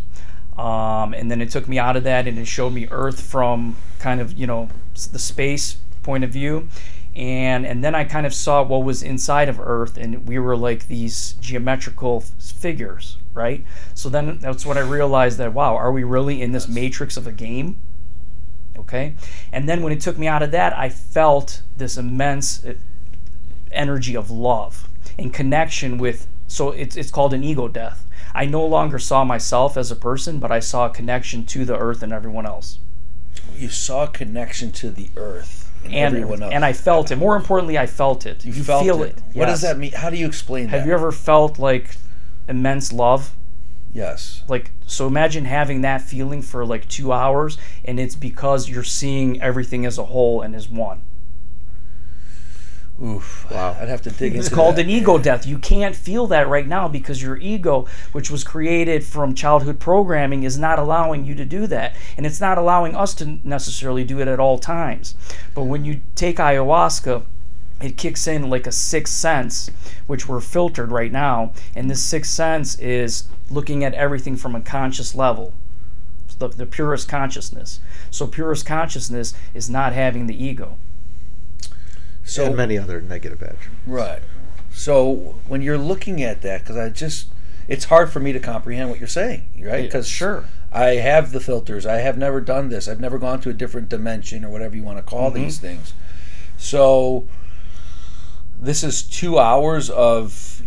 Um, 0.58 1.14
and 1.14 1.30
then 1.30 1.40
it 1.40 1.52
took 1.52 1.68
me 1.68 1.78
out 1.78 1.96
of 1.96 2.04
that 2.04 2.28
and 2.28 2.38
it 2.38 2.46
showed 2.46 2.72
me 2.72 2.88
Earth 2.90 3.22
from 3.22 3.78
kind 4.00 4.20
of, 4.20 4.34
you 4.34 4.48
know, 4.48 4.70
the 5.12 5.20
space 5.20 5.78
point 6.02 6.24
of 6.24 6.32
view. 6.32 6.68
And, 7.18 7.66
and 7.66 7.84
then 7.84 7.96
I 7.96 8.04
kind 8.04 8.28
of 8.28 8.34
saw 8.34 8.62
what 8.62 8.84
was 8.84 9.02
inside 9.02 9.50
of 9.50 9.60
Earth, 9.60 9.98
and 9.98 10.28
we 10.28 10.38
were 10.38 10.56
like 10.56 10.86
these 10.86 11.34
geometrical 11.42 12.24
f- 12.24 12.44
figures, 12.44 13.18
right? 13.34 13.66
So 13.96 14.08
then 14.08 14.38
that's 14.38 14.68
when 14.68 14.78
I 14.78 14.82
realized 14.82 15.40
that, 15.40 15.52
wow, 15.52 15.76
are 15.76 15.92
we 15.92 16.04
really 16.04 16.44
in 16.44 16.52
this 16.52 16.68
matrix 16.68 17.18
of 17.18 17.26
a 17.26 17.32
game? 17.32 17.78
Okay. 18.78 19.16
And 19.52 19.68
then 19.68 19.82
when 19.82 19.92
it 19.92 20.00
took 20.00 20.20
me 20.20 20.28
out 20.28 20.44
of 20.44 20.52
that, 20.52 20.78
I 20.78 20.90
felt 20.90 21.64
this 21.76 21.98
immense 21.98 22.64
uh, 22.64 22.76
energy 23.72 24.16
of 24.16 24.30
love 24.30 24.88
and 25.18 25.34
connection 25.34 25.98
with, 25.98 26.28
so 26.46 26.70
it's, 26.70 26.96
it's 26.96 27.10
called 27.10 27.34
an 27.34 27.44
ego 27.44 27.68
death. 27.68 28.06
I 28.36 28.46
no 28.46 28.64
longer 28.64 29.00
saw 29.00 29.24
myself 29.24 29.76
as 29.76 29.90
a 29.90 29.96
person, 29.96 30.38
but 30.38 30.52
I 30.52 30.60
saw 30.60 30.86
a 30.86 30.92
connection 30.92 31.48
to 31.48 31.66
the 31.66 31.80
earth 31.80 32.04
and 32.04 32.14
everyone 32.14 32.46
else. 32.46 32.78
You 33.58 33.70
saw 33.70 34.04
a 34.04 34.08
connection 34.08 34.72
to 34.74 34.92
the 34.92 35.10
earth 35.16 35.67
and, 35.88 35.96
And, 35.96 36.16
everyone 36.16 36.44
else. 36.44 36.54
and 36.54 36.64
I 36.66 36.74
felt 36.74 37.12
it. 37.12 37.16
More 37.18 37.36
importantly, 37.36 37.78
I 37.78 37.86
felt 37.88 38.26
it. 38.26 38.46
you, 38.46 38.54
felt 38.54 38.84
feel 38.84 39.04
it. 39.04 39.18
it. 39.18 39.24
What 39.38 39.48
does 39.48 39.62
that 39.62 39.78
mean? 39.78 39.92
How 39.92 40.10
do 40.10 40.18
you 40.18 40.26
explain 40.28 40.66
that? 40.66 40.78
Have 40.78 40.88
you 40.88 40.94
ever 40.94 41.12
felt 41.12 41.58
like 41.60 41.98
immense 42.48 42.92
love? 42.94 43.34
Yes. 43.94 44.44
Like 44.48 44.72
so 44.86 45.08
imagine 45.08 45.46
having 45.46 45.82
that 45.82 46.02
feeling 46.02 46.42
for 46.42 46.66
like 46.66 46.88
2 46.88 47.12
hours 47.12 47.58
and 47.84 48.00
it's 48.00 48.16
because 48.16 48.70
you're 48.70 48.84
seeing 48.84 49.42
everything 49.42 49.86
as 49.86 49.98
a 49.98 50.06
whole 50.06 50.42
and 50.42 50.56
as 50.56 50.70
one. 50.70 51.02
Oof. 53.04 53.46
Wow. 53.52 53.78
I'd 53.80 53.90
have 53.90 54.02
to 54.04 54.10
dig 54.10 54.36
It's 54.36 54.50
called 54.50 54.76
that. 54.78 54.86
an 54.86 54.90
ego 54.90 55.20
death. 55.20 55.46
You 55.46 55.60
can't 55.60 55.96
feel 55.96 56.26
that 56.28 56.48
right 56.48 56.68
now 56.68 56.88
because 56.88 57.22
your 57.22 57.38
ego, 57.38 57.86
which 58.12 58.32
was 58.32 58.44
created 58.44 59.04
from 59.04 59.36
childhood 59.36 59.80
programming, 59.80 60.42
is 60.44 60.58
not 60.58 60.80
allowing 60.80 61.24
you 61.24 61.36
to 61.36 61.46
do 61.46 61.68
that. 61.68 61.96
And 62.18 62.26
it's 62.26 62.42
not 62.42 62.58
allowing 62.58 62.96
us 62.96 63.14
to 63.16 63.40
necessarily 63.44 64.04
do 64.04 64.20
it 64.20 64.28
at 64.28 64.40
all 64.40 64.58
times. 64.58 65.14
But 65.54 65.66
when 65.66 65.86
you 65.86 66.02
take 66.16 66.38
ayahuasca, 66.38 67.24
it 67.82 67.98
kicks 67.98 68.26
in 68.26 68.50
like 68.50 68.66
a 68.66 68.72
sixth 68.72 69.14
sense, 69.14 69.70
which 70.08 70.28
we're 70.28 70.42
filtered 70.42 70.92
right 70.92 71.12
now. 71.12 71.54
And 71.76 71.92
this 71.92 72.02
sixth 72.04 72.32
sense 72.32 72.80
is 72.80 73.26
looking 73.52 73.84
at 73.84 73.94
everything 73.94 74.36
from 74.38 74.56
a 74.56 74.62
conscious 74.62 75.14
level. 75.14 75.54
The, 76.40 76.48
the 76.50 76.66
purest 76.66 77.08
consciousness. 77.08 77.80
So, 78.12 78.28
purest 78.28 78.64
consciousness 78.66 79.34
is 79.56 79.70
not 79.72 79.94
having 79.94 80.28
the 80.28 80.44
ego. 80.44 80.78
So 82.28 82.46
and 82.46 82.56
many 82.56 82.78
other 82.78 83.02
negative 83.02 83.42
attributes. 83.42 83.70
Right. 83.88 84.22
So 84.72 85.36
when 85.48 85.62
you're 85.62 85.78
looking 85.78 86.22
at 86.22 86.42
that, 86.44 86.62
because 86.62 86.78
I 86.78 86.90
just, 86.90 87.28
it's 87.68 87.86
hard 87.86 88.12
for 88.12 88.20
me 88.20 88.32
to 88.34 88.40
comprehend 88.40 88.90
what 88.90 89.00
you're 89.00 89.08
saying, 89.08 89.44
right? 89.66 89.84
Because 89.84 90.08
Sure. 90.08 90.46
I 90.72 90.96
have 90.96 91.32
the 91.32 91.40
filters. 91.40 91.86
I 91.86 91.96
have 91.98 92.18
never 92.18 92.42
done 92.42 92.70
this. 92.70 92.88
I've 92.88 93.00
never 93.00 93.18
gone 93.18 93.40
to 93.42 93.50
a 93.50 93.54
different 93.54 93.90
dimension 93.90 94.44
or 94.46 94.50
whatever 94.50 94.76
you 94.76 94.84
want 94.84 94.98
to 94.98 95.04
call 95.04 95.32
Mm-hmm. 95.32 95.44
these 95.44 95.58
things. 95.60 95.94
So 96.58 97.28
this 98.60 98.84
is 98.84 99.02
two 99.04 99.40
hours 99.40 99.90
of 99.90 100.62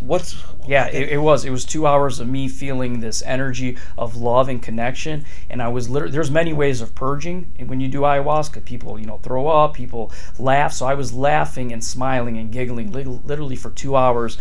what's 0.00 0.34
Yeah, 0.66 0.86
it, 0.86 1.08
it 1.08 1.18
was. 1.18 1.44
It 1.44 1.50
was 1.50 1.64
two 1.64 1.88
hours 1.88 2.20
of 2.20 2.28
me 2.28 2.48
feeling 2.48 3.00
this 3.00 3.20
energy 3.22 3.76
of 3.98 4.14
love 4.14 4.48
and 4.48 4.62
connection, 4.62 5.24
and 5.50 5.60
I 5.60 5.66
was 5.68 5.90
literally. 5.90 6.12
There's 6.12 6.30
many 6.30 6.52
ways 6.52 6.80
of 6.80 6.94
purging, 6.94 7.52
and 7.58 7.68
when 7.68 7.80
you 7.80 7.88
do 7.88 8.02
ayahuasca, 8.02 8.64
people 8.64 8.98
you 8.98 9.06
know 9.06 9.18
throw 9.18 9.48
up, 9.48 9.74
people 9.74 10.12
laugh. 10.38 10.72
So 10.72 10.86
I 10.86 10.94
was 10.94 11.12
laughing 11.12 11.72
and 11.72 11.82
smiling 11.82 12.36
and 12.38 12.52
giggling 12.52 12.92
literally 12.92 13.56
for 13.56 13.70
two 13.70 13.96
hours, 13.96 14.38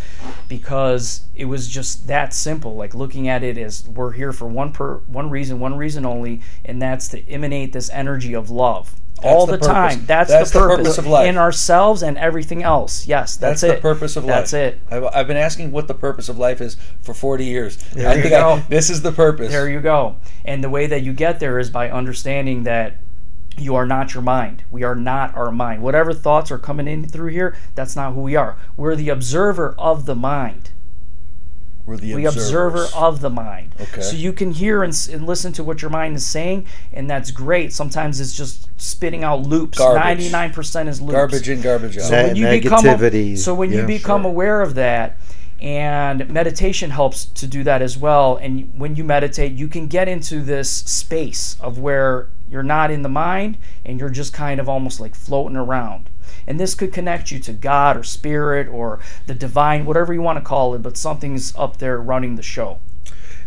because 0.48 1.22
it 1.34 1.46
was 1.46 1.68
just 1.68 2.06
that 2.06 2.36
simple. 2.36 2.76
Like 2.76 2.94
looking 2.94 3.28
at 3.28 3.44
it 3.44 3.58
as 3.58 3.88
we're 3.88 4.12
here 4.12 4.32
for 4.32 4.48
one 4.48 4.72
per 4.72 4.98
one 5.08 5.32
reason, 5.32 5.60
one 5.60 5.76
reason 5.76 6.06
only, 6.06 6.42
and 6.64 6.80
that's 6.80 7.08
to 7.10 7.28
emanate 7.30 7.74
this 7.74 7.90
energy 7.90 8.36
of 8.36 8.52
love. 8.52 8.96
All 9.24 9.46
the 9.46 9.58
the, 9.58 9.66
time. 9.66 10.06
That's, 10.06 10.30
That's 10.30 10.52
the, 10.52 10.60
the 10.60 10.68
purpose, 10.68 10.88
purpose 10.88 10.98
of 10.98 11.08
life. 11.08 11.28
in 11.28 11.38
ourselves 11.38 12.04
and 12.04 12.18
everything 12.18 12.64
else. 12.64 13.08
Yes, 13.08 13.36
that's, 13.38 13.62
That's 13.62 13.74
it. 13.74 13.76
the 13.76 13.82
purpose 13.82 14.16
of 14.16 14.26
life. 14.26 14.36
That's 14.36 14.54
it. 14.54 14.80
I've, 14.90 15.04
I've 15.06 15.28
been 15.28 15.38
asking 15.38 15.72
what 15.72 15.88
the 15.88 15.94
purpose 15.94 16.30
of 16.30 16.38
life 16.38 16.62
is 16.62 16.78
for 17.02 17.14
40 17.14 17.46
years. 17.46 17.78
There 17.78 18.10
I 18.10 18.16
you 18.16 18.22
think 18.22 18.34
I, 18.34 18.60
this 18.70 18.90
is 18.90 19.02
the 19.02 19.12
purpose. 19.12 19.52
There 19.52 19.70
you 19.70 19.82
go. 19.82 20.18
And 20.46 20.64
the 20.64 20.70
way 20.70 20.88
that 20.88 21.04
you 21.04 21.14
get 21.14 21.40
there 21.40 21.60
is 21.60 21.70
by 21.70 21.90
understanding 21.90 22.64
that 22.64 22.98
you 23.58 23.76
are 23.76 23.86
not 23.86 24.14
your 24.14 24.24
mind. 24.24 24.64
We 24.72 24.84
are 24.84 24.96
not 24.96 25.36
our 25.36 25.52
mind. 25.52 25.84
Whatever 25.84 26.14
thoughts 26.14 26.52
are 26.52 26.58
coming 26.58 26.88
in 26.88 27.08
through 27.08 27.32
here, 27.32 27.56
that's 27.76 27.96
not 27.96 28.14
who 28.14 28.22
we 28.22 28.36
are. 28.36 28.58
We're 28.78 28.96
the 28.96 29.10
observer 29.10 29.76
of 29.78 30.06
the 30.06 30.16
mind. 30.16 30.72
We're 31.86 31.98
the 31.98 32.14
The 32.16 32.26
observer 32.26 32.88
of 32.96 33.22
the 33.22 33.30
mind. 33.30 33.76
Okay. 33.80 34.02
So 34.02 34.16
you 34.16 34.34
can 34.34 34.52
hear 34.52 34.84
and, 34.84 34.94
and 35.12 35.26
listen 35.26 35.52
to 35.54 35.64
what 35.64 35.82
your 35.82 35.92
mind 35.92 36.16
is 36.16 36.26
saying, 36.26 36.68
and 36.94 37.10
that's 37.10 37.32
great. 37.32 37.74
Sometimes 37.74 38.20
it's 38.20 38.36
just 38.36 38.70
spitting 38.80 39.24
out 39.24 39.42
loops. 39.42 39.78
Garbage. 39.78 40.04
Ninety-nine 40.04 40.52
percent 40.52 40.90
is 40.90 41.02
loops. 41.02 41.14
garbage 41.14 41.50
in, 41.50 41.62
garbage 41.62 41.98
out. 41.98 42.04
So- 42.04 42.24
when 42.28 42.36
you 42.36 42.46
negativity, 42.46 43.12
become 43.32 43.38
so 43.38 43.54
when 43.54 43.72
you 43.72 43.86
become 43.86 44.22
sure. 44.24 44.32
aware 44.32 44.62
of 44.62 44.76
that 44.76 45.18
and 45.62 46.28
meditation 46.30 46.90
helps 46.90 47.26
to 47.26 47.46
do 47.46 47.64
that 47.64 47.82
as 47.82 47.98
well 47.98 48.36
and 48.38 48.72
when 48.76 48.96
you 48.96 49.04
meditate 49.04 49.52
you 49.52 49.68
can 49.68 49.88
get 49.88 50.08
into 50.08 50.42
this 50.42 50.70
space 50.72 51.56
of 51.62 51.78
where 51.78 52.28
you're 52.50 52.64
not 52.64 52.90
in 52.90 53.04
the 53.04 53.10
mind 53.10 53.58
and 53.86 54.00
you're 54.00 54.10
just 54.10 54.34
kind 54.34 54.60
of 54.60 54.68
almost 54.68 55.00
like 55.00 55.14
floating 55.14 55.56
around 55.56 56.10
and 56.48 56.60
this 56.60 56.76
could 56.76 56.94
connect 56.94 57.32
you 57.32 57.40
to 57.40 57.54
god 57.54 57.98
or 57.98 58.04
spirit 58.04 58.68
or 58.68 59.00
the 59.28 59.34
divine 59.34 59.86
whatever 59.86 60.14
you 60.14 60.22
want 60.22 60.38
to 60.38 60.44
call 60.44 60.74
it 60.74 60.82
but 60.82 60.98
something's 60.98 61.56
up 61.56 61.78
there 61.78 62.00
running 62.00 62.36
the 62.36 62.44
show 62.44 62.80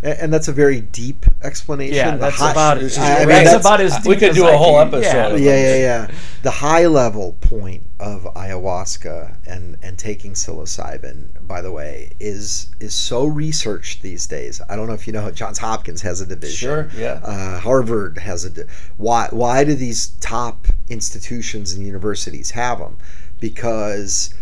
And, 0.04 0.18
and 0.20 0.32
that's 0.32 0.48
a 0.48 0.52
very 0.52 0.80
deep 0.80 1.24
explanation. 1.42 1.96
yeah 1.96 2.10
The 2.12 2.18
that's 2.18 2.36
high- 2.36 2.52
about 2.52 2.78
this 2.78 2.96
it 2.96 3.00
is 3.00 3.08
I 3.08 3.18
mean, 3.20 3.28
that's 3.28 3.44
that's- 3.44 3.64
about 3.66 3.80
as 3.80 3.92
we 4.06 4.14
deep 4.14 4.20
could 4.20 4.28
as 4.30 4.36
do 4.36 4.44
I 4.46 4.52
a 4.52 4.56
whole 4.56 4.78
can- 4.78 4.88
episode. 4.94 5.40
yeah. 5.40 5.54
yeah, 5.56 5.62
yeah, 5.74 5.76
yeah. 5.76 6.14
The 6.42 6.50
high 6.50 6.86
level 6.86 7.36
point 7.40 7.82
of 7.98 8.24
ayahuasca 8.34 9.36
and 9.46 9.78
and 9.82 9.98
taking 9.98 10.32
psilocybin, 10.34 11.46
by 11.46 11.60
the 11.62 11.72
way, 11.72 12.10
is 12.20 12.68
is 12.80 12.94
so 12.94 13.24
researched 13.26 14.02
these 14.02 14.26
days. 14.26 14.60
I 14.68 14.76
don't 14.76 14.86
know 14.88 14.92
if 14.94 15.06
you 15.06 15.12
know, 15.14 15.30
Johns 15.30 15.58
Hopkins 15.58 16.02
has 16.02 16.20
a 16.20 16.26
division. 16.26 16.68
Sure, 16.68 16.90
yeah. 16.96 17.20
Uh, 17.24 17.58
Harvard 17.60 18.18
has 18.18 18.44
a. 18.44 18.50
di- 18.50 18.62
Why 18.98 19.28
why 19.30 19.64
do 19.64 19.74
these 19.74 20.08
top 20.20 20.66
institutions 20.90 21.72
and 21.72 21.86
universities 21.86 22.50
have 22.50 22.78
them? 22.78 22.98
Because 23.40 24.34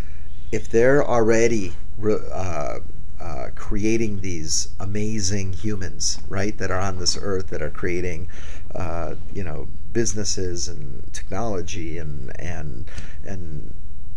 if 0.50 0.68
they're 0.68 1.04
already 1.06 1.72
re- 1.98 2.18
uh, 2.32 2.78
uh, 3.22 3.50
creating 3.54 4.20
these 4.20 4.68
amazing 4.80 5.52
humans, 5.52 6.18
right, 6.28 6.58
that 6.58 6.72
are 6.72 6.80
on 6.80 6.98
this 6.98 7.16
earth, 7.20 7.48
that 7.48 7.62
are 7.62 7.70
creating, 7.70 8.28
uh, 8.74 9.14
you 9.32 9.44
know, 9.44 9.68
businesses 9.92 10.66
and 10.66 11.12
technology 11.12 11.98
and 11.98 12.32
and 12.40 12.90
and 13.24 13.74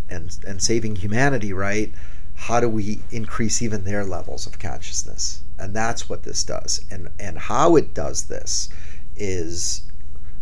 and 0.09 0.37
and 0.47 0.61
saving 0.61 0.95
humanity, 0.95 1.53
right? 1.53 1.93
How 2.33 2.59
do 2.59 2.67
we 2.67 2.99
increase 3.11 3.61
even 3.61 3.83
their 3.83 4.03
levels 4.03 4.47
of 4.47 4.57
consciousness? 4.57 5.41
And 5.59 5.75
that's 5.75 6.09
what 6.09 6.23
this 6.23 6.43
does. 6.43 6.83
And 6.89 7.09
and 7.19 7.37
how 7.37 7.75
it 7.75 7.93
does 7.93 8.23
this 8.23 8.69
is 9.15 9.83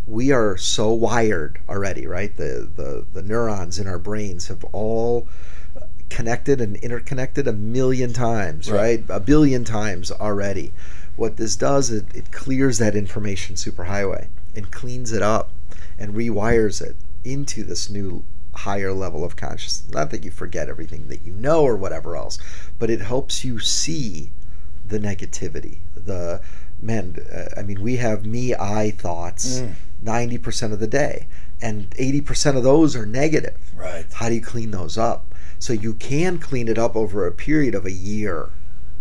we 0.07 0.32
are 0.32 0.55
so 0.57 0.93
wired 0.93 1.59
already, 1.68 2.07
right? 2.07 2.36
The 2.36 2.70
the 2.74 3.05
the 3.11 3.22
neurons 3.22 3.78
in 3.78 3.88
our 3.88 3.99
brains 3.99 4.47
have 4.47 4.64
all 4.72 5.28
connected 6.18 6.61
and 6.61 6.76
interconnected 6.78 7.47
a 7.47 7.53
million 7.53 8.14
times, 8.14 8.70
Right. 8.70 8.80
right? 8.80 9.03
A 9.09 9.20
billion 9.20 9.64
times 9.64 10.11
already. 10.11 10.72
What 11.16 11.38
this 11.38 11.55
does 11.55 11.89
is 11.89 12.03
it 12.14 12.32
clears 12.32 12.78
that 12.78 12.95
information 12.95 13.55
superhighway 13.55 14.28
and 14.55 14.72
cleans 14.72 15.11
it 15.11 15.22
up 15.24 15.51
and 15.97 16.14
rewires 16.14 16.82
it 16.82 16.95
into 17.24 17.64
this 17.64 17.89
new 17.89 18.24
higher 18.53 18.93
level 18.93 19.24
of 19.26 19.36
consciousness. 19.36 19.91
Not 19.91 20.11
that 20.11 20.24
you 20.24 20.30
forget 20.32 20.70
everything 20.70 21.07
that 21.07 21.26
you 21.26 21.34
know 21.34 21.64
or 21.64 21.76
whatever 21.76 22.16
else, 22.16 22.38
but 22.78 22.89
it 22.91 23.01
helps 23.01 23.43
you 23.43 23.59
see 23.59 24.30
the 24.88 24.99
negativity. 24.99 25.78
The 25.95 26.41
man, 26.82 27.16
uh, 27.34 27.59
I 27.59 27.64
mean, 27.64 27.82
we 27.82 27.97
have 27.97 28.26
me, 28.26 28.53
I 28.53 28.91
thoughts 28.91 29.64
90% 30.03 30.74
of 30.74 30.80
the 30.80 30.88
day, 30.88 31.28
and 31.61 31.89
80% 31.91 32.57
of 32.57 32.64
those 32.64 32.95
are 32.95 33.05
negative. 33.05 33.57
Right. 33.76 34.05
How 34.14 34.30
do 34.30 34.36
you 34.36 34.41
clean 34.41 34.72
those 34.72 34.97
up? 34.97 35.33
So 35.64 35.72
you 35.72 35.93
can 35.93 36.39
clean 36.39 36.68
it 36.68 36.78
up 36.78 36.93
over 36.93 37.26
a 37.26 37.32
period 37.32 37.74
of 37.74 37.86
a 37.86 37.91
year, 37.91 38.49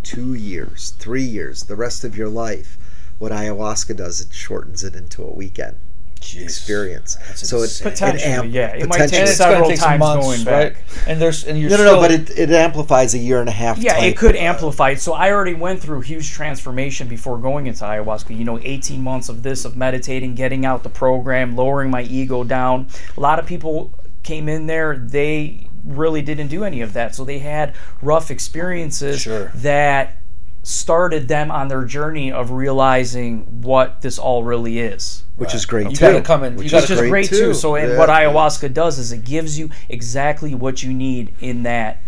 two 0.05 0.35
years, 0.35 0.95
three 0.97 1.25
years, 1.25 1.65
the 1.65 1.75
rest 1.75 2.05
of 2.05 2.17
your 2.17 2.29
life. 2.29 2.79
What 3.19 3.33
ayahuasca 3.33 3.97
does, 3.97 4.21
it 4.21 4.33
shortens 4.33 4.85
it 4.85 4.95
into 4.95 5.25
a 5.25 5.31
weekend 5.33 5.75
Jeez. 6.21 6.43
experience. 6.45 7.17
That's 7.27 7.49
so 7.49 7.59
it, 7.59 7.63
insane. 7.65 7.89
it 7.89 7.91
Potentially, 7.91 8.33
amp- 8.33 8.53
yeah. 8.53 8.77
It 8.77 8.89
might 8.89 9.09
take 9.09 9.13
it's 9.13 9.13
potentially- 9.13 9.25
going 9.25 9.55
several 9.57 9.69
take 9.71 9.81
times 9.81 9.99
months, 9.99 10.25
going 10.25 10.45
right? 10.45 10.75
back. 10.75 10.85
And 11.09 11.21
there's 11.21 11.43
and 11.43 11.59
you're 11.59 11.69
No, 11.69 11.79
no, 11.79 11.83
still, 11.83 11.95
no, 11.97 12.01
but 12.01 12.11
it, 12.13 12.39
it 12.39 12.51
amplifies 12.53 13.15
a 13.15 13.19
year 13.19 13.41
and 13.41 13.49
a 13.49 13.53
half. 13.53 13.79
Yeah, 13.79 13.95
type, 13.95 14.05
it 14.05 14.17
could 14.17 14.37
uh, 14.37 14.39
amplify 14.39 14.91
it. 14.91 15.01
So 15.01 15.15
I 15.15 15.33
already 15.33 15.55
went 15.55 15.81
through 15.81 16.03
huge 16.03 16.31
transformation 16.31 17.09
before 17.09 17.39
going 17.39 17.67
into 17.67 17.83
ayahuasca. 17.83 18.39
You 18.39 18.45
know, 18.45 18.61
18 18.63 19.03
months 19.03 19.29
of 19.29 19.43
this, 19.43 19.65
of 19.65 19.77
meditating, 19.77 20.37
getting 20.37 20.65
out 20.65 20.85
the 20.85 20.91
program, 20.91 21.57
lowering 21.57 21.91
my 21.91 22.03
ego 22.03 22.45
down. 22.45 22.87
A 23.17 23.21
lot 23.21 23.41
of 23.41 23.47
people 23.47 23.93
came 24.23 24.49
in 24.49 24.69
there, 24.69 24.97
they 24.97 25.67
really 25.85 26.23
didn't 26.23 26.49
do 26.49 26.65
any 26.65 26.81
of 26.81 26.93
that. 26.93 27.15
So 27.15 27.25
they 27.25 27.39
had 27.41 27.75
rough 28.01 28.31
experiences 28.31 29.21
Sure. 29.23 29.51
that 29.57 30.17
started 30.63 31.27
them 31.27 31.51
on 31.51 31.67
their 31.69 31.85
journey 31.85 32.31
of 32.31 32.53
realizing 32.53 33.41
what 33.63 34.01
this 34.03 34.19
all 34.19 34.45
really 34.45 34.79
is. 34.79 35.25
which 35.37 35.55
is 35.57 35.65
great 35.67 35.91
You 35.91 35.97
too. 35.97 36.01
gotta 36.07 36.21
come 36.21 36.45
in- 36.45 36.53
you 36.53 36.59
Which 36.59 36.71
gotta 36.71 36.85
is 36.85 36.91
Which 36.91 37.01
is 37.01 37.09
great 37.11 37.29
too. 37.29 37.53
So, 37.55 37.75
and 37.75 37.93
Yeah. 37.93 37.99
what 37.99 38.09
ayahuasca 38.09 38.73
does 38.73 38.99
is 39.01 39.11
it 39.11 39.25
gives 39.25 39.59
you 39.59 39.71
exactly 39.89 40.55
what 40.55 40.85
you 40.85 40.93
need 40.95 41.33
in 41.41 41.65
that 41.65 41.99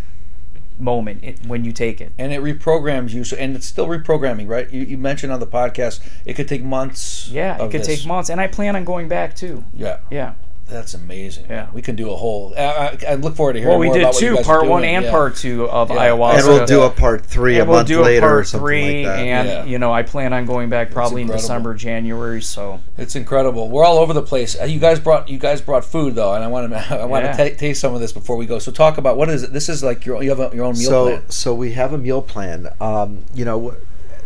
moment 0.78 1.20
it, 1.22 1.38
when 1.46 1.64
you 1.64 1.72
take 1.72 2.00
it. 2.00 2.12
and 2.18 2.32
it 2.32 2.40
reprograms 2.42 3.10
you. 3.10 3.24
So 3.24 3.36
and 3.36 3.56
it's 3.56 3.66
still 3.66 3.86
reprogramming, 3.88 4.46
right? 4.48 4.70
You, 4.70 4.82
you 4.82 4.98
mentioned 4.98 5.32
on 5.32 5.40
the 5.40 5.46
podcast 5.48 5.98
it 6.24 6.34
could 6.34 6.46
take 6.46 6.62
months. 6.62 7.28
Yeah, 7.28 7.56
it 7.56 7.70
could 7.70 7.80
this. 7.80 7.86
take 7.86 8.06
months, 8.06 8.28
and 8.30 8.40
I 8.40 8.46
plan 8.46 8.76
on 8.76 8.84
going 8.84 9.08
back 9.08 9.34
too. 9.34 9.64
Yeah. 9.72 9.96
Yeah, 10.10 10.34
That's 10.66 10.94
amazing. 10.94 11.46
Yeah. 11.50 11.68
we 11.74 11.82
can 11.82 11.94
do 11.94 12.10
a 12.10 12.16
whole. 12.16 12.54
I, 12.56 12.62
I, 12.62 12.98
I 13.10 13.14
look 13.16 13.36
forward 13.36 13.52
to 13.52 13.58
hearing 13.58 13.70
Well, 13.72 13.78
we 13.78 13.86
more 13.88 13.94
did 13.96 14.02
about 14.02 14.14
what 14.14 14.22
you 14.22 14.36
two, 14.38 14.42
part 14.42 14.66
one 14.66 14.82
and 14.82 15.04
Yeah. 15.04 15.10
part 15.10 15.36
two 15.36 15.68
of 15.68 15.90
Yeah. 15.90 15.96
ayahuasca. 15.96 16.38
and 16.38 16.46
we'll 16.48 16.66
do 16.66 16.82
a 16.82 16.90
part 16.90 17.26
three 17.26 17.56
Yeah, 17.56 17.62
a 17.62 17.64
we'll 17.66 17.76
month 17.76 17.88
do 17.88 18.00
a 18.00 18.02
later 18.02 18.26
or 18.26 18.30
part 18.30 18.46
something 18.48 18.64
three, 18.66 19.06
like 19.06 19.14
that. 19.16 19.18
and 19.26 19.48
Yeah. 19.48 19.64
you 19.66 19.78
know, 19.78 19.92
I 19.92 20.02
plan 20.02 20.32
on 20.32 20.46
going 20.46 20.70
back 20.70 20.90
probably 20.90 21.20
in. 21.22 21.28
December, 21.28 21.74
January. 21.74 22.40
So 22.40 22.80
It's 22.96 23.14
incredible. 23.14 23.68
We're 23.68 23.84
all 23.84 23.98
over 23.98 24.14
the 24.14 24.22
place. 24.22 24.58
Uh, 24.58 24.64
You 24.64 24.80
guys 24.80 24.98
brought 25.00 25.28
you 25.28 25.38
guys 25.38 25.60
brought 25.60 25.84
food 25.84 26.14
though, 26.14 26.32
and 26.32 26.42
I 26.42 26.46
want 26.48 26.72
to 26.72 26.78
I 27.00 27.04
want 27.04 27.24
Yeah. 27.26 27.36
to 27.36 27.50
ta 27.50 27.56
taste 27.58 27.80
some 27.82 27.94
of 27.94 28.00
this 28.00 28.12
before 28.12 28.36
we 28.36 28.46
go. 28.46 28.58
So 28.58 28.72
talk 28.72 28.96
about 28.96 29.18
what 29.18 29.28
is 29.28 29.42
it? 29.42 29.52
This 29.52 29.68
is 29.68 29.84
like 29.84 30.06
your 30.06 30.22
you 30.22 30.30
have 30.30 30.40
a, 30.40 30.50
your 30.56 30.64
own 30.64 30.78
meal 30.78 30.88
so 30.88 31.06
plan. 31.08 31.22
so 31.30 31.54
we 31.54 31.72
have 31.72 31.92
a 31.92 31.98
meal 31.98 32.22
plan 32.22 32.68
um, 32.80 33.24
you 33.34 33.44
know 33.44 33.74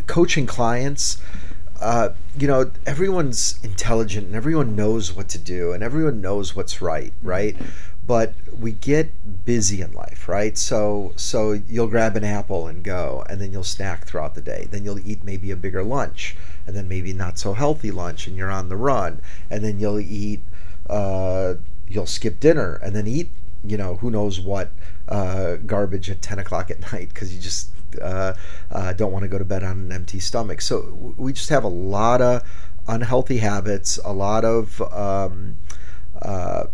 coaching 0.07 0.47
clients 0.47 1.19
uh, 1.81 2.11
you 2.37 2.47
know 2.47 2.71
everyone's 2.87 3.59
intelligent 3.63 4.27
and 4.27 4.35
everyone 4.35 4.75
knows 4.75 5.13
what 5.13 5.29
to 5.29 5.39
do 5.39 5.73
and 5.73 5.83
everyone 5.83 6.21
knows 6.21 6.55
what's 6.55 6.81
right 6.83 7.13
right? 7.23 7.57
But 8.07 8.33
we 8.59 8.73
get 8.73 9.45
busy 9.45 9.81
in 9.81 9.93
life 9.93 10.29
right? 10.29 10.57
So 10.57 11.13
so 11.17 11.53
you'll 11.53 11.89
grab 11.89 12.17
an 12.17 12.25
apple 12.25 12.67
and 12.67 12.83
go 12.83 13.25
and 13.29 13.41
then 13.41 13.53
you'll 13.53 13.65
snack 13.65 14.07
throughout 14.07 14.35
the 14.35 14.41
day. 14.41 14.67
Then 14.71 14.85
you'll 14.85 15.07
eat 15.07 15.25
maybe 15.25 15.51
a 15.51 15.57
bigger 15.57 15.83
lunch 15.83 16.37
and 16.67 16.75
then 16.77 16.89
maybe 16.89 17.13
not 17.13 17.39
so 17.39 17.55
healthy 17.55 17.91
lunch 17.91 18.27
and 18.27 18.37
you're 18.37 18.51
on 18.51 18.69
the 18.69 18.77
run. 18.77 19.21
And 19.51 19.63
then 19.65 19.79
you'll 19.79 20.01
eat 20.01 20.43
uh, 20.89 21.55
you'll 21.87 22.07
skip 22.07 22.41
dinner 22.41 22.81
and 22.83 22.95
then 22.95 23.07
eat 23.07 23.31
you 23.65 23.77
know 23.77 23.97
who 23.97 24.11
knows 24.11 24.41
what 24.41 24.71
uh, 25.09 25.57
garbage 25.67 26.09
at 26.11 26.23
10 26.23 26.39
o'clock 26.39 26.71
at 26.71 26.81
night 26.93 27.09
because 27.09 27.35
you 27.35 27.41
just 27.41 27.71
uh, 28.03 28.35
uh, 28.71 28.93
don't 28.93 29.13
want 29.13 29.23
to 29.23 29.29
go 29.29 29.39
to 29.39 29.45
bed 29.45 29.65
on 29.65 29.79
an 29.79 29.93
empty 29.93 30.21
stomach. 30.21 30.61
So 30.61 30.83
w- 30.83 31.15
we 31.17 31.33
just 31.33 31.49
have 31.49 31.65
a 31.65 31.69
lot 31.69 32.21
of 32.21 32.43
unhealthy 32.87 33.39
habits 33.39 33.99
a 34.05 34.13
lot 34.13 34.45
of 34.45 34.81
um, 34.93 35.57
uh, 36.23 36.65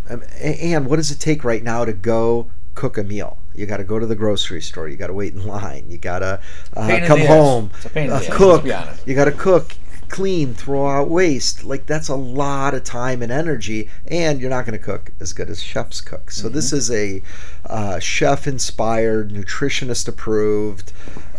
and- 0.40 0.86
what 0.86 0.96
does 0.96 1.10
it 1.10 1.20
take 1.20 1.44
right 1.44 1.62
now 1.62 1.84
to 1.84 1.92
go 1.92 2.50
cook 2.74 2.96
a 2.98 3.02
meal? 3.04 3.38
You 3.54 3.66
got 3.66 3.76
to 3.76 3.84
go 3.84 3.98
to 4.00 4.06
the 4.06 4.16
grocery 4.16 4.60
store 4.62 4.88
you 4.88 4.96
got 4.96 5.06
to 5.08 5.12
wait 5.12 5.32
in 5.34 5.46
line 5.46 5.86
you 5.90 5.98
got 5.98 6.18
to 6.20 6.40
uh, 6.76 6.86
come 7.06 7.20
home 7.28 7.70
It's 7.76 7.84
a 7.86 7.90
pain 7.90 8.04
in 8.04 8.10
the 8.10 8.16
uh, 8.16 8.36
cook. 8.36 8.64
you 9.06 9.14
got 9.14 9.26
to 9.26 9.32
cook 9.32 9.76
clean 10.08 10.54
throw 10.54 10.86
out 10.86 11.08
waste 11.08 11.64
like 11.64 11.86
that's 11.86 12.08
a 12.08 12.14
lot 12.14 12.74
of 12.74 12.82
time 12.84 13.22
and 13.22 13.30
energy 13.32 13.88
and 14.06 14.40
you're 14.40 14.50
not 14.50 14.64
going 14.66 14.78
to 14.78 14.84
cook 14.84 15.10
as 15.20 15.32
good 15.32 15.48
as 15.50 15.62
chefs 15.62 16.00
cook 16.00 16.30
so 16.30 16.48
this 16.48 16.66
Mm-hmm. 16.68 16.76
is 16.76 16.90
a 16.90 17.22
uh, 17.66 17.98
chef 17.98 18.46
inspired 18.46 19.30
nutritionist 19.30 20.06
approved 20.08 20.92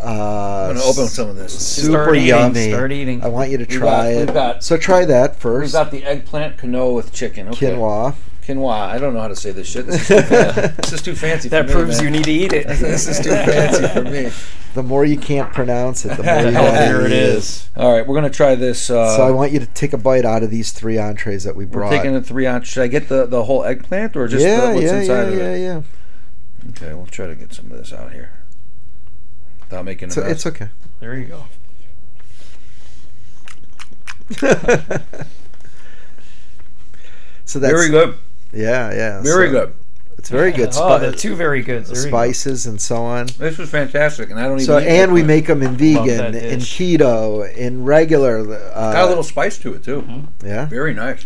uh, 0.04 0.68
I'm 0.70 0.76
gonna 0.76 0.86
open 0.86 1.08
some 1.08 1.30
of 1.30 1.36
this. 1.36 1.58
super 1.58 1.92
Start 2.04 2.16
eating, 2.18 2.28
yummy 2.28 2.70
start 2.70 2.92
eating. 2.92 3.24
i 3.24 3.28
want 3.28 3.50
you 3.50 3.58
to 3.58 3.66
We've 3.66 3.80
try 3.80 3.88
got- 3.90 4.08
it 4.12 4.26
we've 4.26 4.34
got- 4.34 4.64
so 4.64 4.78
try 4.78 5.06
that 5.06 5.36
first. 5.40 5.74
We've 5.74 5.84
got 5.84 5.92
the 5.92 6.04
eggplant 6.04 6.58
quinoa 6.58 6.94
with 6.94 7.12
chicken. 7.14 7.48
Okay. 7.50 7.68
quinoa 7.72 8.16
Quinoa. 8.46 8.90
I 8.90 8.98
don't 9.00 9.14
know 9.14 9.22
how 9.22 9.28
to 9.28 9.36
say 9.36 9.52
this 9.52 9.68
shit. 9.68 9.88
This 9.88 10.02
is 10.02 10.08
too, 10.08 10.22
fa- 10.22 10.74
this 10.82 10.94
is 10.94 11.02
too 11.02 11.16
fancy. 11.16 11.50
that 11.50 11.64
for 11.64 11.68
me, 11.68 11.74
proves 11.74 11.98
man. 11.98 12.06
you 12.06 12.12
need 12.12 12.24
to 12.26 12.32
eat 12.32 12.54
it. 12.54 12.68
This 12.68 13.08
is 13.08 13.20
too 13.20 13.30
fancy 13.32 13.88
for 13.88 14.02
me. 14.04 14.32
the 14.76 14.84
more 14.84 15.04
you 15.06 15.18
can't 15.18 15.52
pronounce 15.54 16.06
it 16.06 16.10
the 16.18 16.24
more 16.24 16.42
The 16.44 16.50
you 16.50 16.56
healthier 16.56 16.94
gotta 17.02 17.06
it 17.06 17.12
eat 17.12 17.18
is. 17.38 17.70
All 17.76 17.92
right, 17.92 18.06
we're 18.06 18.16
gonna 18.16 18.30
try 18.30 18.56
this. 18.56 18.90
Uh, 18.90 19.16
so 19.18 19.24
i 19.26 19.32
want 19.32 19.52
you 19.52 19.60
to 19.60 19.66
take 19.68 19.94
a 19.94 19.98
bite 19.98 20.26
out 20.26 20.44
of 20.44 20.50
these 20.52 20.72
three 20.72 20.98
entrees 20.98 21.44
that 21.44 21.56
we 21.56 21.66
brought. 21.66 21.86
we're 21.86 21.90
brought 21.92 21.98
taking 22.04 22.14
the 22.14 22.22
three 22.22 22.46
ounce. 22.46 22.68
Should 22.68 22.84
I 22.84 22.88
get 22.88 23.10
the, 23.10 23.26
the 23.26 23.44
whole 23.46 23.64
eggplant 23.64 24.16
or 24.16 24.28
just 24.28 24.46
yeah 24.46 24.68
the, 24.70 24.76
what's 24.76 24.86
yeah 24.86 25.00
inside 25.00 25.14
yeah 25.14 25.28
of 25.30 25.34
yeah 25.38 25.50
it? 25.50 25.60
yeah 25.64 25.82
Okay, 26.70 26.94
we'll 26.94 27.06
try 27.08 27.28
to 27.28 27.36
get 27.36 27.54
some 27.54 27.72
of 27.72 27.78
this 27.78 27.94
out 27.94 28.12
here 28.14 28.32
without 29.62 29.86
making 29.86 30.10
a 30.10 30.12
so 30.12 30.24
it's 30.24 30.46
okay 30.46 30.70
There 31.00 31.16
you 31.18 31.26
go. 31.26 31.46
so 37.46 37.60
that's 37.60 37.72
Very 37.74 37.90
good. 37.90 38.18
Yeah, 38.56 38.94
yeah. 38.94 39.22
Very 39.22 39.48
so 39.50 39.52
good. 39.52 39.76
It's 40.18 40.30
very 40.30 40.52
good. 40.52 40.70
Oh, 40.70 40.98
Spi- 40.98 41.06
the 41.06 41.12
two 41.12 41.36
very 41.36 41.62
good. 41.62 41.86
There 41.86 41.98
you 41.98 42.04
go. 42.04 42.10
spices 42.10 42.66
and 42.66 42.80
so 42.82 43.04
on. 43.04 43.28
This 43.38 43.58
was 43.58 43.70
fantastic, 43.70 44.30
and 44.32 44.40
I 44.40 44.44
don't 44.44 44.54
even. 44.54 44.66
So 44.66 44.80
eat 44.80 44.88
and 44.88 45.14
we 45.14 45.22
make 45.24 45.46
them 45.48 45.62
in 45.62 45.76
vegan, 45.76 46.06
that 46.32 46.36
in 46.36 46.60
dish. 46.60 46.78
keto, 46.78 47.54
in 47.56 47.84
regular. 47.84 48.40
Uh, 48.40 48.94
got 48.94 49.06
a 49.06 49.08
little 49.08 49.24
spice 49.24 49.58
to 49.60 49.74
it 49.74 49.84
too. 49.84 50.02
Mm-hmm. 50.02 50.48
yeah. 50.48 50.66
Very 50.66 50.94
nice. 50.94 51.26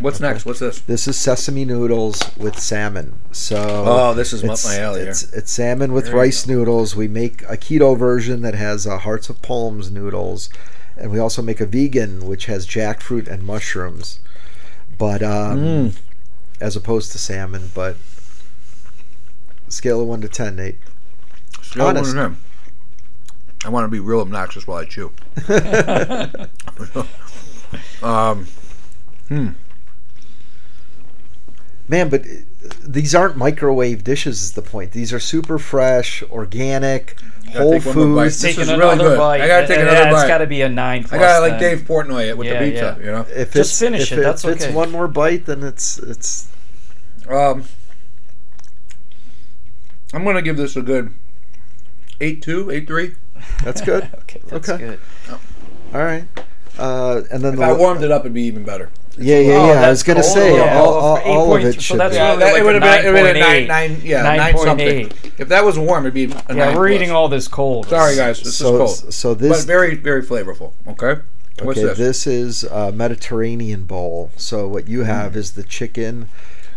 What's 0.00 0.20
next? 0.20 0.46
What's 0.46 0.60
this? 0.60 0.80
This 0.82 1.08
is 1.08 1.16
sesame 1.16 1.64
noodles 1.64 2.20
with 2.36 2.56
salmon. 2.60 3.14
So 3.32 3.56
Oh, 3.84 4.14
this 4.14 4.32
is 4.32 4.44
up 4.44 4.50
it's, 4.52 4.64
my 4.64 4.78
alley. 4.78 5.00
It's, 5.00 5.24
it's 5.32 5.50
salmon 5.50 5.92
with 5.92 6.04
There 6.04 6.14
rice 6.14 6.46
noodles. 6.46 6.94
We 6.94 7.08
make 7.08 7.42
a 7.42 7.56
keto 7.56 7.98
version 7.98 8.42
that 8.42 8.54
has 8.54 8.86
uh, 8.86 8.98
hearts 8.98 9.28
of 9.28 9.42
palms 9.42 9.90
noodles, 9.90 10.50
and 10.96 11.10
we 11.10 11.18
also 11.18 11.42
make 11.42 11.60
a 11.60 11.66
vegan 11.66 12.26
which 12.28 12.46
has 12.46 12.64
jackfruit 12.64 13.26
and 13.26 13.42
mushrooms, 13.42 14.20
but 14.96 15.20
um, 15.22 15.58
Mm. 15.58 15.96
As 16.60 16.76
opposed 16.76 17.12
to 17.12 17.18
salmon. 17.18 17.70
But 17.74 17.96
scale 19.68 20.00
of 20.00 20.08
one 20.08 20.20
to 20.20 20.28
ten, 20.28 20.56
Nate. 20.56 20.78
Still 21.62 21.86
Honest. 21.86 22.14
one 22.14 22.24
of 22.24 22.32
them. 22.32 22.44
I 23.64 23.70
want 23.70 23.84
to 23.84 23.88
be 23.88 24.00
real 24.00 24.20
obnoxious 24.20 24.66
while 24.66 24.78
I 24.78 24.84
chew. 24.84 25.12
um, 28.02 28.46
Man, 31.88 32.10
but 32.10 32.26
these 32.86 33.14
aren't 33.14 33.36
microwave 33.36 34.04
dishes. 34.04 34.42
Is 34.42 34.52
the 34.52 34.62
point? 34.62 34.92
These 34.92 35.12
are 35.12 35.20
super 35.20 35.58
fresh, 35.58 36.22
organic, 36.24 37.18
whole 37.52 37.72
take 37.80 37.86
one 37.86 37.96
more 38.08 38.16
bite. 38.16 38.22
foods. 38.24 38.42
This 38.42 38.56
Taking 38.56 38.72
is 38.72 38.78
really 38.78 38.96
good. 38.98 39.18
bite. 39.18 39.40
I 39.40 39.46
gotta 39.48 39.66
take 39.66 39.78
another 39.78 39.96
yeah, 39.96 40.10
bite. 40.12 40.20
It's 40.20 40.28
got 40.28 40.38
to 40.38 40.46
be 40.46 40.62
a 40.62 40.68
nine. 40.68 41.02
Plus 41.04 41.12
I 41.12 41.18
got 41.18 41.34
to 41.36 41.40
like 41.40 41.60
then. 41.60 41.76
Dave 41.78 41.86
Portnoy 41.86 42.26
it 42.28 42.38
with 42.38 42.46
Yeah, 42.46 42.62
the 42.62 42.70
pizza. 42.70 42.96
yeah. 43.00 43.04
You 43.06 43.12
know. 43.12 43.26
If 43.30 43.52
Just 43.52 43.70
it's, 43.72 43.78
finish 43.80 44.12
if 44.12 44.18
it, 44.18 44.22
that's 44.22 44.44
if 44.44 44.56
it's 44.62 44.66
one 44.74 44.90
more 44.90 45.08
bite, 45.08 45.46
then 45.46 45.62
it's 45.62 45.98
it's 45.98 46.48
Um, 47.28 47.64
I'm 50.14 50.24
gonna 50.24 50.42
give 50.42 50.56
this 50.56 50.76
a 50.76 50.82
good 50.82 51.12
eight 52.20 52.42
two, 52.42 52.70
eight 52.70 52.86
three. 52.86 53.14
that's 53.62 53.80
good. 53.80 54.08
Okay, 54.22 54.40
that's 54.46 54.68
Okay. 54.68 54.78
good. 54.86 55.00
All 55.94 56.02
right. 56.04 56.24
Uh, 56.78 57.22
and 57.30 57.42
then 57.42 57.54
If 57.54 57.58
the 57.60 57.64
I 57.64 57.72
warmed 57.72 58.02
it 58.04 58.10
up, 58.10 58.22
it'd 58.22 58.32
be 58.34 58.42
even 58.42 58.62
better. 58.64 58.90
Yeah 59.18 59.38
yeah 59.38 59.52
Oh, 59.54 59.66
yeah. 59.72 59.86
I 59.86 59.90
was 59.90 60.02
gonna 60.02 60.20
cold. 60.22 60.32
say 60.34 60.56
Yeah. 60.56 60.78
all, 60.78 60.92
all, 60.94 61.18
Eight 61.18 61.22
all 61.26 61.42
of 61.44 61.48
point- 61.62 61.64
it 61.66 61.74
so 61.74 61.80
should. 61.80 62.00
that's 62.00 62.14
be. 62.14 62.20
really 62.20 62.36
that, 62.38 62.52
like 62.52 62.60
it 62.60 62.64
would 62.64 62.74
have 62.74 62.82
been, 62.82 63.06
it 63.06 63.12
would've 63.12 63.34
been 63.34 63.36
a 63.36 63.40
nine, 63.40 63.66
nine, 63.66 64.00
yeah, 64.04 64.22
nine, 64.22 64.56
something. 64.56 65.08
9.8. 65.08 65.32
If 65.38 65.48
that 65.48 65.64
was 65.64 65.78
warm, 65.78 66.04
it'd 66.04 66.14
be 66.14 66.24
a 66.24 66.28
nine. 66.28 66.42
Yeah, 66.56 66.68
we're 66.76 66.88
plus. 66.88 66.90
eating 66.96 67.10
all 67.10 67.28
this 67.28 67.48
cold. 67.48 67.86
Sorry, 67.88 68.16
guys, 68.16 68.40
this 68.42 68.56
so 68.56 68.84
is 68.84 69.00
cold, 69.00 69.12
so 69.14 69.34
but 69.34 69.40
this 69.40 69.64
very, 69.64 69.94
very 69.96 70.22
flavorful. 70.22 70.72
Okay. 70.86 71.20
What's 71.62 71.78
okay 71.80 71.88
this? 71.88 71.98
this 71.98 72.26
is 72.26 72.64
a 72.64 72.92
Mediterranean 72.92 73.84
bowl. 73.84 74.30
So 74.36 74.68
what 74.68 74.86
you 74.88 75.02
have 75.02 75.34
is 75.36 75.52
the 75.52 75.64
chicken, 75.64 76.28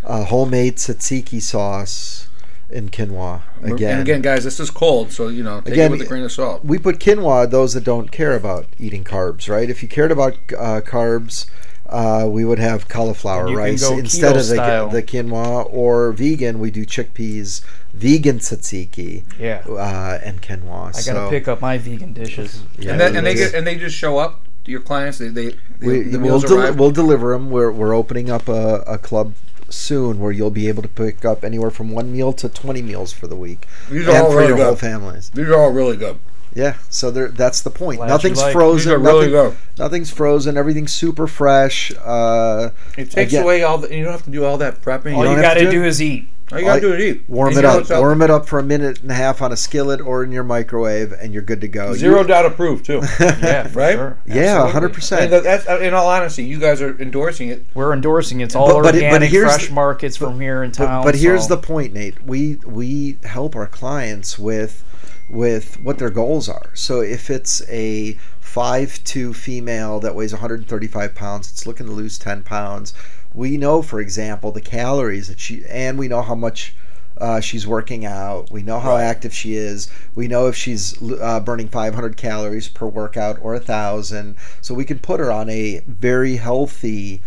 uh, 0.04 0.24
homemade 0.26 0.78
tzatziki 0.78 1.40
sauce 1.42 2.28
in 2.72 2.90
quinoa. 2.90 3.42
Again, 3.62 3.92
and 3.92 4.02
again, 4.02 4.22
guys, 4.22 4.44
this 4.44 4.60
is 4.60 4.72
cold, 4.72 5.12
so 5.12 5.28
you 5.28 5.44
know, 5.44 5.62
take 5.62 5.74
Again, 5.74 5.90
it 5.92 5.98
with 5.98 6.02
a 6.02 6.06
grain 6.06 6.24
of 6.24 6.32
salt. 6.32 6.66
we 6.66 6.80
put 6.80 6.98
quinoa 7.00 7.48
those 7.52 7.74
that 7.76 7.84
don't 7.84 8.12
care 8.12 8.34
about 8.36 8.66
eating 8.80 9.04
carbs, 9.04 9.48
right? 9.50 9.70
If 9.70 9.84
you 9.84 9.90
cared 9.90 10.12
about 10.12 10.34
uh, 10.58 10.82
carbs, 10.82 11.46
uh, 11.92 12.28
we 12.28 12.46
would 12.46 12.60
have 12.60 12.88
cauliflower 12.88 13.54
rice 13.54 13.88
instead 13.90 14.38
of 14.38 14.48
the, 14.48 14.90
the 14.92 15.04
quinoa. 15.04 15.68
Or 15.72 16.12
vegan, 16.14 16.60
we 16.60 16.72
do 16.72 16.86
chickpeas, 16.86 17.64
vegan 17.94 18.40
tzatziki, 18.40 19.24
Yeah. 19.40 19.64
uh, 19.68 20.20
and 20.24 20.42
quinoa. 20.42 20.88
I 20.88 20.92
gotta 20.92 21.02
so, 21.02 21.30
pick 21.30 21.48
up 21.48 21.62
my 21.62 21.78
vegan 21.78 22.14
dishes. 22.14 22.64
Yeah, 22.78 22.92
and 22.92 23.02
then, 23.02 23.16
and 23.18 23.26
they 23.28 23.36
get 23.36 23.54
and 23.54 23.68
they 23.68 23.76
just 23.78 23.96
show 23.96 24.18
up 24.18 24.42
to 24.66 24.72
your 24.72 24.82
clients. 24.82 25.18
They 25.18 25.28
they, 25.30 25.48
they 25.80 25.88
we, 25.88 26.02
the 26.04 26.12
we'll, 26.18 26.22
meals 26.22 26.44
del- 26.44 26.60
arrive. 26.60 26.80
we'll 26.80 26.92
deliver 26.92 27.34
them. 27.34 27.50
We're, 27.50 27.72
we're 27.72 27.94
opening 27.94 28.30
up 28.30 28.48
a, 28.48 28.84
a 28.88 28.98
club 28.98 29.34
soon 29.70 30.20
where 30.20 30.32
you'll 30.32 30.52
be 30.52 30.68
able 30.68 30.84
to 30.84 30.90
pick 30.90 31.24
up 31.26 31.44
anywhere 31.44 31.72
from 31.72 31.92
one 31.92 32.12
meal 32.12 32.34
to 32.34 32.50
20 32.50 32.82
meals 32.82 33.14
for 33.14 33.28
the 33.28 33.36
week. 33.36 33.68
These 33.90 34.08
and 34.08 34.18
are 34.18 34.24
all 34.24 34.32
for 34.32 34.38
really 34.38 34.48
your 34.50 34.58
whole 34.58 34.72
good. 34.72 34.80
families. 34.80 35.30
These 35.30 35.48
are 35.48 35.56
all 35.56 35.72
really 35.72 35.96
good. 35.98 36.20
Yeah, 36.54 36.76
so 36.90 37.12
there, 37.12 37.30
that's 37.30 37.62
the 37.62 37.70
point. 37.70 38.00
Glad 38.00 38.10
Nothing's 38.10 38.40
like- 38.42 38.52
frozen. 38.54 38.78
These 38.78 38.88
are 38.88 38.98
really. 39.00 39.54
Nothing's 39.78 40.12
frozen. 40.12 40.58
Everything's 40.58 40.94
super 40.94 41.28
fresh. 41.28 41.92
Uh, 42.04 42.70
It 42.98 43.10
takes 43.12 43.32
Again- 43.32 43.44
away 43.44 43.64
all 43.64 43.78
the. 43.78 43.96
You 43.96 44.04
don't 44.04 44.12
have 44.12 44.24
to 44.24 44.30
do 44.32 44.44
all 44.44 44.58
that 44.58 44.82
prepping. 44.82 45.16
All 45.16 45.24
don't 45.24 45.38
you 45.38 45.42
gotta 45.42 45.62
do 45.62 45.72
do 45.72 45.84
it. 45.84 45.88
is 45.88 46.02
eat. 46.02 46.28
all 46.52 46.60
you 46.60 46.66
gotta 46.66 46.82
do 46.82 46.94
is 46.94 47.02
eat. 47.16 47.24
warm 47.30 47.58
it 47.58 47.64
up. 47.64 47.90
Warm 47.90 48.22
it 48.22 48.30
up 48.30 48.46
for 48.50 48.60
a 48.60 48.64
minute 48.64 49.02
and 49.02 49.10
a 49.10 49.14
half 49.14 49.42
on 49.42 49.54
a 49.54 49.56
skillet 49.56 50.02
or 50.02 50.22
in 50.26 50.34
your 50.34 50.44
microwave, 50.44 51.14
and 51.14 51.32
you're 51.34 51.42
good 51.42 51.62
to 51.62 51.70
go. 51.70 51.94
Zero 51.94 52.22
You- 52.22 52.28
doubt 52.28 52.46
approved 52.46 52.86
too. 52.86 53.02
Yeah, 53.22 53.70
Right? 53.74 53.94
sure. 53.96 54.18
Yeah, 54.26 54.36
Absolutely. 54.36 54.72
hundred 54.74 54.86
And 54.88 54.94
percent. 54.96 55.32
that's, 55.46 55.66
in 55.82 55.94
all 55.94 56.08
honesty, 56.10 56.44
you 56.44 56.60
guys 56.60 56.82
are 56.82 57.00
endorsing 57.02 57.48
it. 57.48 57.66
We're 57.74 57.94
endorsing 57.94 58.42
it. 58.42 58.46
It's 58.46 58.56
all 58.58 58.68
But- 58.68 58.84
but 58.84 58.96
it- 58.96 59.00
but 59.00 59.06
organic, 59.06 59.30
here's 59.32 59.46
fresh 59.54 59.68
the- 59.70 59.74
markets 59.74 60.18
from 60.18 60.42
here 60.42 60.62
in 60.64 60.72
town. 60.74 61.04
But, 61.06 61.14
but 61.14 61.16
here's 61.16 61.44
so- 61.48 61.56
the 61.56 61.62
point, 61.62 61.94
Nate. 61.94 62.26
We 62.28 62.58
we 62.66 63.16
help 63.24 63.56
our 63.56 63.68
clients 63.68 64.38
with 64.38 64.84
with 65.32 65.80
what 65.80 65.98
their 65.98 66.10
goals 66.10 66.50
are. 66.50 66.72
So 66.74 67.00
if 67.00 67.30
it's 67.30 67.68
a 67.70 68.14
five 68.42 69.02
two 69.06 69.34
female 69.34 70.00
that 70.02 70.14
weighs 70.14 70.34
135 70.34 71.16
pounds, 71.16 71.50
it's 71.50 71.66
looking 71.66 71.86
to 71.86 71.92
lose 71.94 72.20
10 72.20 72.44
pounds. 72.44 72.94
We 73.34 73.56
know, 73.56 73.82
for 73.82 74.02
example, 74.02 74.52
the 74.52 74.62
calories 74.62 75.30
that 75.30 75.40
she 75.40 75.64
and 75.70 75.98
we 75.98 76.08
know 76.08 76.22
how 76.22 76.36
much. 76.36 76.76
Uh, 77.18 77.40
she's 77.40 77.68
working 77.68 78.04
out. 78.04 78.50
We 78.50 78.64
know 78.64 78.80
how 78.80 78.98
active 78.98 79.32
she 79.32 79.54
is. 79.54 79.92
We 80.16 80.28
know 80.28 80.48
if 80.48 80.56
she's 80.56 81.00
uh, 81.22 81.40
burning 81.42 81.68
500 81.68 82.18
calories 82.18 82.68
per 82.68 82.88
workout 82.88 83.38
or 83.44 83.54
a 83.54 83.60
thousand. 83.60 84.38
So 84.62 84.74
we 84.74 84.86
can 84.86 84.98
put 84.98 85.20
her 85.20 85.32
on 85.32 85.48
a 85.48 85.84
very 85.86 86.38
healthy 86.38 87.22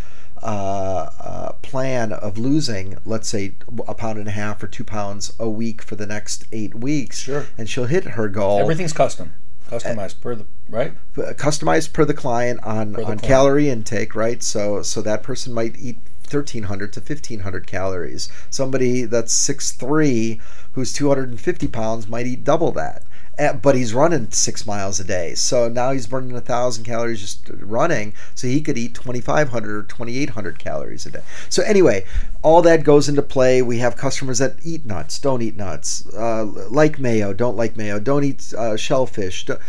uh, 0.44 1.08
uh, 1.20 1.52
plan 1.62 2.12
of 2.12 2.36
losing, 2.36 2.96
let's 3.06 3.28
say, 3.28 3.54
a 3.88 3.94
pound 3.94 4.18
and 4.18 4.28
a 4.28 4.32
half 4.32 4.62
or 4.62 4.66
two 4.66 4.84
pounds 4.84 5.32
a 5.38 5.48
week 5.48 5.80
for 5.80 5.96
the 5.96 6.06
next 6.06 6.44
eight 6.52 6.74
weeks. 6.74 7.20
Sure. 7.20 7.46
And 7.56 7.68
she'll 7.68 7.86
hit 7.86 8.04
her 8.04 8.28
goal. 8.28 8.60
Everything's 8.60 8.92
custom, 8.92 9.32
customized 9.70 10.20
per 10.20 10.34
the 10.34 10.46
right. 10.68 10.92
customized 11.16 11.94
per 11.94 12.04
the 12.04 12.14
client 12.14 12.62
on 12.62 12.92
the 12.92 12.98
on 12.98 13.04
client. 13.04 13.22
calorie 13.22 13.68
intake, 13.70 14.14
right? 14.14 14.42
So 14.42 14.82
so 14.82 15.00
that 15.00 15.22
person 15.22 15.54
might 15.54 15.78
eat 15.78 15.96
1300 16.30 16.92
to 16.92 17.00
1500 17.00 17.66
calories. 17.66 18.28
Somebody 18.50 19.04
that's 19.04 19.34
6'3 19.48 20.40
who's 20.72 20.92
250 20.92 21.68
pounds 21.68 22.06
might 22.06 22.26
eat 22.26 22.44
double 22.44 22.72
that. 22.72 23.02
Eh, 23.36 23.52
But 23.52 23.74
he's 23.74 23.92
running 23.92 24.30
six 24.30 24.64
miles 24.64 25.00
a 25.00 25.04
day, 25.04 25.34
so 25.34 25.68
now 25.68 25.90
he's 25.92 26.06
burning 26.06 26.36
a 26.36 26.40
thousand 26.40 26.84
calories 26.84 27.20
just 27.20 27.50
running. 27.60 28.14
So 28.34 28.46
he 28.46 28.60
could 28.60 28.78
eat 28.78 28.94
2,500 28.94 29.76
or 29.76 29.82
2,800 29.82 30.58
calories 30.58 31.04
a 31.06 31.10
day. 31.10 31.20
So 31.48 31.62
anyway, 31.64 32.04
all 32.42 32.62
that 32.62 32.84
goes 32.84 33.08
into 33.08 33.22
play. 33.22 33.60
We 33.60 33.78
have 33.78 33.96
customers 33.96 34.38
that 34.38 34.54
eat 34.62 34.86
nuts, 34.86 35.18
don't 35.18 35.42
eat 35.42 35.56
nuts, 35.56 36.06
uh, 36.14 36.44
like 36.70 36.98
mayo, 37.00 37.32
don't 37.32 37.56
like 37.56 37.76
mayo, 37.76 37.98
don't 37.98 38.22
eat 38.24 38.52
uh, 38.56 38.76
shellfish. 38.76 39.46
Don't, 39.46 39.60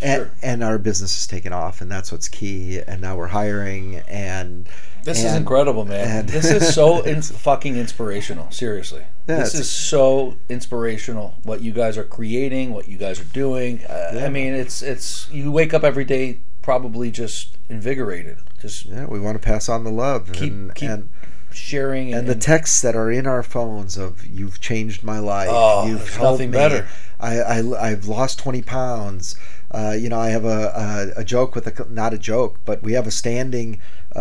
and, 0.00 0.22
Sure. 0.22 0.30
and 0.44 0.62
our 0.62 0.78
business 0.78 1.18
is 1.18 1.26
taking 1.26 1.52
off, 1.52 1.80
and 1.80 1.90
that's 1.90 2.12
what's 2.12 2.28
key. 2.28 2.78
And 2.86 3.00
now 3.00 3.16
we're 3.16 3.26
hiring, 3.26 3.96
and 4.06 4.68
This 5.02 5.24
is 5.24 5.34
incredible, 5.34 5.84
man. 5.84 6.20
and- 6.20 6.28
this 6.28 6.44
is 6.44 6.72
so 6.72 7.02
in- 7.10 7.20
fucking 7.22 7.76
inspirational. 7.76 8.48
Seriously, 8.52 9.02
Yeah, 9.28 9.40
this 9.40 9.54
is 9.54 9.68
so 9.70 10.36
inspirational. 10.48 11.34
What 11.42 11.60
you 11.60 11.72
guys 11.72 11.98
are 11.98 12.04
creating, 12.04 12.72
what 12.72 12.88
you 12.88 12.96
guys 12.96 13.20
are 13.20 13.24
doing. 13.24 13.84
Uh, 13.84 14.22
I 14.24 14.30
mean, 14.30 14.54
it's 14.54 14.80
it's 14.80 15.28
you 15.30 15.52
wake 15.52 15.74
up 15.74 15.84
every 15.84 16.04
day 16.04 16.38
probably 16.62 17.10
just 17.10 17.58
invigorated, 17.68 18.38
just 18.60 18.86
Yeah, 18.86 19.06
we 19.06 19.20
want 19.20 19.40
to 19.40 19.46
pass 19.46 19.68
on 19.68 19.84
the 19.84 19.90
love 19.90 20.32
Keep- 20.32 20.52
and 20.52 20.74
keep 20.74 20.90
and, 20.90 21.08
sharing 21.50 22.08
and, 22.08 22.20
and 22.20 22.28
the 22.28 22.34
texts 22.34 22.80
that 22.82 22.96
are 22.96 23.10
in 23.10 23.26
our 23.26 23.42
phones 23.42 23.98
of 23.98 24.26
"You've 24.26 24.60
changed 24.60 25.04
my 25.04 25.18
life," 25.18 25.48
Oh, 25.50 25.86
"You've 25.86 26.08
helped 26.14 26.32
nothing 26.40 26.50
me," 26.50 26.56
better. 26.56 26.88
I, 27.20 27.40
I 27.40 27.90
I've 27.90 28.06
lost 28.06 28.38
twenty 28.38 28.62
pounds. 28.62 29.36
Uh, 29.70 29.94
you 29.98 30.08
know, 30.08 30.18
I 30.18 30.30
have 30.30 30.46
a, 30.46 31.12
a, 31.16 31.20
a 31.20 31.24
joke 31.24 31.54
with 31.54 31.66
a 31.66 31.86
not 31.90 32.14
a 32.14 32.18
joke, 32.18 32.60
but 32.64 32.82
we 32.82 32.94
have 32.94 33.06
a 33.06 33.10
standing 33.10 33.80
uh, 34.16 34.18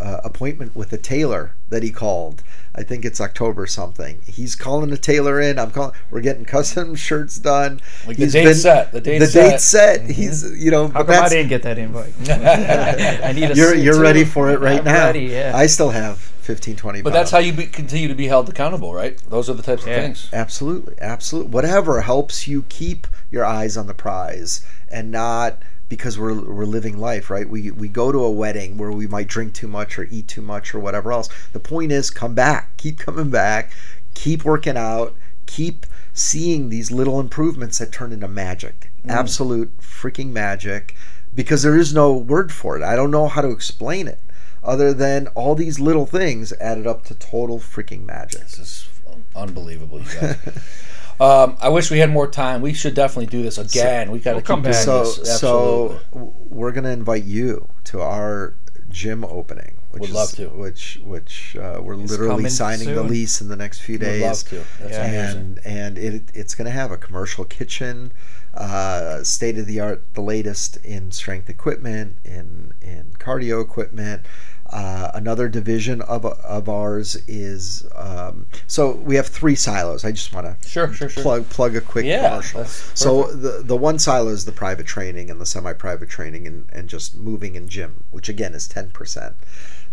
uh, 0.00 0.20
appointment 0.22 0.76
with 0.76 0.92
a 0.92 0.98
tailor 0.98 1.54
that 1.68 1.82
he 1.82 1.90
called. 1.90 2.44
I 2.74 2.82
think 2.84 3.04
it's 3.04 3.20
October 3.20 3.66
something. 3.66 4.20
He's 4.26 4.54
calling 4.54 4.92
a 4.92 4.96
tailor 4.96 5.40
in. 5.40 5.58
I'm 5.58 5.70
calling. 5.72 5.92
We're 6.10 6.20
getting 6.20 6.44
custom 6.44 6.94
shirts 7.06 7.36
done. 7.36 7.80
Like 8.06 8.16
the 8.16 8.22
He's 8.24 8.32
date's 8.32 8.62
set, 8.62 8.92
the 8.92 9.00
date's 9.00 9.24
the 9.26 9.30
set. 9.30 9.50
date's 9.50 9.64
set. 9.64 10.00
Mm-hmm. 10.00 10.12
He's 10.12 10.62
you 10.64 10.70
know. 10.70 10.88
How 10.88 11.02
but 11.02 11.14
come 11.16 11.24
I 11.24 11.28
didn't 11.28 11.48
get 11.48 11.62
that 11.64 11.78
invite? 11.78 12.12
I 12.30 13.32
need 13.32 13.50
a 13.50 13.54
you're 13.54 13.74
suit, 13.74 13.78
you're 13.82 13.94
too. 13.94 14.00
ready 14.00 14.24
for 14.24 14.50
it 14.50 14.60
right 14.60 14.78
I'm 14.78 14.84
now. 14.84 15.06
Ready, 15.06 15.20
yeah. 15.26 15.52
I 15.54 15.66
still 15.66 15.90
have 15.90 16.18
15, 16.18 16.76
20 16.76 17.02
But 17.02 17.12
that's 17.12 17.30
how 17.30 17.38
you 17.38 17.52
be, 17.52 17.66
continue 17.66 18.08
to 18.08 18.14
be 18.14 18.26
held 18.26 18.48
accountable, 18.48 18.94
right? 18.94 19.18
Those 19.28 19.50
are 19.50 19.54
the 19.54 19.62
types 19.62 19.84
Yeah. 19.86 19.94
of 19.96 20.02
things. 20.02 20.28
Absolutely, 20.32 20.94
absolutely. 21.00 21.50
Whatever 21.52 22.00
helps 22.02 22.46
you 22.48 22.62
keep 22.68 23.06
your 23.30 23.44
eyes 23.44 23.76
on 23.76 23.86
the 23.88 23.94
prize 23.94 24.64
and 24.90 25.10
not 25.10 25.58
because 25.90 26.18
we're 26.18 26.40
we're 26.40 26.64
living 26.64 26.96
life, 26.96 27.28
right? 27.28 27.46
We 27.46 27.70
we 27.72 27.88
go 27.88 28.10
to 28.10 28.18
a 28.18 28.30
wedding 28.30 28.78
where 28.78 28.92
we 28.92 29.06
might 29.06 29.26
drink 29.26 29.52
too 29.52 29.68
much 29.68 29.98
or 29.98 30.04
eat 30.04 30.28
too 30.28 30.40
much 30.40 30.74
or 30.74 30.78
whatever 30.78 31.12
else. 31.12 31.28
The 31.52 31.60
point 31.60 31.92
is 31.92 32.10
come 32.10 32.34
back. 32.34 32.74
Keep 32.78 32.98
coming 32.98 33.28
back. 33.28 33.72
Keep 34.14 34.44
working 34.44 34.78
out. 34.78 35.14
Keep 35.44 35.84
seeing 36.14 36.70
these 36.70 36.90
little 36.90 37.20
improvements 37.20 37.78
that 37.78 37.92
turn 37.92 38.12
into 38.12 38.28
magic. 38.28 38.90
Mm. 39.04 39.10
Absolute 39.10 39.76
freaking 39.78 40.30
magic 40.30 40.94
because 41.34 41.62
there 41.62 41.76
is 41.76 41.92
no 41.92 42.12
word 42.12 42.52
for 42.52 42.76
it. 42.76 42.82
I 42.82 42.96
don't 42.96 43.10
know 43.10 43.28
how 43.28 43.42
to 43.42 43.50
explain 43.50 44.08
it 44.08 44.20
other 44.62 44.94
than 44.94 45.26
all 45.28 45.54
these 45.54 45.80
little 45.80 46.06
things 46.06 46.52
added 46.60 46.86
up 46.86 47.04
to 47.06 47.14
total 47.14 47.58
freaking 47.58 48.06
magic. 48.06 48.42
This 48.42 48.58
is 48.58 48.88
unbelievable, 49.34 50.00
you 50.00 50.20
guys. 50.20 50.36
um, 51.20 51.56
I 51.60 51.68
wish 51.68 51.90
we 51.90 51.98
had 51.98 52.10
more 52.10 52.26
time. 52.26 52.62
We 52.62 52.72
should 52.72 52.94
definitely 52.94 53.26
do 53.26 53.42
this 53.42 53.58
again. 53.58 54.10
we 54.10 54.18
got 54.20 54.30
to 54.32 54.36
We'll 54.36 54.44
come 54.44 54.62
back. 54.62 54.74
so 54.74 55.04
so 55.04 56.00
we're 56.12 56.72
gonna 56.72 56.90
invite 56.90 57.24
you 57.24 57.68
to 57.84 58.00
our 58.00 58.54
gym 58.88 59.24
opening 59.24 59.76
which 59.92 60.02
Would 60.02 60.10
is, 60.10 60.14
love 60.14 60.30
to. 60.32 60.48
which 60.50 61.00
which 61.04 61.56
uh, 61.56 61.80
we're 61.82 61.96
literally 61.96 62.28
coming 62.36 62.48
signing 62.50 62.94
the 62.94 63.02
lease 63.02 63.40
in 63.40 63.48
the 63.48 63.56
next 63.56 63.80
few 63.80 63.98
days. 63.98 64.20
Would 64.22 64.28
love 64.28 64.66
to. 64.78 64.82
That's 64.84 64.92
Yeah. 64.92 65.04
amazing. 65.04 65.40
and 65.40 65.58
and 65.66 65.98
it, 65.98 66.22
it's 66.32 66.54
going 66.54 66.66
to 66.66 66.70
have 66.70 66.92
a 66.92 66.96
commercial 66.96 67.44
kitchen 67.44 68.12
uh, 68.54 69.24
state 69.24 69.58
of 69.58 69.66
the 69.66 69.80
art 69.80 70.04
the 70.14 70.20
latest 70.20 70.76
in 70.84 71.10
strength 71.10 71.50
equipment 71.50 72.18
in 72.24 72.72
in 72.80 73.12
cardio 73.18 73.60
equipment 73.62 74.26
uh, 74.72 75.10
another 75.14 75.48
division 75.48 76.00
of, 76.02 76.24
of 76.24 76.68
ours 76.68 77.16
is 77.26 77.86
um, 77.96 78.46
so 78.66 78.92
we 78.92 79.16
have 79.16 79.26
three 79.26 79.54
silos. 79.56 80.04
I 80.04 80.12
just 80.12 80.32
want 80.32 80.46
to 80.46 80.68
Sure, 80.68 80.92
sure, 80.92 81.08
sure. 81.08 81.22
plug 81.22 81.48
plug 81.48 81.74
a 81.76 81.80
quick 81.80 82.04
Yeah, 82.06 82.28
commercial. 82.28 82.64
so 82.66 83.32
the 83.32 83.62
the 83.64 83.76
one 83.76 83.98
silo 83.98 84.28
is 84.30 84.44
the 84.44 84.52
private 84.52 84.86
training 84.86 85.28
and 85.30 85.40
the 85.40 85.46
semi-private 85.46 86.08
training 86.08 86.46
and, 86.46 86.68
and 86.72 86.88
just 86.88 87.16
moving 87.16 87.56
in 87.56 87.68
gym 87.68 88.04
which 88.10 88.28
again 88.28 88.54
is 88.54 88.68
10% 88.68 89.34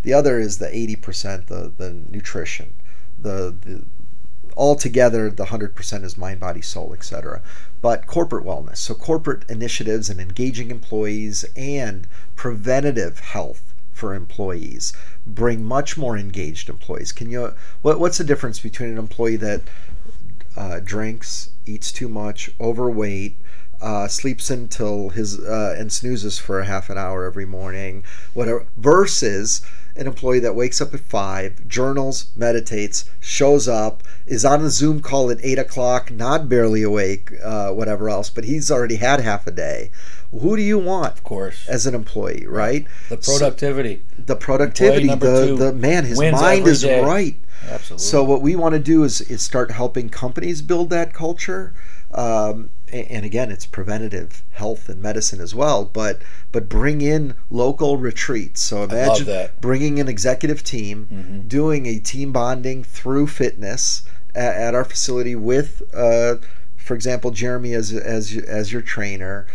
the 0.04 0.14
other 0.14 0.40
is 0.40 0.60
the 0.60 0.68
80% 0.68 1.48
the 1.48 1.74
the 1.76 1.92
nutrition. 1.92 2.74
The 3.20 3.56
the 3.60 3.84
altogether 4.56 5.30
the 5.30 5.46
100% 5.46 6.04
is 6.04 6.18
mind 6.18 6.40
body 6.40 6.62
soul 6.62 6.94
etc 6.94 7.42
but 7.82 8.06
corporate 8.08 8.46
wellness. 8.46 8.78
So 8.78 8.94
corporate 8.96 9.44
initiatives 9.50 10.10
and 10.10 10.20
engaging 10.20 10.72
employees 10.72 11.46
and 11.56 12.08
preventative 12.36 13.20
health 13.20 13.74
for 13.98 14.14
employees 14.14 14.93
bring 15.26 15.64
much 15.64 15.98
more 15.98 16.18
engaged 16.18 16.70
employees. 16.70 17.12
Can 17.12 17.30
you 17.30 17.54
what, 17.82 18.00
what's 18.00 18.18
the 18.18 18.24
difference 18.24 18.60
between 18.60 18.89
an 18.89 18.98
employee 18.98 19.38
that 19.38 19.62
uh, 20.56 20.80
drinks 20.84 21.52
eats 21.66 21.91
too 21.91 22.08
much 22.08 22.50
overweight 22.60 23.36
uh, 23.82 24.08
sleeps 24.08 24.50
until 24.50 25.10
his 25.10 25.39
uh, 25.39 25.76
and 25.78 25.91
snoozes 25.91 26.39
for 26.39 26.60
a 26.60 26.66
half 26.66 26.89
an 26.89 26.98
hour 26.98 27.26
every 27.26 27.45
morning 27.45 28.04
whatever 28.34 28.66
versus 28.78 29.62
an 29.98 30.08
employee 30.08 30.39
that 30.39 30.56
wakes 30.56 30.80
up 30.80 30.93
at 30.93 31.00
five 31.00 31.68
journals 31.68 32.32
meditates 32.36 33.06
shows 33.20 33.68
up 33.68 34.04
is 34.26 34.45
on 34.45 34.62
a 34.64 34.70
zoom 34.70 35.02
call 35.02 35.30
at 35.32 35.38
eight 35.43 35.58
o'clock 35.60 36.12
not 36.12 36.48
barely 36.48 36.84
awake 36.84 37.32
uh, 37.43 37.72
whatever 37.72 38.10
else 38.10 38.30
but 38.30 38.43
he's 38.43 38.70
already 38.72 38.95
had 38.98 39.20
half 39.20 39.48
a 39.48 39.52
day 39.52 39.89
who 40.32 40.56
do 40.58 40.62
you 40.62 40.78
want 40.78 41.14
Of 41.14 41.24
course. 41.24 41.68
as 41.68 41.86
an 41.86 41.95
employee 41.95 42.45
right 42.48 42.86
The 43.10 43.22
So- 43.22 43.38
productivity. 43.38 44.04
the 44.18 44.36
productivity 44.36 45.08
the, 45.08 45.45
two 45.48 45.58
the 45.58 45.74
man 45.74 46.06
his 46.06 46.20
mind 46.20 46.68
is 46.68 46.82
day. 46.82 47.04
right 47.04 47.36
Absolutely. 47.70 48.04
so 48.04 48.24
what 48.24 48.41
we 48.41 48.56
want 48.56 48.74
to 48.74 48.80
do 48.80 49.04
is, 49.04 49.20
is 49.22 49.41
start 49.41 49.72
helping 49.72 50.10
companies 50.10 50.62
build 50.62 50.89
that 50.91 51.12
culture. 51.14 51.74
Um, 52.14 52.70
and 52.92 53.26
again, 53.26 53.52
it's 53.52 53.66
preventative 53.66 54.44
health 54.52 54.90
and 54.90 55.02
medicine 55.02 55.42
as 55.42 55.54
well. 55.54 55.86
But 55.86 56.22
but 56.52 56.70
bring 56.70 57.02
in 57.02 57.36
local 57.50 57.98
retreats. 57.98 58.62
So 58.62 58.84
imagine. 58.84 59.28
Mm-hmm. 59.28 59.60
bringing 59.60 60.00
an 60.00 60.08
executive 60.08 60.64
team, 60.64 61.44
doing 61.48 61.86
a 61.86 62.00
team 62.00 62.32
bonding 62.32 62.84
through 62.84 63.28
fitness 63.28 64.04
at, 64.34 64.56
at 64.56 64.76
our 64.76 64.86
facility 64.86 65.36
with, 65.36 65.82
uh, 65.94 66.36
for 66.78 66.96
example, 66.96 67.32
Jeremy 67.32 67.74
as 67.74 67.94
as 67.94 68.38
as 68.38 68.72
your 68.72 68.82
trainer 68.82 69.48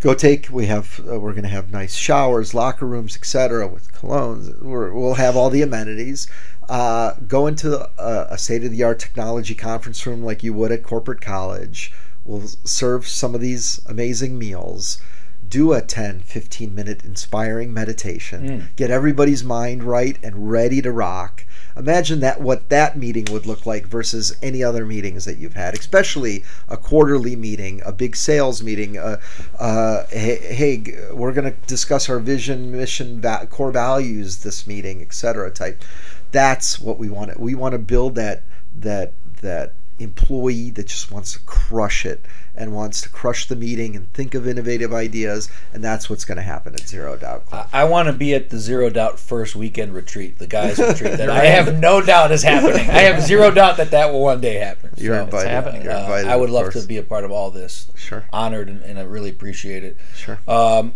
go 0.00 0.14
take 0.14 0.48
we 0.50 0.66
have 0.66 1.00
uh, 1.10 1.18
we're 1.18 1.32
going 1.32 1.42
to 1.42 1.48
have 1.48 1.72
nice 1.72 1.96
showers 1.96 2.54
locker 2.54 2.86
rooms 2.86 3.16
etc 3.16 3.66
with 3.66 3.92
colognes 3.92 4.60
we're, 4.62 4.92
we'll 4.92 5.14
have 5.14 5.36
all 5.36 5.50
the 5.50 5.60
amenities 5.60 6.28
uh, 6.68 7.14
go 7.26 7.46
into 7.46 7.80
a, 7.98 8.26
a 8.30 8.38
state-of-the-art 8.38 8.98
technology 8.98 9.54
conference 9.54 10.06
room 10.06 10.22
like 10.22 10.42
you 10.42 10.52
would 10.52 10.70
at 10.70 10.82
corporate 10.82 11.20
college 11.20 11.92
we'll 12.28 12.46
serve 12.64 13.08
some 13.08 13.34
of 13.34 13.40
these 13.40 13.80
amazing 13.86 14.38
meals. 14.38 15.00
Do 15.48 15.72
a 15.72 15.80
10 15.80 16.20
15 16.20 16.74
minute 16.74 17.04
inspiring 17.06 17.72
meditation. 17.72 18.44
Get 18.76 18.90
everybody's 18.90 19.42
mind 19.42 19.82
right 19.82 20.18
and 20.22 20.50
ready 20.50 20.82
to 20.82 20.92
rock. 20.92 21.46
Imagine 21.74 22.20
that 22.20 22.42
what 22.42 22.68
that 22.68 22.98
meeting 22.98 23.24
would 23.30 23.46
look 23.46 23.64
like 23.64 23.86
versus 23.86 24.36
any 24.42 24.62
other 24.62 24.84
meetings 24.84 25.24
that 25.24 25.38
you've 25.38 25.54
had 25.54 25.72
especially 25.74 26.44
a 26.68 26.76
quarterly 26.76 27.34
meeting 27.34 27.80
a 27.86 27.92
big 27.92 28.14
sales 28.14 28.62
meeting 28.62 28.98
uh, 28.98 29.18
uh, 29.58 30.04
hey, 30.10 30.36
hey 30.54 31.12
we're 31.12 31.32
going 31.32 31.50
to 31.50 31.58
discuss 31.66 32.10
our 32.10 32.18
vision 32.18 32.70
mission 32.70 33.20
va- 33.20 33.46
core 33.48 33.70
values 33.70 34.42
this 34.42 34.66
meeting 34.66 35.00
etc 35.00 35.50
type. 35.50 35.82
That's 36.30 36.78
what 36.78 36.98
we 36.98 37.08
want 37.08 37.40
we 37.40 37.54
want 37.54 37.72
to 37.72 37.78
build 37.78 38.16
that 38.16 38.42
that 38.76 39.14
that 39.40 39.72
employee 39.98 40.70
that 40.70 40.86
just 40.86 41.10
wants 41.10 41.32
to 41.32 41.38
crush 41.40 42.06
it 42.06 42.24
and 42.54 42.72
wants 42.74 43.00
to 43.00 43.08
crush 43.08 43.46
the 43.48 43.56
meeting 43.56 43.94
and 43.96 44.12
think 44.12 44.34
of 44.34 44.46
innovative 44.46 44.92
ideas 44.92 45.48
and 45.72 45.82
that's 45.82 46.08
what's 46.10 46.24
going 46.24 46.36
to 46.36 46.42
happen 46.42 46.74
at 46.74 46.80
zero 46.88 47.16
doubt 47.16 47.46
Club. 47.46 47.68
I 47.72 47.84
want 47.84 48.06
to 48.08 48.12
be 48.12 48.34
at 48.34 48.50
the 48.50 48.58
Zero 48.58 48.90
Doubt 48.90 49.18
first 49.18 49.54
weekend 49.56 49.94
retreat, 49.94 50.38
the 50.38 50.46
guys' 50.46 50.78
retreat. 50.78 51.16
That 51.18 51.30
I 51.30 51.44
have 51.46 51.78
no 51.78 52.00
doubt 52.00 52.32
is 52.32 52.42
happening. 52.42 52.88
I 52.90 53.00
have 53.02 53.22
zero 53.22 53.50
doubt 53.52 53.76
that 53.76 53.90
that 53.92 54.12
will 54.12 54.20
one 54.22 54.40
day 54.40 54.54
happen. 54.54 54.90
you're 54.96 55.16
So, 55.16 55.24
invited, 55.24 55.50
happening. 55.50 55.82
You're 55.82 55.92
uh, 55.92 56.24
I 56.26 56.36
would 56.36 56.50
love 56.50 56.72
to 56.72 56.82
be 56.82 56.96
a 56.96 57.02
part 57.02 57.24
of 57.24 57.30
all 57.30 57.50
this. 57.50 57.90
Sure. 57.94 58.24
Honored 58.32 58.68
and, 58.68 58.82
and 58.82 58.98
I 58.98 59.02
really 59.02 59.30
appreciate 59.30 59.84
it. 59.84 59.96
Sure. 60.14 60.38
Um, 60.48 60.94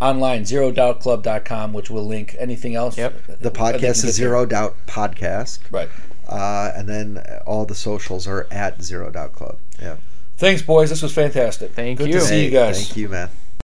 online, 0.00 0.42
zerodoubtclub.com, 0.44 1.72
which 1.72 1.90
will 1.90 2.06
link 2.06 2.34
anything 2.38 2.74
else. 2.74 2.96
Yep. 2.98 3.40
The 3.40 3.50
podcast 3.50 3.82
is 3.96 4.02
get 4.04 4.12
Zero 4.12 4.46
Doubt 4.46 4.76
Podcast. 4.86 5.60
Right. 5.70 5.88
Uh, 6.32 6.72
and 6.74 6.88
then 6.88 7.24
all 7.46 7.66
the 7.66 7.74
socials 7.74 8.26
are 8.26 8.46
at 8.50 8.82
Zero 8.82 9.10
Doubt 9.10 9.32
Club. 9.32 9.58
Yeah. 9.80 9.96
Thanks, 10.38 10.62
boys. 10.62 10.90
This 10.90 11.02
was 11.02 11.14
fantastic. 11.14 11.72
Thank 11.72 12.00
you. 12.00 12.06
Good 12.06 12.14
you. 12.14 12.20
to 12.20 12.26
see 12.26 12.44
you 12.44 12.50
guys. 12.50 12.86
Thank 12.86 12.96
you, 12.96 13.08
man. 13.08 13.30